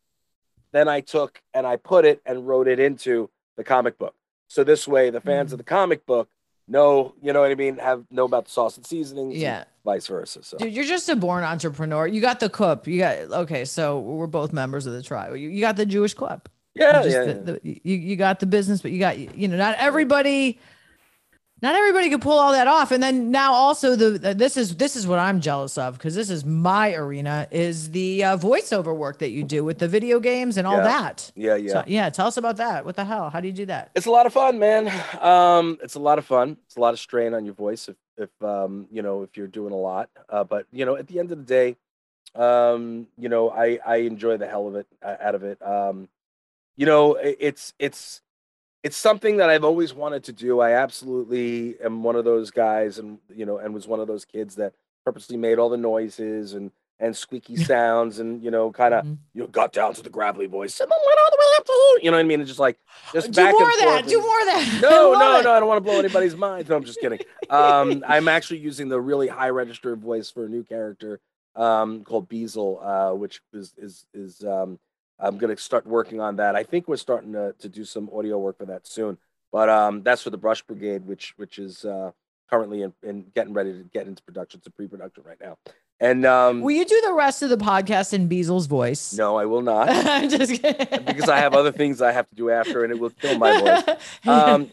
Then 0.72 0.88
I 0.88 1.00
took 1.00 1.40
and 1.54 1.66
I 1.66 1.76
put 1.76 2.04
it 2.04 2.20
and 2.26 2.46
wrote 2.46 2.68
it 2.68 2.80
into 2.80 3.30
the 3.56 3.64
comic 3.64 3.98
book. 3.98 4.14
So 4.48 4.64
this 4.64 4.88
way, 4.88 5.10
the 5.10 5.20
fans 5.20 5.48
mm-hmm. 5.48 5.54
of 5.54 5.58
the 5.58 5.64
comic 5.64 6.04
book 6.06 6.28
know, 6.66 7.14
you 7.22 7.32
know 7.32 7.40
what 7.40 7.50
I 7.50 7.54
mean, 7.54 7.78
have 7.78 8.04
know 8.10 8.24
about 8.24 8.46
the 8.46 8.50
sauce 8.50 8.76
and 8.76 8.84
seasonings. 8.84 9.36
Yeah. 9.36 9.64
vice 9.84 10.06
versa. 10.06 10.42
So 10.42 10.58
Dude, 10.58 10.72
you're 10.72 10.84
just 10.84 11.08
a 11.08 11.16
born 11.16 11.44
entrepreneur. 11.44 12.06
You 12.06 12.20
got 12.20 12.40
the 12.40 12.50
cup. 12.50 12.86
You 12.86 12.98
got 12.98 13.18
okay. 13.18 13.64
So 13.64 14.00
we're 14.00 14.26
both 14.26 14.52
members 14.52 14.86
of 14.86 14.92
the 14.92 15.02
tribe. 15.02 15.36
You, 15.36 15.48
you 15.48 15.60
got 15.60 15.76
the 15.76 15.86
Jewish 15.86 16.14
club. 16.14 16.48
Yeah, 16.74 17.04
yeah, 17.04 17.24
the, 17.24 17.34
the, 17.34 17.60
you, 17.62 17.96
you 17.96 18.16
got 18.16 18.40
the 18.40 18.46
business, 18.46 18.82
but 18.82 18.92
you 18.92 18.98
got 18.98 19.18
you 19.18 19.48
know 19.48 19.56
not 19.56 19.76
everybody 19.78 20.58
not 21.60 21.74
everybody 21.74 22.08
can 22.08 22.20
pull 22.20 22.38
all 22.38 22.52
that 22.52 22.68
off. 22.68 22.92
And 22.92 23.02
then 23.02 23.30
now 23.30 23.52
also 23.52 23.96
the 23.96 24.34
this 24.34 24.56
is 24.56 24.76
this 24.76 24.94
is 24.96 25.06
what 25.06 25.18
i'm 25.18 25.40
jealous 25.40 25.76
of 25.76 25.94
because 25.94 26.14
this 26.14 26.30
is 26.30 26.44
my 26.44 26.94
arena 26.94 27.48
is 27.50 27.90
the 27.90 28.24
uh, 28.24 28.36
voiceover 28.36 28.96
work 28.96 29.18
that 29.18 29.30
you 29.30 29.42
do 29.42 29.64
with 29.64 29.78
the 29.78 29.88
video 29.88 30.20
games 30.20 30.56
and 30.56 30.66
all 30.66 30.76
yeah. 30.76 30.84
that. 30.84 31.32
Yeah 31.34 31.56
yeah. 31.56 31.72
so, 31.72 31.84
yeah 31.86 32.10
tell 32.10 32.26
us 32.26 32.36
about 32.36 32.58
that. 32.58 32.84
What 32.84 32.96
the 32.96 33.04
hell? 33.04 33.30
How 33.30 33.40
do 33.40 33.48
you 33.48 33.52
do 33.52 33.66
that? 33.66 33.90
It's 33.94 34.06
a 34.06 34.10
lot 34.10 34.26
of 34.26 34.32
fun 34.32 34.58
man. 34.58 34.88
Um 35.20 35.78
it's 35.82 35.94
a 35.94 36.00
lot 36.00 36.18
of 36.18 36.24
fun. 36.24 36.56
It's 36.66 36.76
a 36.76 36.80
lot 36.80 36.94
of 36.94 37.00
strain 37.00 37.34
on 37.34 37.44
your 37.44 37.54
voice 37.54 37.88
if 37.88 37.96
if 38.16 38.30
um 38.42 38.86
you 38.90 39.02
know 39.02 39.22
if 39.22 39.36
you're 39.36 39.48
doing 39.48 39.72
a 39.72 39.76
lot. 39.76 40.10
Uh, 40.28 40.44
but 40.44 40.66
you 40.72 40.84
know 40.84 40.96
at 40.96 41.08
the 41.08 41.18
end 41.18 41.32
of 41.32 41.38
the 41.38 41.44
day 41.44 41.76
um 42.34 43.06
you 43.16 43.30
know 43.30 43.48
i 43.48 43.78
i 43.86 43.96
enjoy 43.96 44.36
the 44.36 44.46
hell 44.46 44.68
of 44.68 44.76
it 44.76 44.86
uh, 45.02 45.16
out 45.20 45.34
of 45.34 45.42
it. 45.42 45.60
Um 45.60 46.08
you 46.78 46.86
know 46.86 47.16
it's 47.16 47.74
it's 47.78 48.22
it's 48.84 48.96
something 48.96 49.38
that 49.38 49.50
I've 49.50 49.64
always 49.64 49.92
wanted 49.92 50.24
to 50.24 50.32
do. 50.32 50.60
I 50.60 50.72
absolutely 50.72 51.74
am 51.80 52.04
one 52.04 52.16
of 52.16 52.24
those 52.24 52.50
guys, 52.52 52.98
and 52.98 53.18
you 53.34 53.44
know, 53.44 53.58
and 53.58 53.74
was 53.74 53.88
one 53.88 54.00
of 54.00 54.06
those 54.06 54.24
kids 54.24 54.54
that 54.54 54.72
purposely 55.04 55.36
made 55.36 55.58
all 55.58 55.68
the 55.68 55.76
noises 55.76 56.54
and 56.54 56.70
and 57.00 57.16
squeaky 57.16 57.56
sounds, 57.72 58.20
and 58.20 58.42
you 58.42 58.52
know, 58.52 58.70
kind 58.70 58.94
of 58.94 59.04
mm-hmm. 59.04 59.14
you 59.34 59.42
know, 59.42 59.48
got 59.48 59.72
down 59.72 59.92
to 59.94 60.02
the 60.02 60.08
gravelly 60.08 60.46
voice. 60.46 60.72
someone 60.72 60.98
went 61.04 61.18
all 61.18 61.30
the 61.30 61.36
way 61.36 61.46
up 61.58 61.66
to 61.66 61.98
You 62.04 62.10
know 62.12 62.16
what 62.16 62.20
I 62.20 62.28
mean? 62.28 62.40
It's 62.40 62.48
just 62.48 62.60
like 62.60 62.78
just 63.12 63.32
do 63.32 63.42
back 63.42 63.52
more 63.52 63.64
and 63.64 63.72
of 63.72 63.78
that. 63.80 64.00
forth. 64.02 64.08
Do 64.08 64.20
more 64.20 64.40
of 64.40 64.46
that. 64.46 64.78
No, 64.82 65.14
no, 65.14 65.40
it. 65.40 65.42
no. 65.42 65.52
I 65.52 65.58
don't 65.58 65.68
want 65.68 65.78
to 65.78 65.90
blow 65.90 65.98
anybody's 65.98 66.36
mind. 66.36 66.68
No, 66.68 66.76
I'm 66.76 66.84
just 66.84 67.00
kidding. 67.00 67.20
Um, 67.50 68.04
I'm 68.08 68.28
actually 68.28 68.60
using 68.60 68.88
the 68.88 69.00
really 69.00 69.26
high 69.26 69.50
register 69.50 69.96
voice 69.96 70.30
for 70.30 70.44
a 70.44 70.48
new 70.48 70.62
character 70.62 71.18
um, 71.56 72.04
called 72.04 72.28
Beazle, 72.28 72.78
uh, 72.80 73.16
which 73.16 73.42
is 73.52 73.74
is 73.76 74.06
is 74.14 74.44
um, 74.44 74.78
I'm 75.18 75.38
going 75.38 75.54
to 75.54 75.60
start 75.60 75.86
working 75.86 76.20
on 76.20 76.36
that. 76.36 76.54
I 76.54 76.62
think 76.62 76.88
we're 76.88 76.96
starting 76.96 77.32
to, 77.32 77.54
to 77.58 77.68
do 77.68 77.84
some 77.84 78.08
audio 78.12 78.38
work 78.38 78.58
for 78.58 78.66
that 78.66 78.86
soon. 78.86 79.18
But 79.50 79.68
um, 79.68 80.02
that's 80.02 80.22
for 80.22 80.30
the 80.30 80.36
Brush 80.36 80.62
Brigade, 80.62 81.06
which 81.06 81.34
which 81.36 81.58
is 81.58 81.84
uh, 81.84 82.12
currently 82.50 82.82
in, 82.82 82.92
in, 83.02 83.26
getting 83.34 83.54
ready 83.54 83.72
to 83.72 83.82
get 83.82 84.06
into 84.06 84.22
production. 84.22 84.58
It's 84.58 84.66
a 84.66 84.70
pre-production 84.70 85.24
right 85.26 85.38
now. 85.40 85.56
And 86.00 86.24
um, 86.26 86.60
will 86.60 86.76
you 86.76 86.84
do 86.84 87.00
the 87.04 87.12
rest 87.12 87.42
of 87.42 87.50
the 87.50 87.56
podcast 87.56 88.12
in 88.12 88.28
Beazle's 88.28 88.66
voice? 88.66 89.14
No, 89.14 89.36
I 89.36 89.46
will 89.46 89.62
not. 89.62 89.88
just 90.30 90.62
because 90.62 91.28
I 91.28 91.38
have 91.38 91.54
other 91.54 91.72
things 91.72 92.00
I 92.00 92.12
have 92.12 92.28
to 92.28 92.34
do 92.34 92.50
after, 92.50 92.84
and 92.84 92.92
it 92.92 92.98
will 92.98 93.10
kill 93.10 93.38
my 93.38 93.60
voice. 93.60 93.96
Um, 94.26 94.70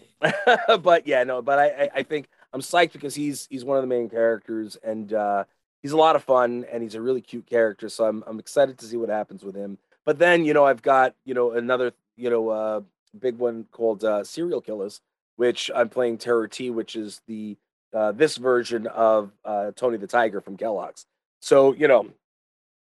but 0.82 1.08
yeah, 1.08 1.24
no. 1.24 1.42
But 1.42 1.60
I, 1.60 1.90
I 1.96 2.04
think 2.04 2.28
I'm 2.54 2.62
psyched 2.62 2.94
because 2.94 3.16
he's 3.16 3.48
he's 3.50 3.66
one 3.66 3.78
of 3.78 3.84
the 3.84 3.88
main 3.88 4.10
characters, 4.10 4.78
and 4.84 5.12
uh, 5.14 5.44
he's 5.82 5.92
a 5.92 5.98
lot 5.98 6.16
of 6.16 6.24
fun, 6.24 6.66
and 6.72 6.84
he's 6.84 6.96
a 6.96 7.02
really 7.02 7.22
cute 7.22 7.46
character. 7.46 7.90
So 7.90 8.06
I'm 8.06 8.24
I'm 8.28 8.40
excited 8.40 8.78
to 8.80 8.86
see 8.86 8.98
what 8.98 9.10
happens 9.10 9.44
with 9.44 9.56
him. 9.56 9.78
But 10.06 10.20
then, 10.20 10.46
you 10.46 10.54
know, 10.54 10.66
I've 10.66 10.82
got, 10.82 11.16
you 11.26 11.34
know, 11.34 11.52
another, 11.52 11.94
you 12.16 12.30
know, 12.30 12.50
uh, 12.50 12.82
big 13.20 13.38
one 13.38 13.66
called 13.72 14.04
uh, 14.04 14.24
Serial 14.24 14.62
Killers, 14.62 15.02
which 15.36 15.72
I'm 15.74 15.90
playing 15.90 16.20
Terror 16.20 16.48
T, 16.48 16.70
which 16.70 16.96
is 16.96 17.22
the 17.28 17.58
uh, 17.94 18.12
this 18.12 18.38
version 18.38 18.88
of 18.88 19.32
uh, 19.46 19.72
Tony 19.76 19.98
the 19.98 20.08
Tiger 20.08 20.42
from 20.42 20.58
Kellogg's. 20.58 21.06
So, 21.40 21.74
you 21.74 21.88
know, 21.88 22.10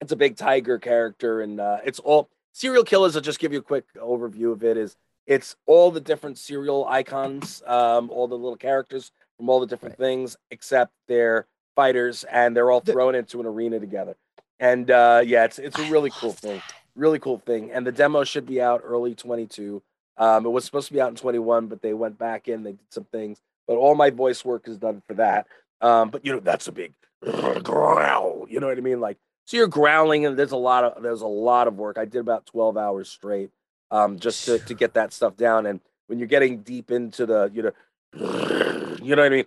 it's 0.01 0.13
a 0.13 0.17
big 0.17 0.37
tiger 0.37 0.79
character, 0.79 1.41
and 1.41 1.59
uh, 1.61 1.79
it's 1.85 1.99
all 1.99 2.29
serial 2.53 2.85
killers. 2.85 3.17
I'll 3.17 3.23
just 3.23 3.39
give 3.39 3.53
you 3.53 3.59
a 3.61 3.63
quick 3.63 3.85
overview 3.97 4.53
of 4.53 4.63
it. 4.63 4.77
Is 4.77 4.97
it's 5.27 5.57
all 5.67 5.91
the 5.91 6.01
different 6.01 6.39
cereal 6.39 6.87
icons, 6.87 7.63
um, 7.67 8.11
all 8.11 8.29
the 8.29 8.37
little 8.37 8.57
characters 8.57 9.11
from 9.37 9.49
all 9.49 9.61
the 9.61 9.67
different 9.67 9.99
right. 9.99 10.07
things, 10.07 10.37
except 10.51 10.93
they're 11.07 11.47
fighters, 11.75 12.25
and 12.25 12.57
they're 12.57 12.71
all 12.71 12.81
thrown 12.81 13.15
into 13.15 13.41
an 13.41 13.47
arena 13.47 13.81
together. 13.81 14.17
And 14.61 14.91
uh, 14.91 15.23
yeah, 15.25 15.45
it's 15.45 15.59
it's 15.59 15.79
a 15.79 15.91
really 15.91 16.11
cool 16.11 16.33
thing 16.33 16.61
really 16.99 17.19
cool 17.19 17.39
thing. 17.39 17.71
And 17.71 17.87
the 17.87 17.93
demo 17.93 18.25
should 18.25 18.47
be 18.47 18.61
out 18.61 18.83
early 18.85 19.15
22. 19.15 19.83
Um, 20.19 20.45
it 20.45 20.51
was 20.51 20.65
supposed 20.65 20.89
to 20.89 20.93
be 20.93 21.01
out 21.01 21.11
in 21.11 21.15
21, 21.15 21.69
but 21.69 21.81
they 21.81 21.95
went 21.95 22.19
back 22.19 22.49
in, 22.49 22.65
they 22.65 22.73
did 22.73 22.93
some 22.93 23.05
things. 23.05 23.41
But 23.67 23.77
all 23.77 23.95
my 23.95 24.11
voice 24.11 24.45
work 24.45 24.67
is 24.69 24.77
done 24.77 25.03
for 25.07 25.15
that. 25.15 25.47
Um, 25.81 26.11
but 26.11 26.27
you 26.27 26.33
know, 26.33 26.41
that's 26.41 26.67
a 26.67 26.73
big 26.73 26.95
growl. 27.63 28.47
You 28.49 28.61
know 28.61 28.67
what 28.67 28.79
I 28.79 28.81
mean? 28.81 29.01
Like, 29.01 29.19
so 29.45 29.57
you're 29.57 29.69
growling, 29.69 30.27
and 30.27 30.39
there's 30.39 30.53
a 30.53 30.57
lot 30.57 30.85
of 30.85 31.03
there's 31.03 31.23
a 31.23 31.27
lot 31.27 31.69
of 31.69 31.77
work. 31.77 31.97
I 31.99 32.05
did 32.05 32.19
about 32.19 32.47
12 32.47 32.77
hours 32.77 33.09
straight, 33.09 33.51
um, 33.91 34.19
just 34.19 34.45
to 34.47 34.59
to 34.59 34.75
get 34.75 34.95
that 34.95 35.13
stuff 35.13 35.37
down. 35.37 35.67
And 35.67 35.81
when 36.09 36.19
you're 36.19 36.29
getting 36.29 36.63
deep 36.63 36.91
into 36.91 37.27
the, 37.27 37.51
you 37.55 37.63
know, 37.63 37.73
you 39.03 39.15
know 39.15 39.23
what 39.23 39.33
I 39.33 39.45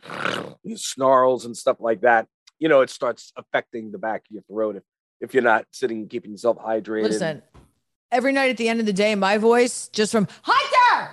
mean, 0.64 0.76
snarls 0.78 1.46
and 1.46 1.58
stuff 1.58 1.78
like 1.80 2.02
that, 2.02 2.28
you 2.60 2.70
know, 2.70 2.82
it 2.82 2.90
starts 2.90 3.34
affecting 3.36 3.92
the 3.92 3.98
back 3.98 4.22
of 4.22 4.32
your 4.32 4.44
throat 4.44 4.78
if 4.78 4.84
if 5.22 5.34
you're 5.34 5.44
not 5.44 5.66
sitting 5.72 6.08
keeping 6.08 6.32
yourself 6.32 6.58
hydrated. 6.58 7.04
Listen, 7.04 7.42
every 8.12 8.34
night 8.34 8.50
at 8.50 8.58
the 8.58 8.68
end 8.68 8.80
of 8.80 8.86
the 8.86 8.94
day, 8.94 9.16
my 9.16 9.38
voice 9.38 9.88
just 9.90 10.12
from 10.12 10.28
Hunter. 10.42 11.12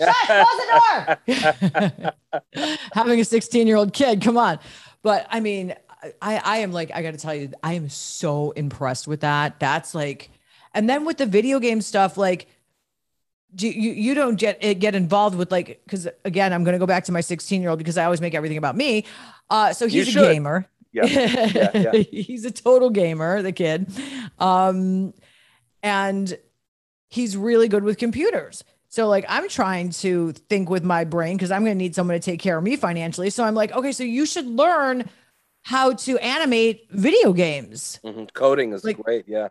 Shut, 0.00 0.14
close 0.26 1.26
the 1.26 2.12
door. 2.54 2.78
Having 2.92 3.20
a 3.20 3.24
16 3.24 3.66
year 3.66 3.76
old 3.76 3.92
kid, 3.92 4.22
come 4.22 4.36
on. 4.36 4.58
But 5.02 5.26
I 5.30 5.40
mean, 5.40 5.74
I, 6.20 6.36
I 6.44 6.56
am 6.58 6.72
like, 6.72 6.90
I 6.94 7.02
got 7.02 7.12
to 7.12 7.18
tell 7.18 7.34
you, 7.34 7.50
I 7.62 7.74
am 7.74 7.88
so 7.88 8.50
impressed 8.52 9.08
with 9.08 9.20
that. 9.20 9.58
That's 9.58 9.94
like, 9.94 10.30
and 10.74 10.88
then 10.88 11.04
with 11.04 11.16
the 11.16 11.26
video 11.26 11.58
game 11.58 11.80
stuff, 11.80 12.16
like, 12.16 12.48
do 13.54 13.68
you 13.68 13.92
you 13.92 14.14
don't 14.14 14.36
get 14.36 14.60
get 14.78 14.94
involved 14.94 15.34
with 15.36 15.50
like 15.50 15.80
because 15.84 16.06
again 16.26 16.52
I'm 16.52 16.62
going 16.62 16.74
to 16.74 16.78
go 16.78 16.84
back 16.84 17.04
to 17.04 17.12
my 17.12 17.22
16 17.22 17.62
year 17.62 17.70
old 17.70 17.78
because 17.78 17.96
I 17.96 18.04
always 18.04 18.20
make 18.20 18.34
everything 18.34 18.58
about 18.58 18.76
me. 18.76 19.06
Uh, 19.48 19.72
so 19.72 19.86
he's 19.86 20.14
a 20.14 20.20
gamer. 20.20 20.68
Yeah. 20.96 21.04
yeah, 21.54 21.70
yeah. 21.74 21.92
he's 21.92 22.44
a 22.44 22.50
total 22.50 22.90
gamer, 22.90 23.42
the 23.42 23.52
kid. 23.52 23.86
Um, 24.38 25.12
and 25.82 26.38
he's 27.08 27.36
really 27.36 27.68
good 27.68 27.84
with 27.84 27.98
computers. 27.98 28.64
So 28.88 29.08
like 29.08 29.26
I'm 29.28 29.48
trying 29.48 29.90
to 29.90 30.32
think 30.32 30.70
with 30.70 30.84
my 30.84 31.04
brain 31.04 31.36
because 31.36 31.50
I'm 31.50 31.64
going 31.64 31.76
to 31.76 31.78
need 31.78 31.94
someone 31.94 32.16
to 32.16 32.20
take 32.20 32.40
care 32.40 32.56
of 32.56 32.64
me 32.64 32.76
financially. 32.76 33.30
So 33.30 33.44
I'm 33.44 33.54
like, 33.54 33.72
okay, 33.72 33.92
so 33.92 34.04
you 34.04 34.24
should 34.24 34.46
learn 34.46 35.08
how 35.62 35.92
to 35.92 36.16
animate 36.18 36.86
video 36.90 37.32
games. 37.32 38.00
Mm-hmm. 38.04 38.24
Coding 38.32 38.72
is 38.72 38.84
like, 38.84 38.98
great. 38.98 39.24
Yeah. 39.28 39.48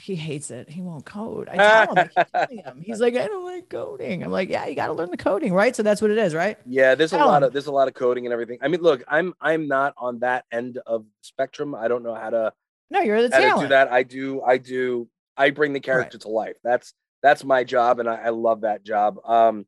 He 0.00 0.14
hates 0.14 0.50
it. 0.50 0.68
He 0.68 0.80
won't 0.80 1.04
code. 1.04 1.48
I 1.48 1.56
tell 1.86 1.94
him, 1.94 2.10
I 2.34 2.46
him. 2.50 2.82
He's 2.82 3.00
like, 3.00 3.14
I 3.14 3.26
don't 3.26 3.44
like 3.44 3.68
coding. 3.68 4.22
I'm 4.22 4.30
like, 4.30 4.48
yeah, 4.48 4.66
you 4.66 4.74
got 4.74 4.86
to 4.86 4.92
learn 4.92 5.10
the 5.10 5.16
coding, 5.16 5.52
right? 5.52 5.74
So 5.74 5.82
that's 5.82 6.00
what 6.00 6.10
it 6.10 6.18
is, 6.18 6.34
right? 6.34 6.58
Yeah, 6.66 6.94
there's 6.94 7.12
a 7.12 7.18
lot 7.18 7.42
him. 7.42 7.48
of 7.48 7.52
there's 7.52 7.66
a 7.66 7.72
lot 7.72 7.88
of 7.88 7.94
coding 7.94 8.26
and 8.26 8.32
everything. 8.32 8.58
I 8.62 8.68
mean, 8.68 8.80
look, 8.80 9.02
I'm 9.08 9.34
I'm 9.40 9.68
not 9.68 9.94
on 9.96 10.20
that 10.20 10.44
end 10.52 10.78
of 10.86 11.04
spectrum. 11.22 11.74
I 11.74 11.88
don't 11.88 12.02
know 12.02 12.14
how 12.14 12.30
to 12.30 12.52
No, 12.90 13.00
you're 13.00 13.28
the 13.28 13.34
how 13.34 13.56
to 13.56 13.62
do 13.62 13.68
that. 13.68 13.92
I 13.92 14.02
do 14.02 14.42
I 14.42 14.58
do 14.58 15.08
I 15.36 15.50
bring 15.50 15.72
the 15.72 15.80
character 15.80 16.18
to 16.18 16.28
life. 16.28 16.56
That's 16.62 16.94
that's 17.22 17.44
my 17.44 17.64
job, 17.64 18.00
and 18.00 18.08
I, 18.08 18.16
I 18.16 18.28
love 18.30 18.62
that 18.62 18.84
job. 18.84 19.18
Um, 19.24 19.66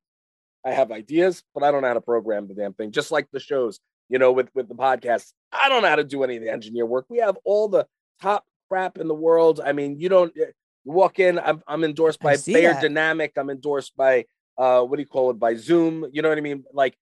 I 0.65 0.73
have 0.73 0.91
ideas, 0.91 1.43
but 1.55 1.63
I 1.63 1.71
don't 1.71 1.83
know 1.83 1.89
how 1.89 1.95
to 1.95 2.01
program 2.01 2.49
the 2.49 2.55
damn 2.55 2.73
thing. 2.73 2.91
Just 2.91 3.13
like 3.13 3.29
the 3.33 3.41
shows, 3.41 3.81
you 4.09 4.19
know, 4.19 4.33
with 4.33 4.49
with 4.55 4.69
the 4.69 4.75
podcast, 4.75 5.33
I 5.53 5.69
don't 5.69 5.83
know 5.83 5.89
how 5.89 5.97
to 5.97 6.05
do 6.05 6.23
any 6.25 6.37
of 6.37 6.43
the 6.43 6.51
engineer 6.51 6.87
work. 6.87 7.07
We 7.09 7.19
have 7.19 7.37
all 7.45 7.69
the 7.69 7.87
top 8.21 8.45
crap 8.75 8.99
in 8.99 9.07
the 9.07 9.15
world. 9.15 9.61
I 9.65 9.73
mean, 9.73 10.01
you 10.01 10.09
don't 10.09 10.35
you 10.35 10.47
walk 10.85 11.21
in. 11.21 11.39
I'm 11.39 11.63
I'm 11.67 11.85
endorsed 11.85 12.21
by 12.21 12.37
Bayer 12.37 12.73
that. 12.73 12.83
Dynamic. 12.83 13.33
I'm 13.37 13.51
endorsed 13.51 13.97
by 13.97 14.25
uh, 14.59 14.83
what 14.83 14.97
do 14.97 15.03
you 15.03 15.07
call 15.09 15.31
it? 15.31 15.39
By 15.39 15.55
Zoom. 15.55 16.07
You 16.13 16.23
know 16.23 16.29
what 16.29 16.39
I 16.39 16.43
mean? 16.43 16.65
Like. 16.73 16.97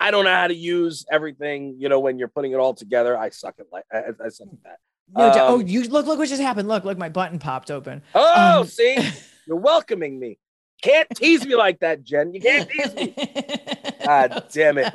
I 0.00 0.10
don't 0.10 0.24
know 0.24 0.34
how 0.34 0.48
to 0.48 0.54
use 0.54 1.06
everything, 1.10 1.76
you 1.78 1.88
know, 1.88 2.00
when 2.00 2.18
you're 2.18 2.28
putting 2.28 2.50
it 2.50 2.56
all 2.56 2.74
together. 2.74 3.16
I 3.16 3.30
suck 3.30 3.54
at 3.60 3.66
like 3.72 3.84
I, 3.92 3.98
I 4.22 4.28
suck 4.28 4.48
at 4.52 4.62
that. 4.64 4.78
No, 5.16 5.32
oh, 5.46 5.60
Um, 5.60 5.66
you 5.66 5.84
look, 5.84 6.04
look 6.06 6.18
what 6.18 6.28
just 6.28 6.42
happened. 6.42 6.68
Look, 6.68 6.84
look, 6.84 6.98
my 6.98 7.08
button 7.08 7.38
popped 7.38 7.70
open. 7.70 8.02
Oh, 8.12 8.62
Um, 8.62 8.66
see, 8.66 8.98
you're 9.46 9.56
welcoming 9.56 10.18
me. 10.18 10.38
Can't 10.82 11.08
tease 11.14 11.46
me 11.46 11.54
like 11.54 11.78
that, 11.80 12.02
Jen. 12.02 12.34
You 12.34 12.40
can't 12.40 12.68
tease 12.68 12.92
me. 12.92 13.14
God 14.04 14.44
damn 14.52 14.78
it. 14.78 14.92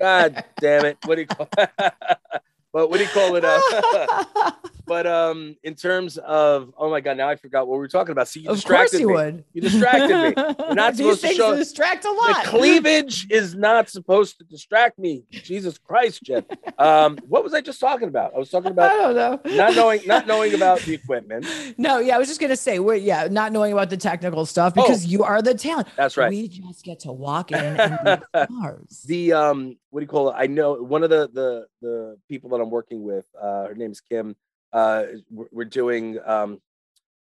God 0.00 0.42
damn 0.58 0.86
it. 0.86 0.98
What 1.02 1.16
do 1.16 1.20
you 1.20 1.26
call 1.28 1.48
But 2.72 2.88
what 2.90 2.98
do 2.98 3.04
you 3.04 3.10
call 3.10 3.34
it? 3.36 3.44
Uh, 3.44 4.50
but 4.86 5.06
um, 5.06 5.56
in 5.64 5.74
terms 5.74 6.18
of 6.18 6.72
oh 6.78 6.88
my 6.90 7.00
god, 7.00 7.16
now 7.16 7.28
I 7.28 7.34
forgot 7.36 7.66
what 7.66 7.74
we 7.74 7.78
were 7.80 7.88
talking 7.88 8.12
about. 8.12 8.28
See, 8.28 8.40
you 8.40 8.46
of 8.50 8.52
course 8.64 8.90
distracted 8.92 9.00
you 9.00 9.08
me. 9.08 9.14
would. 9.14 9.44
You 9.52 9.60
distracted 9.62 10.08
me. 10.36 10.54
You're 10.66 10.74
not 10.74 10.96
supposed 10.96 11.20
to 11.22 11.32
show- 11.34 11.56
distract 11.56 12.04
a 12.04 12.10
lot. 12.12 12.44
The 12.44 12.48
cleavage 12.50 13.26
is 13.30 13.54
not 13.56 13.88
supposed 13.88 14.38
to 14.38 14.44
distract 14.44 14.98
me. 14.98 15.24
Jesus 15.30 15.78
Christ, 15.78 16.22
Jen. 16.22 16.44
Um, 16.78 17.18
what 17.26 17.42
was 17.42 17.54
I 17.54 17.60
just 17.60 17.80
talking 17.80 18.06
about? 18.08 18.34
I 18.34 18.38
was 18.38 18.50
talking 18.50 18.70
about 18.70 18.90
I 18.92 18.96
don't 19.12 19.16
know. 19.16 19.56
not 19.56 19.74
knowing 19.74 20.00
not 20.06 20.26
knowing 20.28 20.54
about 20.54 20.80
the 20.80 20.94
equipment. 20.94 21.46
No, 21.76 21.98
yeah, 21.98 22.14
I 22.14 22.18
was 22.18 22.28
just 22.28 22.40
gonna 22.40 22.56
say, 22.56 22.78
we're 22.78 22.94
yeah, 22.94 23.26
not 23.30 23.52
knowing 23.52 23.72
about 23.72 23.90
the 23.90 23.96
technical 23.96 24.46
stuff 24.46 24.74
Oh. 24.76 24.82
because 24.82 25.06
you 25.06 25.24
are 25.24 25.42
the 25.42 25.54
talent. 25.54 25.88
That's 25.96 26.16
right. 26.16 26.30
We 26.30 26.46
just 26.48 26.84
get 26.84 27.00
to 27.00 27.12
walk 27.12 27.50
in 27.50 27.58
and 27.58 28.20
be 28.20 28.26
stars. 28.44 29.02
the 29.06 29.32
um 29.32 29.76
what 29.90 30.00
do 30.00 30.04
you 30.04 30.08
call 30.08 30.30
it 30.30 30.34
i 30.38 30.46
know 30.46 30.74
one 30.74 31.02
of 31.02 31.10
the 31.10 31.28
the 31.32 31.66
the 31.82 32.16
people 32.28 32.50
that 32.50 32.59
i'm 32.60 32.70
working 32.70 33.02
with 33.02 33.26
uh 33.40 33.66
her 33.66 33.74
name's 33.74 34.00
kim 34.00 34.36
uh 34.72 35.04
we're, 35.30 35.48
we're 35.52 35.64
doing 35.64 36.18
um 36.24 36.60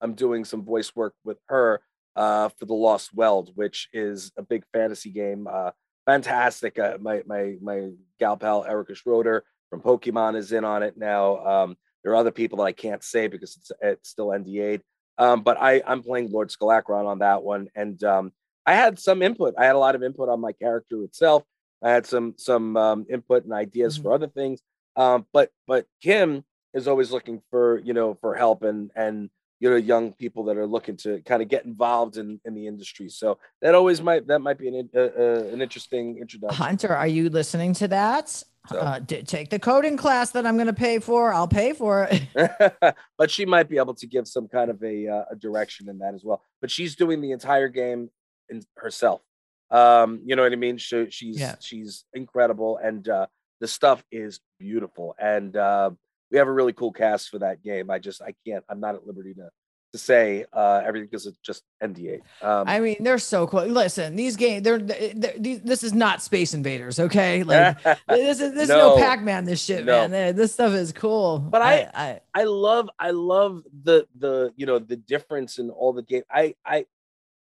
i'm 0.01 0.15
doing 0.15 0.45
some 0.45 0.65
voice 0.65 0.95
work 0.95 1.15
with 1.25 1.39
her 1.47 1.81
uh 2.17 2.49
for 2.59 2.67
the 2.67 2.75
lost 2.75 3.15
weld 3.15 3.53
which 3.55 3.89
is 3.93 4.33
a 4.37 4.43
big 4.43 4.65
fantasy 4.73 5.11
game 5.11 5.47
uh 5.51 5.71
fantastic 6.07 6.79
uh, 6.79 6.97
my 7.01 7.23
my 7.27 7.57
my 7.61 7.91
gal 8.19 8.37
pal 8.37 8.65
erica 8.65 8.95
schroeder 8.95 9.45
from 9.71 9.81
pokemon 9.81 10.37
is 10.37 10.53
in 10.53 10.65
on 10.65 10.83
it 10.83 10.97
now 10.97 11.37
um 11.47 11.77
there 12.03 12.13
are 12.13 12.17
other 12.17 12.31
people 12.31 12.59
that 12.59 12.65
i 12.65 12.73
can't 12.73 13.03
say 13.05 13.27
because 13.27 13.57
it's 13.57 13.73
it's 13.83 14.09
still 14.09 14.29
nda'd 14.29 14.81
um 15.19 15.43
but 15.43 15.57
i 15.61 15.83
i'm 15.87 16.03
playing 16.03 16.31
lord 16.31 16.49
Skalakron 16.49 17.07
on 17.07 17.19
that 17.21 17.43
one 17.43 17.69
and 17.75 18.03
um 18.05 18.33
I 18.67 18.75
had 18.75 18.99
some 18.99 19.23
input. 19.23 19.55
I 19.57 19.65
had 19.65 19.77
a 19.77 19.79
lot 19.79 19.95
of 19.95 20.03
input 20.03 20.29
on 20.29 20.41
my 20.43 20.53
character 20.53 21.03
itself. 21.03 21.43
I 21.83 21.89
had 21.89 22.05
some 22.05 22.35
some 22.37 22.77
um, 22.77 23.07
input 23.09 23.45
and 23.45 23.53
ideas 23.55 23.99
Mhm. 23.99 24.03
for 24.03 24.13
other 24.13 24.27
things. 24.27 24.61
Um, 24.99 25.27
but 25.33 25.51
but 25.67 25.87
Kim 26.03 26.45
is 26.75 26.87
always 26.89 27.11
looking 27.11 27.41
for 27.51 27.79
you 27.79 27.95
know 27.95 28.15
for 28.21 28.35
help 28.35 28.63
and 28.63 28.91
and 28.95 29.31
you 29.61 29.71
know 29.71 29.77
young 29.77 30.13
people 30.13 30.45
that 30.45 30.57
are 30.57 30.67
looking 30.67 30.97
to 30.99 31.21
kind 31.23 31.41
of 31.43 31.49
get 31.49 31.65
involved 31.65 32.17
in 32.19 32.41
in 32.45 32.55
the 32.55 32.67
industry. 32.67 33.09
So 33.09 33.39
that 33.63 33.75
always 33.75 34.03
might 34.03 34.27
that 34.27 34.41
might 34.41 34.59
be 34.59 34.69
an 34.69 34.91
uh, 34.95 35.01
uh, 35.01 35.45
an 35.53 35.63
interesting 35.63 36.19
introduction. 36.19 36.57
Hunter, 36.63 36.95
are 36.95 37.07
you 37.07 37.31
listening 37.31 37.73
to 37.75 37.89
that? 37.89 38.29
So- 38.29 38.45
Uh, 38.71 38.99
d- 38.99 39.23
take 39.23 39.49
the 39.49 39.59
coding 39.59 39.97
class 39.97 40.33
that 40.33 40.45
I'm 40.47 40.57
going 40.57 40.67
to 40.77 40.81
pay 40.89 40.99
for. 40.99 41.33
I'll 41.33 41.49
pay 41.49 41.73
for 41.73 42.07
it. 42.11 42.23
but 43.19 43.31
she 43.31 43.47
might 43.47 43.69
be 43.69 43.79
able 43.79 43.95
to 43.95 44.07
give 44.07 44.29
some 44.29 44.47
kind 44.47 44.69
of 44.71 44.83
a, 44.83 45.09
uh, 45.09 45.25
a 45.31 45.37
direction 45.37 45.89
in 45.89 45.97
that 46.01 46.13
as 46.15 46.23
well. 46.23 46.43
But 46.61 46.71
she's 46.71 46.95
doing 46.95 47.23
the 47.23 47.31
entire 47.33 47.69
game 47.69 48.11
in 48.51 48.61
herself. 48.77 49.23
Um, 49.71 50.21
you 50.27 50.37
know 50.37 50.43
what 50.43 50.53
I 50.53 50.57
mean? 50.57 50.77
She, 50.77 51.07
she's 51.11 51.39
Yeah. 51.41 51.57
she's 51.61 52.05
incredible, 52.13 52.79
and 52.83 53.09
uh, 53.09 53.27
the 53.61 53.69
stuff 53.69 54.03
is 54.13 54.41
beautiful. 54.59 55.15
And 55.19 55.57
uh, 55.57 55.91
we 56.31 56.39
have 56.39 56.49
a 56.49 56.53
really 56.53 56.73
cool 56.73 56.93
cast 56.93 57.31
for 57.31 57.39
that 57.41 57.63
game. 57.63 57.91
I 57.91 57.99
just 57.99 58.23
I 58.23 58.35
can't. 58.47 58.65
I'm 58.69 58.81
not 58.81 58.95
at 58.95 59.07
liberty 59.07 59.35
to 59.35 59.49
to 59.93 59.99
say 59.99 60.45
uh, 60.53 60.83
everything 60.85 61.09
because 61.11 61.25
it's 61.27 61.39
just 61.39 61.63
NDA. 61.83 62.21
Um, 62.43 62.69
I 62.69 62.79
mean, 62.79 62.97
they're 63.01 63.17
so 63.17 63.47
cool. 63.47 63.65
Listen, 63.65 64.17
these 64.17 64.37
games, 64.37 64.63
they're, 64.63 64.77
they're, 64.77 65.33
these, 65.39 65.63
this 65.63 65.83
is 65.83 65.95
not 65.95 66.21
Space 66.23 66.53
Invaders, 66.53 67.01
okay? 67.01 67.43
Like, 67.43 67.83
this 68.07 68.39
is 68.39 68.53
this 68.53 68.65
is 68.65 68.69
no, 68.69 68.97
No. 68.97 68.99
Pac-Man. 68.99 69.47
This 69.47 69.65
shit, 69.65 69.87
No. 69.87 70.07
man. 70.07 70.11
They- 70.11 70.33
This 70.33 70.53
stuff 70.53 70.75
is 70.75 70.93
cool. 70.93 71.39
But 71.39 71.63
I- 71.63 71.91
I, 71.95 72.21
I 72.35 72.45
love 72.45 72.91
I 72.99 73.13
love 73.13 73.63
the 73.83 74.07
the 74.19 74.53
you 74.57 74.67
know 74.67 74.79
the 74.79 74.97
difference 74.97 75.59
in 75.59 75.71
all 75.71 75.95
the 75.95 76.03
game. 76.03 76.23
I 76.31 76.55
I 76.67 76.85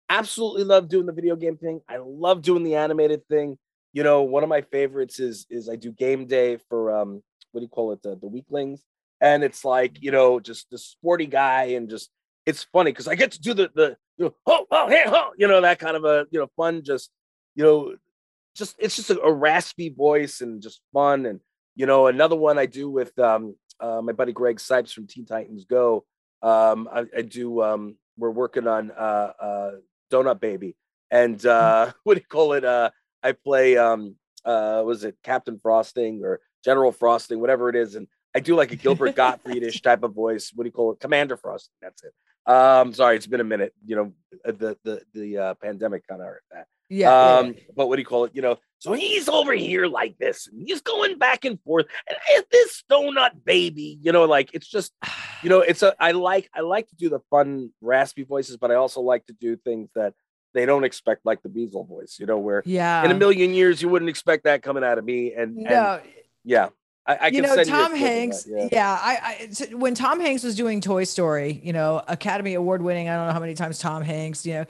absolutely 0.10 0.66
love 0.66 0.88
doing 0.88 1.08
the 1.08 1.14
video 1.14 1.36
game 1.36 1.58
thing. 1.58 1.82
I 1.90 1.98
love 1.98 2.42
doing 2.44 2.64
the 2.64 2.76
animated 2.76 3.28
thing. 3.28 3.58
You 3.96 4.04
know, 4.04 4.24
one 4.24 4.44
of 4.44 4.50
my 4.50 4.62
favorites 4.62 5.20
is 5.20 5.46
is 5.50 5.70
I 5.70 5.78
do 5.78 5.92
game 5.92 6.28
day 6.28 6.58
for 6.70 6.94
um 6.94 7.24
what 7.52 7.62
do 7.62 7.64
you 7.64 7.70
call 7.70 7.94
it 7.94 8.04
the 8.04 8.18
the 8.18 8.28
weaklings, 8.28 8.84
and 9.22 9.42
it's 9.42 9.64
like 9.64 10.04
you 10.04 10.12
know 10.12 10.40
just 10.40 10.70
the 10.70 10.78
sporty 10.78 11.28
guy 11.28 11.76
and 11.78 11.90
just 11.90 12.10
it's 12.46 12.64
funny 12.66 12.92
because 12.92 13.08
I 13.08 13.16
get 13.16 13.32
to 13.32 13.42
do 13.42 13.54
the 13.54 13.72
the 13.74 13.98
you 14.18 14.26
know 14.26 14.36
oh 14.46 14.66
oh 14.70 14.90
hey 14.90 15.04
oh 15.08 15.32
you 15.38 15.48
know 15.48 15.62
that 15.62 15.80
kind 15.80 15.96
of 15.96 16.04
a 16.04 16.28
you 16.30 16.40
know 16.40 16.50
fun 16.58 16.84
just 16.84 17.10
you 17.56 17.64
know 17.64 17.96
just 18.54 18.76
it's 18.80 18.98
just 18.98 19.12
a, 19.12 19.20
a 19.22 19.32
raspy 19.32 19.88
voice 19.90 20.42
and 20.42 20.62
just 20.62 20.82
fun 20.94 21.26
and 21.26 21.40
you 21.76 21.86
know 21.86 22.08
another 22.08 22.36
one 22.36 22.60
I 22.60 22.66
do 22.66 22.90
with 22.90 23.18
um 23.18 23.56
uh, 23.80 24.02
my 24.02 24.12
buddy 24.12 24.34
Greg 24.34 24.58
Cipes 24.58 24.92
from 24.92 25.08
Teen 25.08 25.26
Titans 25.26 25.66
Go. 25.66 26.06
Um, 26.42 26.90
I, 26.92 27.06
I 27.18 27.22
do. 27.22 27.62
Um, 27.62 27.96
we're 28.18 28.32
working 28.32 28.68
on 28.68 28.92
uh, 28.92 29.32
uh, 29.40 29.72
Donut 30.12 30.40
Baby, 30.40 30.76
and 31.12 31.44
uh, 31.46 31.92
what 32.04 32.16
do 32.16 32.22
you 32.22 32.28
call 32.28 32.54
it? 32.54 32.64
Uh, 32.64 32.92
I 33.26 33.32
play. 33.34 33.78
Um, 33.78 34.16
uh, 34.44 34.84
was 34.86 35.04
it 35.04 35.18
Captain 35.24 35.60
Frosting 35.60 36.24
or 36.24 36.40
General 36.64 36.92
Frosting, 36.92 37.40
whatever 37.40 37.70
it 37.70 37.76
is, 37.76 37.96
and 37.96 38.08
I 38.36 38.40
do 38.40 38.56
like 38.56 38.72
a 38.72 38.76
Gilbert 38.76 39.16
Gottfriedish 39.18 39.82
type 39.82 40.04
of 40.04 40.14
voice. 40.14 40.52
What 40.54 40.64
do 40.64 40.68
you 40.68 40.72
call 40.72 40.92
it? 40.94 41.00
Commander 41.00 41.36
Frosting. 41.36 41.74
That's 41.82 42.04
it. 42.04 42.14
Um, 42.52 42.94
sorry, 42.94 43.16
it's 43.16 43.28
been 43.28 43.42
a 43.42 43.46
minute. 43.46 43.74
You 43.86 43.96
know, 43.96 44.14
the 44.46 44.78
the 44.84 45.02
the 45.14 45.38
uh, 45.38 45.54
pandemic 45.56 46.08
kind 46.08 46.22
of 46.22 46.28
hurt 46.28 46.44
that 46.52 46.68
yeah, 46.90 47.10
yeah, 47.10 47.40
um 47.40 47.56
but 47.76 47.88
what 47.88 47.96
do 47.96 48.02
you 48.02 48.06
call 48.06 48.26
it 48.26 48.32
you 48.36 48.42
know 48.42 48.58
so 48.78 48.94
he's 48.94 49.28
over 49.28 49.54
here 49.54 49.88
like 49.88 50.18
this 50.20 50.48
and 50.48 50.62
he's 50.68 50.82
going 50.82 51.18
back 51.18 51.44
and 51.44 51.60
forth 51.62 51.88
and 52.08 52.46
this 52.52 52.84
donut 52.92 53.32
baby 53.44 53.98
you 54.02 54.12
know 54.12 54.26
like 54.26 54.52
it's 54.54 54.68
just 54.68 54.94
you 55.42 55.50
know 55.50 55.62
it's 55.62 55.82
a 55.82 55.96
i 56.00 56.12
like 56.12 56.50
i 56.54 56.62
like 56.62 56.88
to 56.88 56.96
do 56.96 57.10
the 57.10 57.20
fun 57.32 57.72
raspy 57.82 58.24
voices 58.24 58.58
but 58.58 58.70
i 58.70 58.76
also 58.76 59.02
like 59.02 59.26
to 59.26 59.34
do 59.34 59.56
things 59.56 59.90
that 59.96 60.14
they 60.56 60.66
don't 60.66 60.84
expect 60.84 61.26
like 61.26 61.44
the 61.44 61.50
Beazle 61.50 61.88
voice 61.88 62.18
you 62.20 62.26
know 62.26 62.40
where 62.40 62.64
yeah. 62.66 63.04
in 63.04 63.12
a 63.12 63.14
million 63.14 63.54
years 63.54 63.82
you 63.82 63.90
wouldn't 63.90 64.10
expect 64.10 64.46
that 64.46 64.64
coming 64.64 64.84
out 64.84 64.98
of 64.98 65.06
me 65.06 65.34
and, 65.34 65.58
and 65.58 66.02
yeah 66.44 66.70
i, 67.06 67.16
I 67.16 67.28
you 67.28 67.42
can 67.42 67.44
know 67.44 67.56
you 67.56 67.66
tom 67.66 67.92
clip 67.92 68.00
hanks 68.00 68.48
yeah. 68.48 68.70
yeah, 68.72 69.00
I, 69.00 69.50
I 69.72 69.76
when 69.76 69.94
tom 69.94 70.20
hanks 70.20 70.44
was 70.44 70.56
doing 70.56 70.82
toy 70.82 71.04
story 71.04 71.62
you 71.64 71.74
know 71.74 72.02
academy 72.08 72.56
award 72.56 72.82
winning 72.82 73.10
i 73.10 73.16
don't 73.16 73.28
know 73.28 73.34
how 73.34 73.40
many 73.40 73.54
times 73.54 73.78
tom 73.78 74.02
hanks 74.02 74.46
you 74.46 74.54
know 74.56 74.66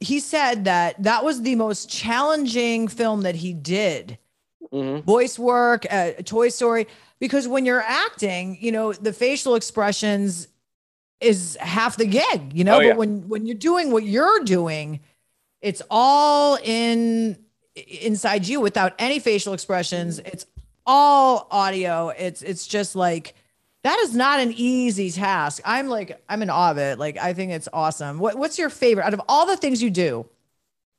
he 0.00 0.20
said 0.20 0.64
that 0.64 1.02
that 1.02 1.24
was 1.24 1.42
the 1.42 1.54
most 1.54 1.88
challenging 1.88 2.88
film 2.88 3.22
that 3.22 3.36
he 3.36 3.54
did 3.54 4.18
Mhm. 4.72 5.04
voice 5.04 5.38
work 5.38 5.86
uh, 5.88 6.12
toy 6.24 6.48
story 6.48 6.88
because 7.20 7.46
when 7.46 7.64
you're 7.64 7.82
acting 7.82 8.58
you 8.60 8.72
know 8.72 8.92
the 8.92 9.12
facial 9.12 9.54
expressions 9.54 10.48
is 11.20 11.56
half 11.60 11.96
the 11.96 12.06
gig 12.06 12.52
you 12.52 12.64
know 12.64 12.76
Oh, 12.76 12.78
but 12.80 12.86
yeah. 12.86 12.94
when 12.94 13.28
when 13.28 13.46
you're 13.46 13.56
doing 13.56 13.90
what 13.90 14.04
you're 14.04 14.40
doing 14.44 15.00
it's 15.60 15.80
all 15.90 16.58
in 16.62 17.38
inside 17.74 18.46
you 18.46 18.60
without 18.60 18.92
any 18.98 19.18
facial 19.18 19.52
expressions. 19.54 20.18
It's 20.20 20.46
all 20.86 21.48
audio. 21.50 22.10
It's 22.10 22.42
it's 22.42 22.66
just 22.66 22.94
like 22.94 23.34
that 23.82 23.98
is 24.00 24.14
not 24.14 24.40
an 24.40 24.52
easy 24.54 25.10
task. 25.10 25.62
I'm 25.64 25.88
like 25.88 26.22
i'm 26.28 26.42
in 26.42 26.50
awe 26.50 26.70
of 26.70 26.78
it. 26.78 26.98
Like 26.98 27.16
i 27.18 27.32
think 27.32 27.52
it's 27.52 27.68
awesome. 27.72 28.18
What, 28.18 28.36
what's 28.36 28.58
your 28.58 28.70
favorite? 28.70 29.04
Out 29.04 29.14
of 29.14 29.22
all 29.28 29.46
the 29.46 29.56
things 29.56 29.82
you 29.82 29.90
do 29.90 30.26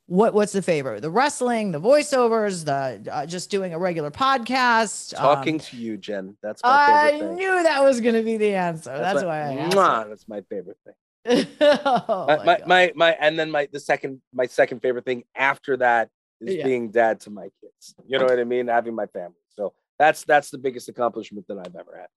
what 0.08 0.34
what's 0.34 0.52
the 0.52 0.62
favorite 0.62 1.02
the 1.02 1.10
wrestling 1.10 1.72
the 1.72 1.82
voiceovers 1.82 2.66
the 2.66 3.12
uh, 3.12 3.26
just 3.26 3.50
doing 3.50 3.74
a 3.74 3.80
regular 3.80 4.12
podcast 4.12 5.14
um, 5.18 5.22
talking 5.22 5.58
to 5.60 5.78
you 5.78 5.98
jen 5.98 6.38
that's 6.44 6.62
my 6.64 6.70
i 6.88 7.20
thing 7.20 7.36
knew 7.36 7.64
that 7.64 7.84
was 7.84 8.00
going 8.02 8.14
to 8.16 8.22
be 8.22 8.38
the 8.38 8.54
answer 8.54 8.96
that's, 8.96 9.22
my- 9.22 9.26
why 9.28 9.40
i 9.40 9.54
asked 9.56 9.76
Mwah, 9.76 10.08
that's 10.10 10.28
my 10.28 10.42
favorite 10.42 10.78
thing 10.86 10.94
oh, 11.66 12.26
my, 12.28 12.38
my 12.38 12.44
my, 12.46 12.62
my 12.68 12.92
my 12.96 13.12
and 13.20 13.40
then 13.40 13.50
my 13.50 13.68
the 13.72 13.80
second 13.80 14.22
my 14.32 14.46
second 14.46 14.80
favorite 14.82 15.06
thing 15.06 15.24
after 15.36 15.76
that 15.78 16.10
is 16.40 16.54
Yeah. 16.56 16.66
being 16.66 16.92
dad 16.92 17.22
to 17.22 17.32
my 17.32 17.48
kids. 17.62 17.96
You 18.06 18.20
know 18.20 18.26
what 18.26 18.38
I 18.38 18.44
mean? 18.44 18.68
Having 18.68 18.94
my 18.94 19.08
family. 19.08 19.38
So 19.58 19.74
that's 19.98 20.24
that's 20.26 20.52
the 20.52 20.60
biggest 20.60 20.88
accomplishment 20.90 21.48
that 21.48 21.58
I've 21.58 21.76
ever 21.76 21.98
had. 21.98 22.10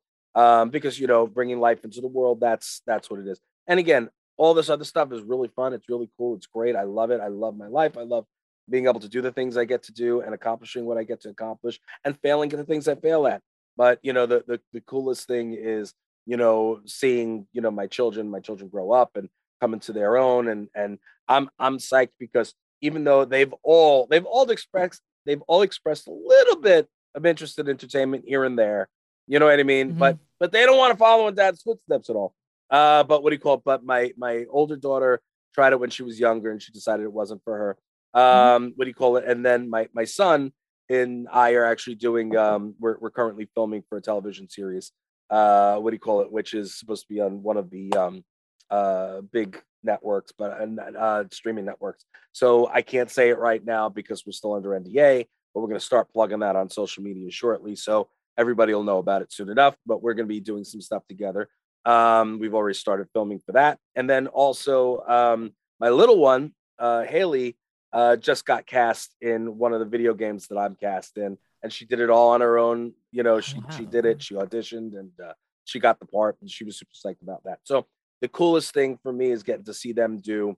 um, 0.42 0.68
because 0.68 1.00
you 1.00 1.06
know 1.06 1.26
bringing 1.26 1.58
life 1.58 1.84
into 1.84 2.02
the 2.02 2.08
world 2.08 2.38
that's 2.40 2.82
that's 2.86 3.08
what 3.08 3.20
it 3.20 3.26
is. 3.28 3.40
And 3.66 3.78
again, 3.80 4.10
all 4.38 4.54
this 4.54 4.70
other 4.70 4.84
stuff 4.84 5.12
is 5.12 5.22
really 5.22 5.48
fun. 5.48 5.74
It's 5.74 5.88
really 5.88 6.08
cool. 6.16 6.36
It's 6.36 6.46
great. 6.46 6.76
I 6.76 6.84
love 6.84 7.10
it. 7.10 7.20
I 7.20 7.28
love 7.28 7.56
my 7.56 7.66
life. 7.66 7.98
I 7.98 8.02
love 8.02 8.24
being 8.70 8.86
able 8.86 9.00
to 9.00 9.08
do 9.08 9.20
the 9.20 9.32
things 9.32 9.56
I 9.56 9.64
get 9.64 9.82
to 9.84 9.92
do 9.92 10.20
and 10.20 10.34
accomplishing 10.34 10.84
what 10.84 10.98
I 10.98 11.04
get 11.04 11.20
to 11.22 11.30
accomplish 11.30 11.80
and 12.04 12.18
failing 12.22 12.52
at 12.52 12.58
the 12.58 12.64
things 12.64 12.86
I 12.88 12.94
fail 12.94 13.26
at. 13.26 13.42
But 13.76 13.98
you 14.02 14.12
know, 14.12 14.26
the 14.26 14.44
the, 14.46 14.60
the 14.72 14.80
coolest 14.80 15.26
thing 15.26 15.54
is 15.54 15.92
you 16.24 16.36
know 16.36 16.80
seeing 16.86 17.46
you 17.52 17.60
know 17.60 17.70
my 17.70 17.86
children, 17.86 18.30
my 18.30 18.40
children 18.40 18.70
grow 18.70 18.92
up 18.92 19.16
and 19.16 19.28
come 19.60 19.74
into 19.74 19.92
their 19.92 20.16
own, 20.16 20.48
and 20.48 20.68
and 20.74 20.98
I'm 21.28 21.50
I'm 21.58 21.78
psyched 21.78 22.16
because 22.18 22.54
even 22.80 23.04
though 23.04 23.24
they've 23.24 23.52
all 23.62 24.06
they've 24.06 24.24
all 24.24 24.50
expressed 24.50 25.02
they've 25.26 25.42
all 25.42 25.62
expressed 25.62 26.06
a 26.06 26.12
little 26.12 26.56
bit 26.56 26.88
of 27.14 27.26
interest 27.26 27.58
in 27.58 27.68
entertainment 27.68 28.24
here 28.26 28.44
and 28.44 28.58
there. 28.58 28.88
You 29.26 29.38
know 29.38 29.46
what 29.46 29.60
I 29.60 29.62
mean? 29.62 29.90
Mm-hmm. 29.90 29.98
But 29.98 30.18
but 30.38 30.52
they 30.52 30.64
don't 30.64 30.78
want 30.78 30.92
to 30.92 30.98
follow 30.98 31.28
in 31.28 31.34
dad's 31.34 31.62
footsteps 31.62 32.08
at 32.08 32.16
all. 32.16 32.34
Uh, 32.70 33.02
but 33.04 33.22
what 33.22 33.30
do 33.30 33.34
you 33.34 33.40
call 33.40 33.54
it? 33.54 33.62
But 33.64 33.84
my 33.84 34.12
my 34.16 34.44
older 34.50 34.76
daughter 34.76 35.20
tried 35.54 35.72
it 35.72 35.80
when 35.80 35.90
she 35.90 36.02
was 36.02 36.20
younger 36.20 36.50
and 36.50 36.62
she 36.62 36.72
decided 36.72 37.04
it 37.04 37.12
wasn't 37.12 37.42
for 37.44 37.56
her. 37.56 37.78
Mm-hmm. 38.14 38.20
Um, 38.20 38.62
mm-hmm. 38.62 38.72
what 38.76 38.84
do 38.84 38.88
you 38.88 38.94
call 38.94 39.16
it? 39.16 39.24
And 39.24 39.44
then 39.44 39.70
my 39.70 39.88
my 39.92 40.04
son 40.04 40.52
and 40.90 41.28
I 41.32 41.52
are 41.52 41.64
actually 41.64 41.96
doing 41.96 42.36
um 42.36 42.74
we're 42.78 42.98
we're 42.98 43.10
currently 43.10 43.48
filming 43.54 43.82
for 43.88 43.98
a 43.98 44.02
television 44.02 44.48
series. 44.48 44.92
Uh 45.30 45.76
what 45.76 45.90
do 45.90 45.94
you 45.94 46.00
call 46.00 46.20
it? 46.22 46.32
Which 46.32 46.54
is 46.54 46.78
supposed 46.78 47.06
to 47.06 47.14
be 47.14 47.20
on 47.20 47.42
one 47.42 47.56
of 47.56 47.70
the 47.70 47.92
um 47.92 48.24
uh 48.70 49.20
big 49.20 49.60
networks, 49.82 50.32
but 50.36 50.50
uh 50.98 51.24
streaming 51.32 51.64
networks. 51.64 52.04
So 52.32 52.68
I 52.68 52.82
can't 52.82 53.10
say 53.10 53.30
it 53.30 53.38
right 53.38 53.64
now 53.64 53.88
because 53.88 54.24
we're 54.26 54.32
still 54.32 54.54
under 54.54 54.70
NDA, 54.70 55.26
but 55.54 55.60
we're 55.60 55.68
gonna 55.68 55.80
start 55.80 56.12
plugging 56.12 56.40
that 56.40 56.56
on 56.56 56.70
social 56.70 57.02
media 57.02 57.30
shortly. 57.30 57.76
So 57.76 58.08
everybody 58.36 58.72
will 58.72 58.84
know 58.84 58.98
about 58.98 59.22
it 59.22 59.32
soon 59.32 59.50
enough, 59.50 59.76
but 59.86 60.02
we're 60.02 60.14
gonna 60.14 60.26
be 60.26 60.40
doing 60.40 60.64
some 60.64 60.80
stuff 60.80 61.06
together. 61.08 61.48
Um, 61.88 62.38
we've 62.38 62.54
already 62.54 62.74
started 62.74 63.08
filming 63.14 63.40
for 63.40 63.52
that. 63.52 63.78
And 63.96 64.08
then 64.08 64.26
also 64.26 65.00
um 65.06 65.52
my 65.80 65.90
little 65.90 66.18
one, 66.18 66.52
uh 66.78 67.04
Haley, 67.04 67.56
uh, 67.92 68.16
just 68.16 68.44
got 68.44 68.66
cast 68.66 69.14
in 69.20 69.58
one 69.58 69.72
of 69.72 69.80
the 69.80 69.86
video 69.86 70.14
games 70.14 70.48
that 70.48 70.58
I'm 70.58 70.74
cast 70.74 71.16
in, 71.16 71.38
and 71.62 71.72
she 71.72 71.86
did 71.86 72.00
it 72.00 72.10
all 72.10 72.30
on 72.30 72.40
her 72.40 72.58
own. 72.58 72.92
You 73.12 73.22
know, 73.22 73.40
she 73.40 73.58
wow. 73.58 73.70
she 73.76 73.84
did 73.86 74.04
it. 74.04 74.22
She 74.22 74.34
auditioned 74.34 74.98
and 74.98 75.10
uh, 75.24 75.32
she 75.64 75.78
got 75.78 75.98
the 75.98 76.06
part, 76.06 76.36
and 76.40 76.50
she 76.50 76.64
was 76.64 76.78
super 76.78 76.92
psyched 76.92 77.22
about 77.22 77.44
that. 77.44 77.60
So 77.64 77.86
the 78.20 78.28
coolest 78.28 78.74
thing 78.74 78.98
for 79.02 79.12
me 79.12 79.30
is 79.30 79.42
getting 79.42 79.64
to 79.64 79.74
see 79.74 79.92
them 79.92 80.18
do 80.18 80.56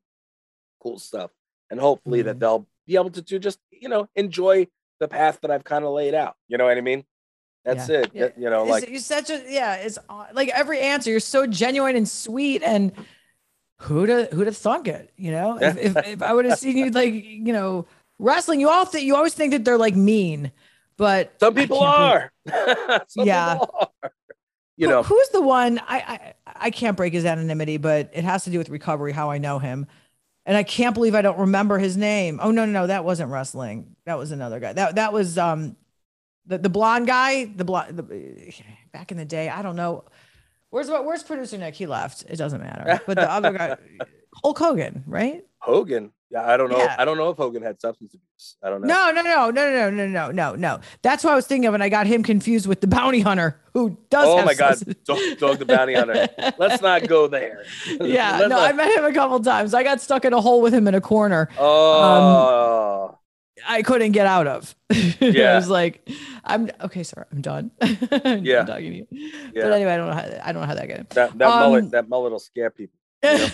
cool 0.82 0.98
stuff, 0.98 1.30
and 1.70 1.78
hopefully 1.78 2.20
mm-hmm. 2.20 2.28
that 2.28 2.40
they'll 2.40 2.66
be 2.86 2.96
able 2.96 3.10
to 3.10 3.22
do 3.22 3.38
just 3.38 3.60
you 3.70 3.88
know 3.88 4.08
enjoy 4.16 4.66
the 4.98 5.08
path 5.08 5.38
that 5.42 5.50
I've 5.50 5.64
kind 5.64 5.84
of 5.84 5.92
laid 5.92 6.14
out. 6.14 6.34
You 6.48 6.58
know 6.58 6.64
what 6.64 6.76
I 6.76 6.82
mean? 6.82 7.04
That's 7.64 7.88
yeah. 7.88 7.98
it. 7.98 8.10
Yeah. 8.14 8.28
You 8.36 8.50
know, 8.50 8.64
like 8.64 8.88
you're 8.88 8.98
such 8.98 9.30
a 9.30 9.42
yeah. 9.48 9.74
It's 9.76 9.98
like 10.32 10.48
every 10.48 10.80
answer. 10.80 11.10
You're 11.10 11.20
so 11.20 11.46
genuine 11.46 11.96
and 11.96 12.08
sweet 12.08 12.62
and 12.62 12.92
who'd 13.80 14.08
have, 14.08 14.30
who'd 14.30 14.46
have 14.46 14.56
thunk 14.56 14.88
it? 14.88 15.12
You 15.16 15.32
know, 15.32 15.58
if, 15.60 15.76
if, 15.76 15.96
if 16.06 16.22
I 16.22 16.32
would 16.32 16.44
have 16.44 16.58
seen 16.58 16.76
you 16.76 16.90
like, 16.90 17.12
you 17.12 17.52
know, 17.52 17.86
wrestling, 18.18 18.60
you 18.60 18.68
all 18.68 18.84
think, 18.84 19.04
you 19.04 19.16
always 19.16 19.34
think 19.34 19.52
that 19.52 19.64
they're 19.64 19.78
like 19.78 19.96
mean, 19.96 20.52
but 20.96 21.34
some 21.40 21.54
people 21.54 21.80
are. 21.80 22.32
some 23.08 23.26
yeah. 23.26 23.54
People 23.54 23.90
are. 24.02 24.12
You 24.76 24.88
know, 24.88 25.02
who's 25.02 25.28
the 25.28 25.42
one 25.42 25.78
I, 25.80 25.98
I, 25.98 26.34
I 26.46 26.70
can't 26.70 26.96
break 26.96 27.12
his 27.12 27.26
anonymity, 27.26 27.76
but 27.76 28.10
it 28.14 28.24
has 28.24 28.44
to 28.44 28.50
do 28.50 28.56
with 28.56 28.70
recovery, 28.70 29.12
how 29.12 29.30
I 29.30 29.36
know 29.36 29.58
him. 29.58 29.86
And 30.46 30.56
I 30.56 30.62
can't 30.62 30.94
believe 30.94 31.14
I 31.14 31.20
don't 31.20 31.38
remember 31.38 31.78
his 31.78 31.98
name. 31.98 32.40
Oh 32.42 32.50
no, 32.50 32.64
no, 32.64 32.72
no, 32.72 32.86
that 32.86 33.04
wasn't 33.04 33.30
wrestling. 33.30 33.94
That 34.06 34.16
was 34.16 34.30
another 34.30 34.58
guy. 34.58 34.72
That 34.72 34.94
that 34.94 35.12
was 35.12 35.36
um 35.36 35.76
the, 36.50 36.58
the 36.58 36.68
blonde 36.68 37.06
guy, 37.06 37.44
the 37.44 37.64
blonde 37.64 37.96
back 38.92 39.12
in 39.12 39.16
the 39.16 39.24
day. 39.24 39.48
I 39.48 39.62
don't 39.62 39.76
know. 39.76 40.04
Where's 40.70 40.90
what? 40.90 41.04
Where's 41.04 41.22
producer 41.22 41.56
Nick? 41.56 41.74
He 41.74 41.86
left. 41.86 42.24
It 42.28 42.36
doesn't 42.36 42.60
matter. 42.60 43.00
But 43.06 43.16
the 43.16 43.30
other 43.30 43.52
guy, 43.52 43.76
Hulk 44.42 44.58
Hogan, 44.58 45.04
right? 45.06 45.44
Hogan. 45.58 46.12
Yeah, 46.30 46.48
I 46.48 46.56
don't 46.56 46.70
know. 46.70 46.78
Yeah. 46.78 46.94
I 46.96 47.04
don't 47.04 47.16
know 47.16 47.30
if 47.30 47.36
Hogan 47.36 47.60
had 47.62 47.80
substance 47.80 48.14
abuse. 48.14 48.56
I 48.62 48.70
don't 48.70 48.82
know. 48.82 48.86
No, 48.86 49.10
no, 49.10 49.22
no, 49.22 49.50
no, 49.50 49.90
no, 49.90 49.90
no, 49.90 50.06
no, 50.06 50.30
no, 50.30 50.54
no. 50.54 50.80
That's 51.02 51.24
what 51.24 51.32
I 51.32 51.36
was 51.36 51.46
thinking 51.46 51.66
of, 51.66 51.74
and 51.74 51.82
I 51.82 51.88
got 51.88 52.06
him 52.06 52.22
confused 52.22 52.68
with 52.68 52.80
the 52.80 52.86
bounty 52.86 53.20
hunter 53.20 53.60
who 53.74 53.98
does. 54.10 54.28
Oh 54.28 54.44
my 54.44 54.54
God, 54.54 54.78
dog, 55.04 55.18
dog, 55.38 55.58
the 55.58 55.66
bounty 55.66 55.94
hunter. 55.94 56.28
Let's 56.56 56.82
not 56.82 57.08
go 57.08 57.26
there. 57.26 57.64
Yeah, 58.00 58.38
no, 58.42 58.48
not... 58.48 58.62
I 58.62 58.72
met 58.72 58.96
him 58.96 59.04
a 59.04 59.12
couple 59.12 59.40
times. 59.40 59.74
I 59.74 59.82
got 59.82 60.00
stuck 60.00 60.24
in 60.24 60.32
a 60.32 60.40
hole 60.40 60.60
with 60.60 60.72
him 60.72 60.86
in 60.86 60.94
a 60.94 61.00
corner. 61.00 61.48
Oh. 61.58 63.08
Um, 63.10 63.16
I 63.68 63.82
couldn't 63.82 64.12
get 64.12 64.26
out 64.26 64.46
of. 64.46 64.74
Yeah. 65.20 65.52
I 65.52 65.56
was 65.56 65.68
like, 65.68 66.08
I'm 66.44 66.70
okay, 66.80 67.02
sir. 67.02 67.26
I'm 67.30 67.42
done. 67.42 67.70
I'm 67.80 68.44
yeah. 68.44 68.64
talking 68.64 68.90
to 68.90 68.96
you. 68.96 69.06
Yeah. 69.10 69.62
But 69.64 69.72
anyway, 69.72 69.92
I 69.92 69.96
don't 69.98 70.08
know 70.08 70.14
how 70.14 70.46
I 70.46 70.52
don't 70.52 70.62
know 70.62 70.66
how 70.66 70.74
that 70.74 70.88
got. 70.88 71.10
That 71.10 71.38
that 71.38 71.48
um, 71.48 71.60
mullet 71.60 71.90
that 71.90 72.08
mullet 72.08 72.32
will 72.32 72.38
scare 72.38 72.70
people. 72.70 72.98
You 73.22 73.30
know? 73.38 73.48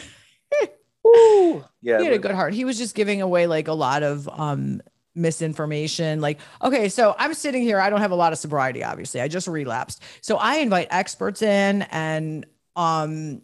Woo. 1.03 1.65
Yeah. 1.83 1.99
He 1.99 2.05
had 2.05 2.15
a 2.15 2.19
good 2.19 2.31
heart. 2.31 2.55
He 2.55 2.65
was 2.65 2.79
just 2.79 2.95
giving 2.95 3.21
away 3.21 3.47
like 3.49 3.67
a 3.67 3.73
lot 3.73 4.05
of 4.05 4.29
um 4.33 4.81
misinformation. 5.17 6.21
Like, 6.21 6.39
okay, 6.63 6.89
so 6.89 7.17
I'm 7.19 7.35
sitting 7.35 7.63
here. 7.63 7.81
I 7.81 7.91
don't 7.91 8.01
have 8.01 8.13
a 8.13 8.17
lot 8.17 8.33
of 8.33 8.39
sobriety, 8.39 8.85
obviously. 8.85 9.21
I 9.21 9.29
just 9.29 9.49
relapsed. 9.49 10.03
So 10.21 10.37
I 10.37 10.57
invite 10.57 10.89
experts 10.91 11.43
in 11.43 11.83
and 11.83 12.47
um 12.77 13.43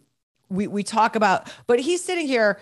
we 0.49 0.67
we 0.67 0.83
talk 0.83 1.15
about, 1.15 1.51
but 1.67 1.79
he's 1.79 2.03
sitting 2.03 2.27
here 2.27 2.59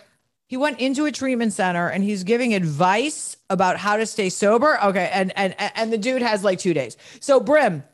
he 0.51 0.57
went 0.57 0.81
into 0.81 1.05
a 1.05 1.13
treatment 1.13 1.53
center 1.53 1.87
and 1.87 2.03
he's 2.03 2.25
giving 2.25 2.53
advice 2.53 3.37
about 3.49 3.77
how 3.77 3.95
to 3.95 4.05
stay 4.05 4.27
sober. 4.27 4.77
Okay, 4.83 5.09
and 5.13 5.31
and 5.37 5.55
and 5.57 5.93
the 5.93 5.97
dude 5.97 6.21
has 6.21 6.43
like 6.43 6.59
two 6.59 6.73
days. 6.73 6.97
So 7.21 7.39
Brim, 7.39 7.85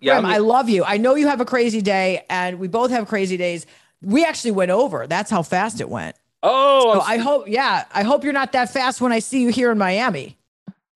yeah, 0.00 0.18
Brim, 0.18 0.24
I 0.24 0.38
love 0.38 0.70
you. 0.70 0.82
I 0.82 0.96
know 0.96 1.16
you 1.16 1.28
have 1.28 1.42
a 1.42 1.44
crazy 1.44 1.82
day, 1.82 2.24
and 2.30 2.58
we 2.58 2.68
both 2.68 2.90
have 2.90 3.06
crazy 3.06 3.36
days. 3.36 3.66
We 4.00 4.24
actually 4.24 4.52
went 4.52 4.70
over. 4.70 5.06
That's 5.06 5.30
how 5.30 5.42
fast 5.42 5.82
it 5.82 5.90
went. 5.90 6.16
Oh, 6.42 6.94
so 6.94 7.00
I 7.02 7.18
hope. 7.18 7.48
Yeah, 7.48 7.84
I 7.92 8.02
hope 8.02 8.24
you're 8.24 8.32
not 8.32 8.52
that 8.52 8.72
fast 8.72 9.02
when 9.02 9.12
I 9.12 9.18
see 9.18 9.42
you 9.42 9.50
here 9.50 9.70
in 9.70 9.76
Miami. 9.76 10.38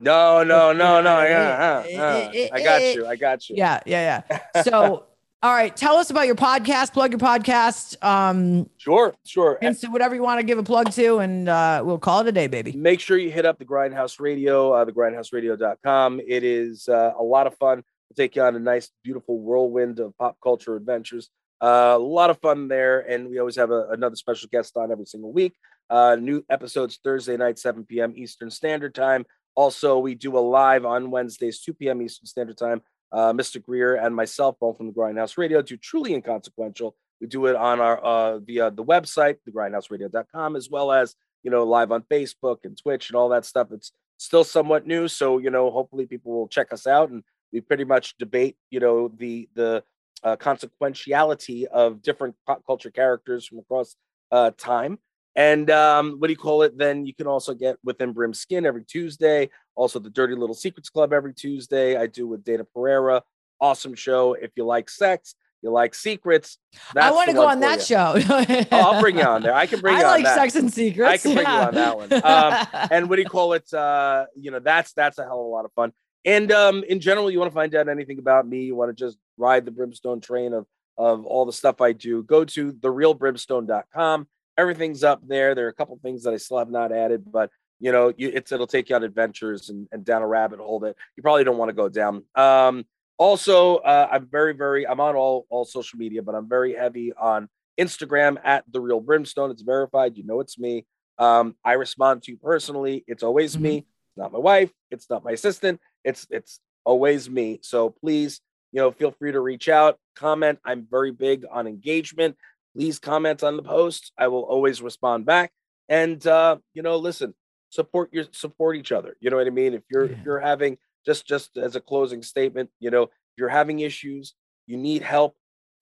No, 0.00 0.42
no, 0.42 0.72
no, 0.72 1.02
no. 1.02 1.22
Yeah, 1.22 1.84
uh, 1.98 2.00
uh, 2.00 2.30
I 2.50 2.62
got 2.64 2.80
you. 2.80 3.06
I 3.06 3.16
got 3.16 3.50
you. 3.50 3.56
Yeah, 3.56 3.80
yeah, 3.84 4.22
yeah. 4.30 4.62
So. 4.62 5.04
All 5.44 5.52
right, 5.52 5.76
tell 5.76 5.96
us 5.96 6.08
about 6.08 6.24
your 6.24 6.36
podcast. 6.36 6.94
Plug 6.94 7.10
your 7.10 7.18
podcast. 7.18 8.02
Um, 8.02 8.70
sure, 8.78 9.14
sure. 9.26 9.58
Insta, 9.60 9.92
whatever 9.92 10.14
you 10.14 10.22
want 10.22 10.40
to 10.40 10.42
give 10.42 10.56
a 10.56 10.62
plug 10.62 10.90
to, 10.92 11.18
and 11.18 11.50
uh, 11.50 11.82
we'll 11.84 11.98
call 11.98 12.20
it 12.20 12.26
a 12.28 12.32
day, 12.32 12.46
baby. 12.46 12.72
Make 12.72 12.98
sure 12.98 13.18
you 13.18 13.30
hit 13.30 13.44
up 13.44 13.58
the 13.58 13.66
Grindhouse 13.66 14.18
Radio, 14.18 14.72
uh, 14.72 14.86
thegrindhouseradio.com. 14.86 16.22
It 16.26 16.44
is 16.44 16.88
uh, 16.88 17.12
a 17.18 17.22
lot 17.22 17.46
of 17.46 17.54
fun. 17.58 17.84
We'll 18.08 18.16
take 18.16 18.36
you 18.36 18.42
on 18.42 18.56
a 18.56 18.58
nice, 18.58 18.90
beautiful 19.02 19.38
whirlwind 19.38 20.00
of 20.00 20.16
pop 20.16 20.38
culture 20.42 20.76
adventures. 20.76 21.28
Uh, 21.60 21.92
a 21.94 21.98
lot 21.98 22.30
of 22.30 22.38
fun 22.38 22.68
there, 22.68 23.00
and 23.00 23.28
we 23.28 23.38
always 23.38 23.56
have 23.56 23.70
a, 23.70 23.88
another 23.90 24.16
special 24.16 24.48
guest 24.50 24.78
on 24.78 24.90
every 24.90 25.04
single 25.04 25.30
week. 25.30 25.52
Uh, 25.90 26.16
new 26.18 26.42
episodes 26.48 26.98
Thursday 27.04 27.36
night, 27.36 27.58
7 27.58 27.84
p.m. 27.84 28.14
Eastern 28.16 28.50
Standard 28.50 28.94
Time. 28.94 29.26
Also, 29.54 29.98
we 29.98 30.14
do 30.14 30.38
a 30.38 30.40
live 30.40 30.86
on 30.86 31.10
Wednesdays, 31.10 31.60
2 31.60 31.74
p.m. 31.74 32.00
Eastern 32.00 32.24
Standard 32.24 32.56
Time 32.56 32.80
uh, 33.12 33.32
Mr. 33.32 33.62
Greer 33.62 33.96
and 33.96 34.14
myself, 34.14 34.56
both 34.60 34.76
from 34.76 34.86
the 34.86 34.92
Grindhouse 34.92 35.38
Radio, 35.38 35.62
do 35.62 35.76
Truly 35.76 36.14
Inconsequential. 36.14 36.94
We 37.20 37.26
do 37.26 37.46
it 37.46 37.56
on 37.56 37.80
our 37.80 37.98
uh, 37.98 38.38
via 38.38 38.70
the 38.70 38.84
website, 38.84 39.36
thegrindhouseradio.com, 39.48 40.56
as 40.56 40.68
well 40.68 40.92
as 40.92 41.14
you 41.42 41.50
know 41.50 41.64
live 41.64 41.92
on 41.92 42.02
Facebook 42.02 42.58
and 42.64 42.76
Twitch 42.76 43.10
and 43.10 43.16
all 43.16 43.28
that 43.30 43.44
stuff. 43.44 43.68
It's 43.72 43.92
still 44.18 44.44
somewhat 44.44 44.86
new, 44.86 45.08
so 45.08 45.38
you 45.38 45.50
know 45.50 45.70
hopefully 45.70 46.06
people 46.06 46.32
will 46.32 46.48
check 46.48 46.72
us 46.72 46.86
out 46.86 47.10
and 47.10 47.22
we 47.52 47.60
pretty 47.60 47.84
much 47.84 48.16
debate 48.18 48.56
you 48.70 48.80
know 48.80 49.08
the 49.16 49.48
the 49.54 49.84
uh, 50.24 50.36
consequentiality 50.36 51.64
of 51.64 52.02
different 52.02 52.34
pop 52.46 52.64
culture 52.66 52.90
characters 52.90 53.46
from 53.46 53.58
across 53.58 53.96
uh, 54.32 54.50
time. 54.56 54.98
And 55.36 55.70
um, 55.70 56.16
what 56.18 56.28
do 56.28 56.32
you 56.32 56.38
call 56.38 56.62
it? 56.62 56.78
Then 56.78 57.06
you 57.06 57.14
can 57.14 57.26
also 57.26 57.54
get 57.54 57.76
within 57.82 58.12
Brim 58.12 58.34
Skin 58.34 58.64
every 58.64 58.84
Tuesday. 58.84 59.50
Also, 59.74 59.98
the 59.98 60.10
Dirty 60.10 60.34
Little 60.34 60.54
Secrets 60.54 60.90
Club 60.90 61.12
every 61.12 61.34
Tuesday. 61.34 61.96
I 61.96 62.06
do 62.06 62.26
with 62.28 62.44
Dana 62.44 62.64
Pereira. 62.64 63.22
Awesome 63.60 63.94
show. 63.94 64.34
If 64.34 64.52
you 64.56 64.64
like 64.64 64.88
sex, 64.88 65.34
you 65.62 65.70
like 65.70 65.94
secrets. 65.94 66.58
I 66.96 67.10
want 67.10 67.30
to 67.30 67.34
go 67.34 67.48
on 67.48 67.60
that 67.60 67.78
you. 67.78 67.84
show. 67.84 68.14
oh, 68.16 68.66
I'll 68.70 69.00
bring 69.00 69.18
you 69.18 69.24
on 69.24 69.42
there. 69.42 69.54
I 69.54 69.66
can 69.66 69.80
bring 69.80 69.94
I 69.96 70.00
you 70.00 70.04
like 70.04 70.16
on 70.18 70.22
that. 70.24 70.36
Sex 70.36 70.54
and 70.54 70.72
Secrets. 70.72 71.10
I 71.10 71.16
can 71.16 71.34
bring 71.34 71.46
yeah. 71.46 71.60
you 71.60 71.66
on 71.68 71.74
that 71.74 71.96
one. 71.96 72.12
Um, 72.12 72.88
and 72.92 73.08
what 73.08 73.16
do 73.16 73.22
you 73.22 73.28
call 73.28 73.54
it? 73.54 73.72
Uh, 73.72 74.26
you 74.36 74.50
know, 74.50 74.60
that's 74.60 74.92
that's 74.92 75.18
a 75.18 75.24
hell 75.24 75.40
of 75.40 75.46
a 75.46 75.48
lot 75.48 75.64
of 75.64 75.72
fun. 75.72 75.92
And 76.24 76.52
um, 76.52 76.84
in 76.88 77.00
general, 77.00 77.30
you 77.30 77.38
want 77.38 77.50
to 77.50 77.54
find 77.54 77.74
out 77.74 77.88
anything 77.88 78.18
about 78.18 78.46
me, 78.46 78.64
you 78.64 78.76
want 78.76 78.96
to 78.96 79.04
just 79.04 79.18
ride 79.36 79.64
the 79.64 79.72
brimstone 79.72 80.20
train 80.20 80.52
of 80.52 80.66
of 80.96 81.26
all 81.26 81.44
the 81.44 81.52
stuff 81.52 81.80
I 81.80 81.92
do, 81.92 82.22
go 82.22 82.44
to 82.44 82.72
therealbrimstone.com 82.72 84.28
everything's 84.56 85.04
up 85.04 85.20
there. 85.26 85.54
There 85.54 85.66
are 85.66 85.70
a 85.70 85.74
couple 85.74 85.98
things 86.02 86.24
that 86.24 86.34
I 86.34 86.36
still 86.36 86.58
have 86.58 86.70
not 86.70 86.92
added, 86.92 87.24
but 87.30 87.50
you 87.80 87.92
know, 87.92 88.12
you, 88.16 88.30
it's 88.32 88.52
it'll 88.52 88.66
take 88.66 88.88
you 88.88 88.96
on 88.96 89.02
adventures 89.02 89.68
and, 89.68 89.88
and 89.92 90.04
down 90.04 90.22
a 90.22 90.26
rabbit 90.26 90.60
hole 90.60 90.80
that 90.80 90.96
you 91.16 91.22
probably 91.22 91.44
don't 91.44 91.58
want 91.58 91.68
to 91.68 91.74
go 91.74 91.88
down. 91.88 92.24
Um, 92.34 92.84
also, 93.18 93.76
uh, 93.76 94.08
I'm 94.10 94.26
very, 94.26 94.54
very, 94.54 94.86
I'm 94.86 95.00
on 95.00 95.16
all 95.16 95.46
all 95.50 95.64
social 95.64 95.98
media, 95.98 96.22
but 96.22 96.34
I'm 96.34 96.48
very 96.48 96.74
heavy 96.74 97.12
on 97.12 97.48
Instagram 97.78 98.38
at 98.44 98.64
the 98.70 98.80
real 98.80 99.00
brimstone. 99.00 99.50
It's 99.50 99.62
verified. 99.62 100.16
You 100.16 100.24
know, 100.24 100.40
it's 100.40 100.58
me. 100.58 100.86
Um, 101.18 101.56
I 101.64 101.72
respond 101.72 102.22
to 102.24 102.32
you 102.32 102.38
personally. 102.38 103.04
It's 103.06 103.22
always 103.22 103.54
mm-hmm. 103.54 103.62
me. 103.62 103.76
It's 103.78 104.16
not 104.16 104.32
my 104.32 104.38
wife. 104.38 104.70
It's 104.90 105.08
not 105.10 105.24
my 105.24 105.32
assistant. 105.32 105.80
It's 106.04 106.26
it's 106.30 106.60
always 106.84 107.28
me. 107.28 107.60
So 107.62 107.90
please 107.90 108.40
you 108.74 108.80
know, 108.80 108.90
feel 108.90 109.12
free 109.12 109.30
to 109.30 109.40
reach 109.40 109.68
out, 109.68 109.98
comment. 110.16 110.58
I'm 110.64 110.84
very 110.90 111.12
big 111.12 111.44
on 111.50 111.68
engagement. 111.68 112.36
Please 112.76 112.98
comment 112.98 113.42
on 113.42 113.56
the 113.56 113.62
post. 113.62 114.12
I 114.18 114.28
will 114.28 114.42
always 114.42 114.82
respond 114.82 115.26
back. 115.26 115.52
And 115.88 116.24
uh, 116.26 116.56
you 116.72 116.82
know, 116.82 116.96
listen, 116.96 117.34
support 117.70 118.10
your 118.12 118.24
support 118.32 118.76
each 118.76 118.92
other. 118.92 119.16
You 119.20 119.30
know 119.30 119.36
what 119.36 119.46
I 119.46 119.50
mean? 119.50 119.74
If 119.74 119.82
you're 119.90 120.06
yeah. 120.06 120.16
if 120.18 120.24
you're 120.24 120.40
having 120.40 120.78
just 121.04 121.26
just 121.26 121.56
as 121.56 121.76
a 121.76 121.80
closing 121.80 122.22
statement, 122.22 122.70
you 122.80 122.90
know, 122.90 123.04
if 123.04 123.10
you're 123.36 123.48
having 123.48 123.80
issues, 123.80 124.34
you 124.66 124.76
need 124.76 125.02
help, 125.02 125.36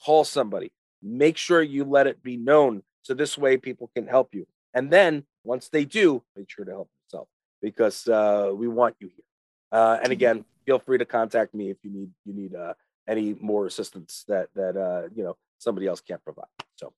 call 0.04 0.24
somebody. 0.24 0.72
Make 1.02 1.36
sure 1.36 1.62
you 1.62 1.84
let 1.84 2.06
it 2.06 2.22
be 2.22 2.36
known 2.36 2.82
so 3.02 3.14
this 3.14 3.36
way 3.36 3.56
people 3.56 3.90
can 3.94 4.06
help 4.06 4.34
you. 4.34 4.46
And 4.74 4.90
then 4.90 5.24
once 5.44 5.68
they 5.68 5.84
do, 5.84 6.22
make 6.36 6.48
sure 6.50 6.64
to 6.64 6.70
help 6.70 6.90
yourself 7.04 7.28
because 7.60 8.08
uh, 8.08 8.52
we 8.54 8.68
want 8.68 8.96
you 9.00 9.08
here. 9.08 9.24
Uh, 9.70 9.98
and 10.02 10.12
again, 10.12 10.44
feel 10.66 10.78
free 10.78 10.98
to 10.98 11.04
contact 11.04 11.54
me 11.54 11.70
if 11.70 11.78
you 11.82 11.90
need 11.90 12.10
you 12.24 12.34
need 12.34 12.54
uh, 12.54 12.74
any 13.08 13.34
more 13.40 13.66
assistance 13.66 14.24
that 14.28 14.48
that 14.54 14.76
uh, 14.76 15.08
you 15.14 15.24
know 15.24 15.36
somebody 15.62 15.86
else 15.86 16.00
can't 16.00 16.22
provide. 16.24 16.46
So, 16.76 16.92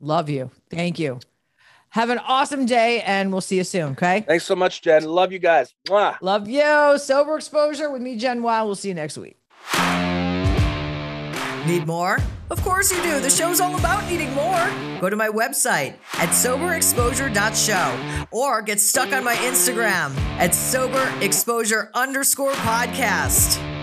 love 0.00 0.28
you. 0.28 0.50
Thank 0.70 0.98
you. 0.98 1.20
Have 1.90 2.10
an 2.10 2.18
awesome 2.18 2.66
day, 2.66 3.00
and 3.02 3.32
we'll 3.32 3.40
see 3.40 3.56
you 3.56 3.64
soon. 3.64 3.92
Okay. 3.92 4.20
Thanks 4.26 4.44
so 4.44 4.56
much, 4.56 4.82
Jen. 4.82 5.04
Love 5.04 5.32
you 5.32 5.38
guys. 5.38 5.72
Mwah. 5.88 6.16
Love 6.20 6.48
you. 6.48 6.98
Sober 6.98 7.36
exposure 7.36 7.90
with 7.90 8.02
me, 8.02 8.16
Jen 8.16 8.42
Wild. 8.42 8.66
We'll 8.66 8.74
see 8.74 8.88
you 8.88 8.94
next 8.94 9.16
week. 9.16 9.38
Need 11.66 11.86
more? 11.86 12.18
Of 12.50 12.62
course 12.62 12.92
you 12.92 13.02
do. 13.02 13.18
The 13.20 13.30
show's 13.30 13.60
all 13.60 13.76
about 13.76 14.08
needing 14.08 14.32
more. 14.34 14.70
Go 15.00 15.10
to 15.10 15.16
my 15.16 15.28
website 15.28 15.96
at 16.14 16.28
soberexposure.show 16.28 18.26
or 18.30 18.62
get 18.62 18.80
stuck 18.80 19.12
on 19.12 19.24
my 19.24 19.34
Instagram 19.36 20.16
at 20.38 20.50
soberexposure 20.50 21.92
underscore 21.94 22.52
podcast. 22.52 23.75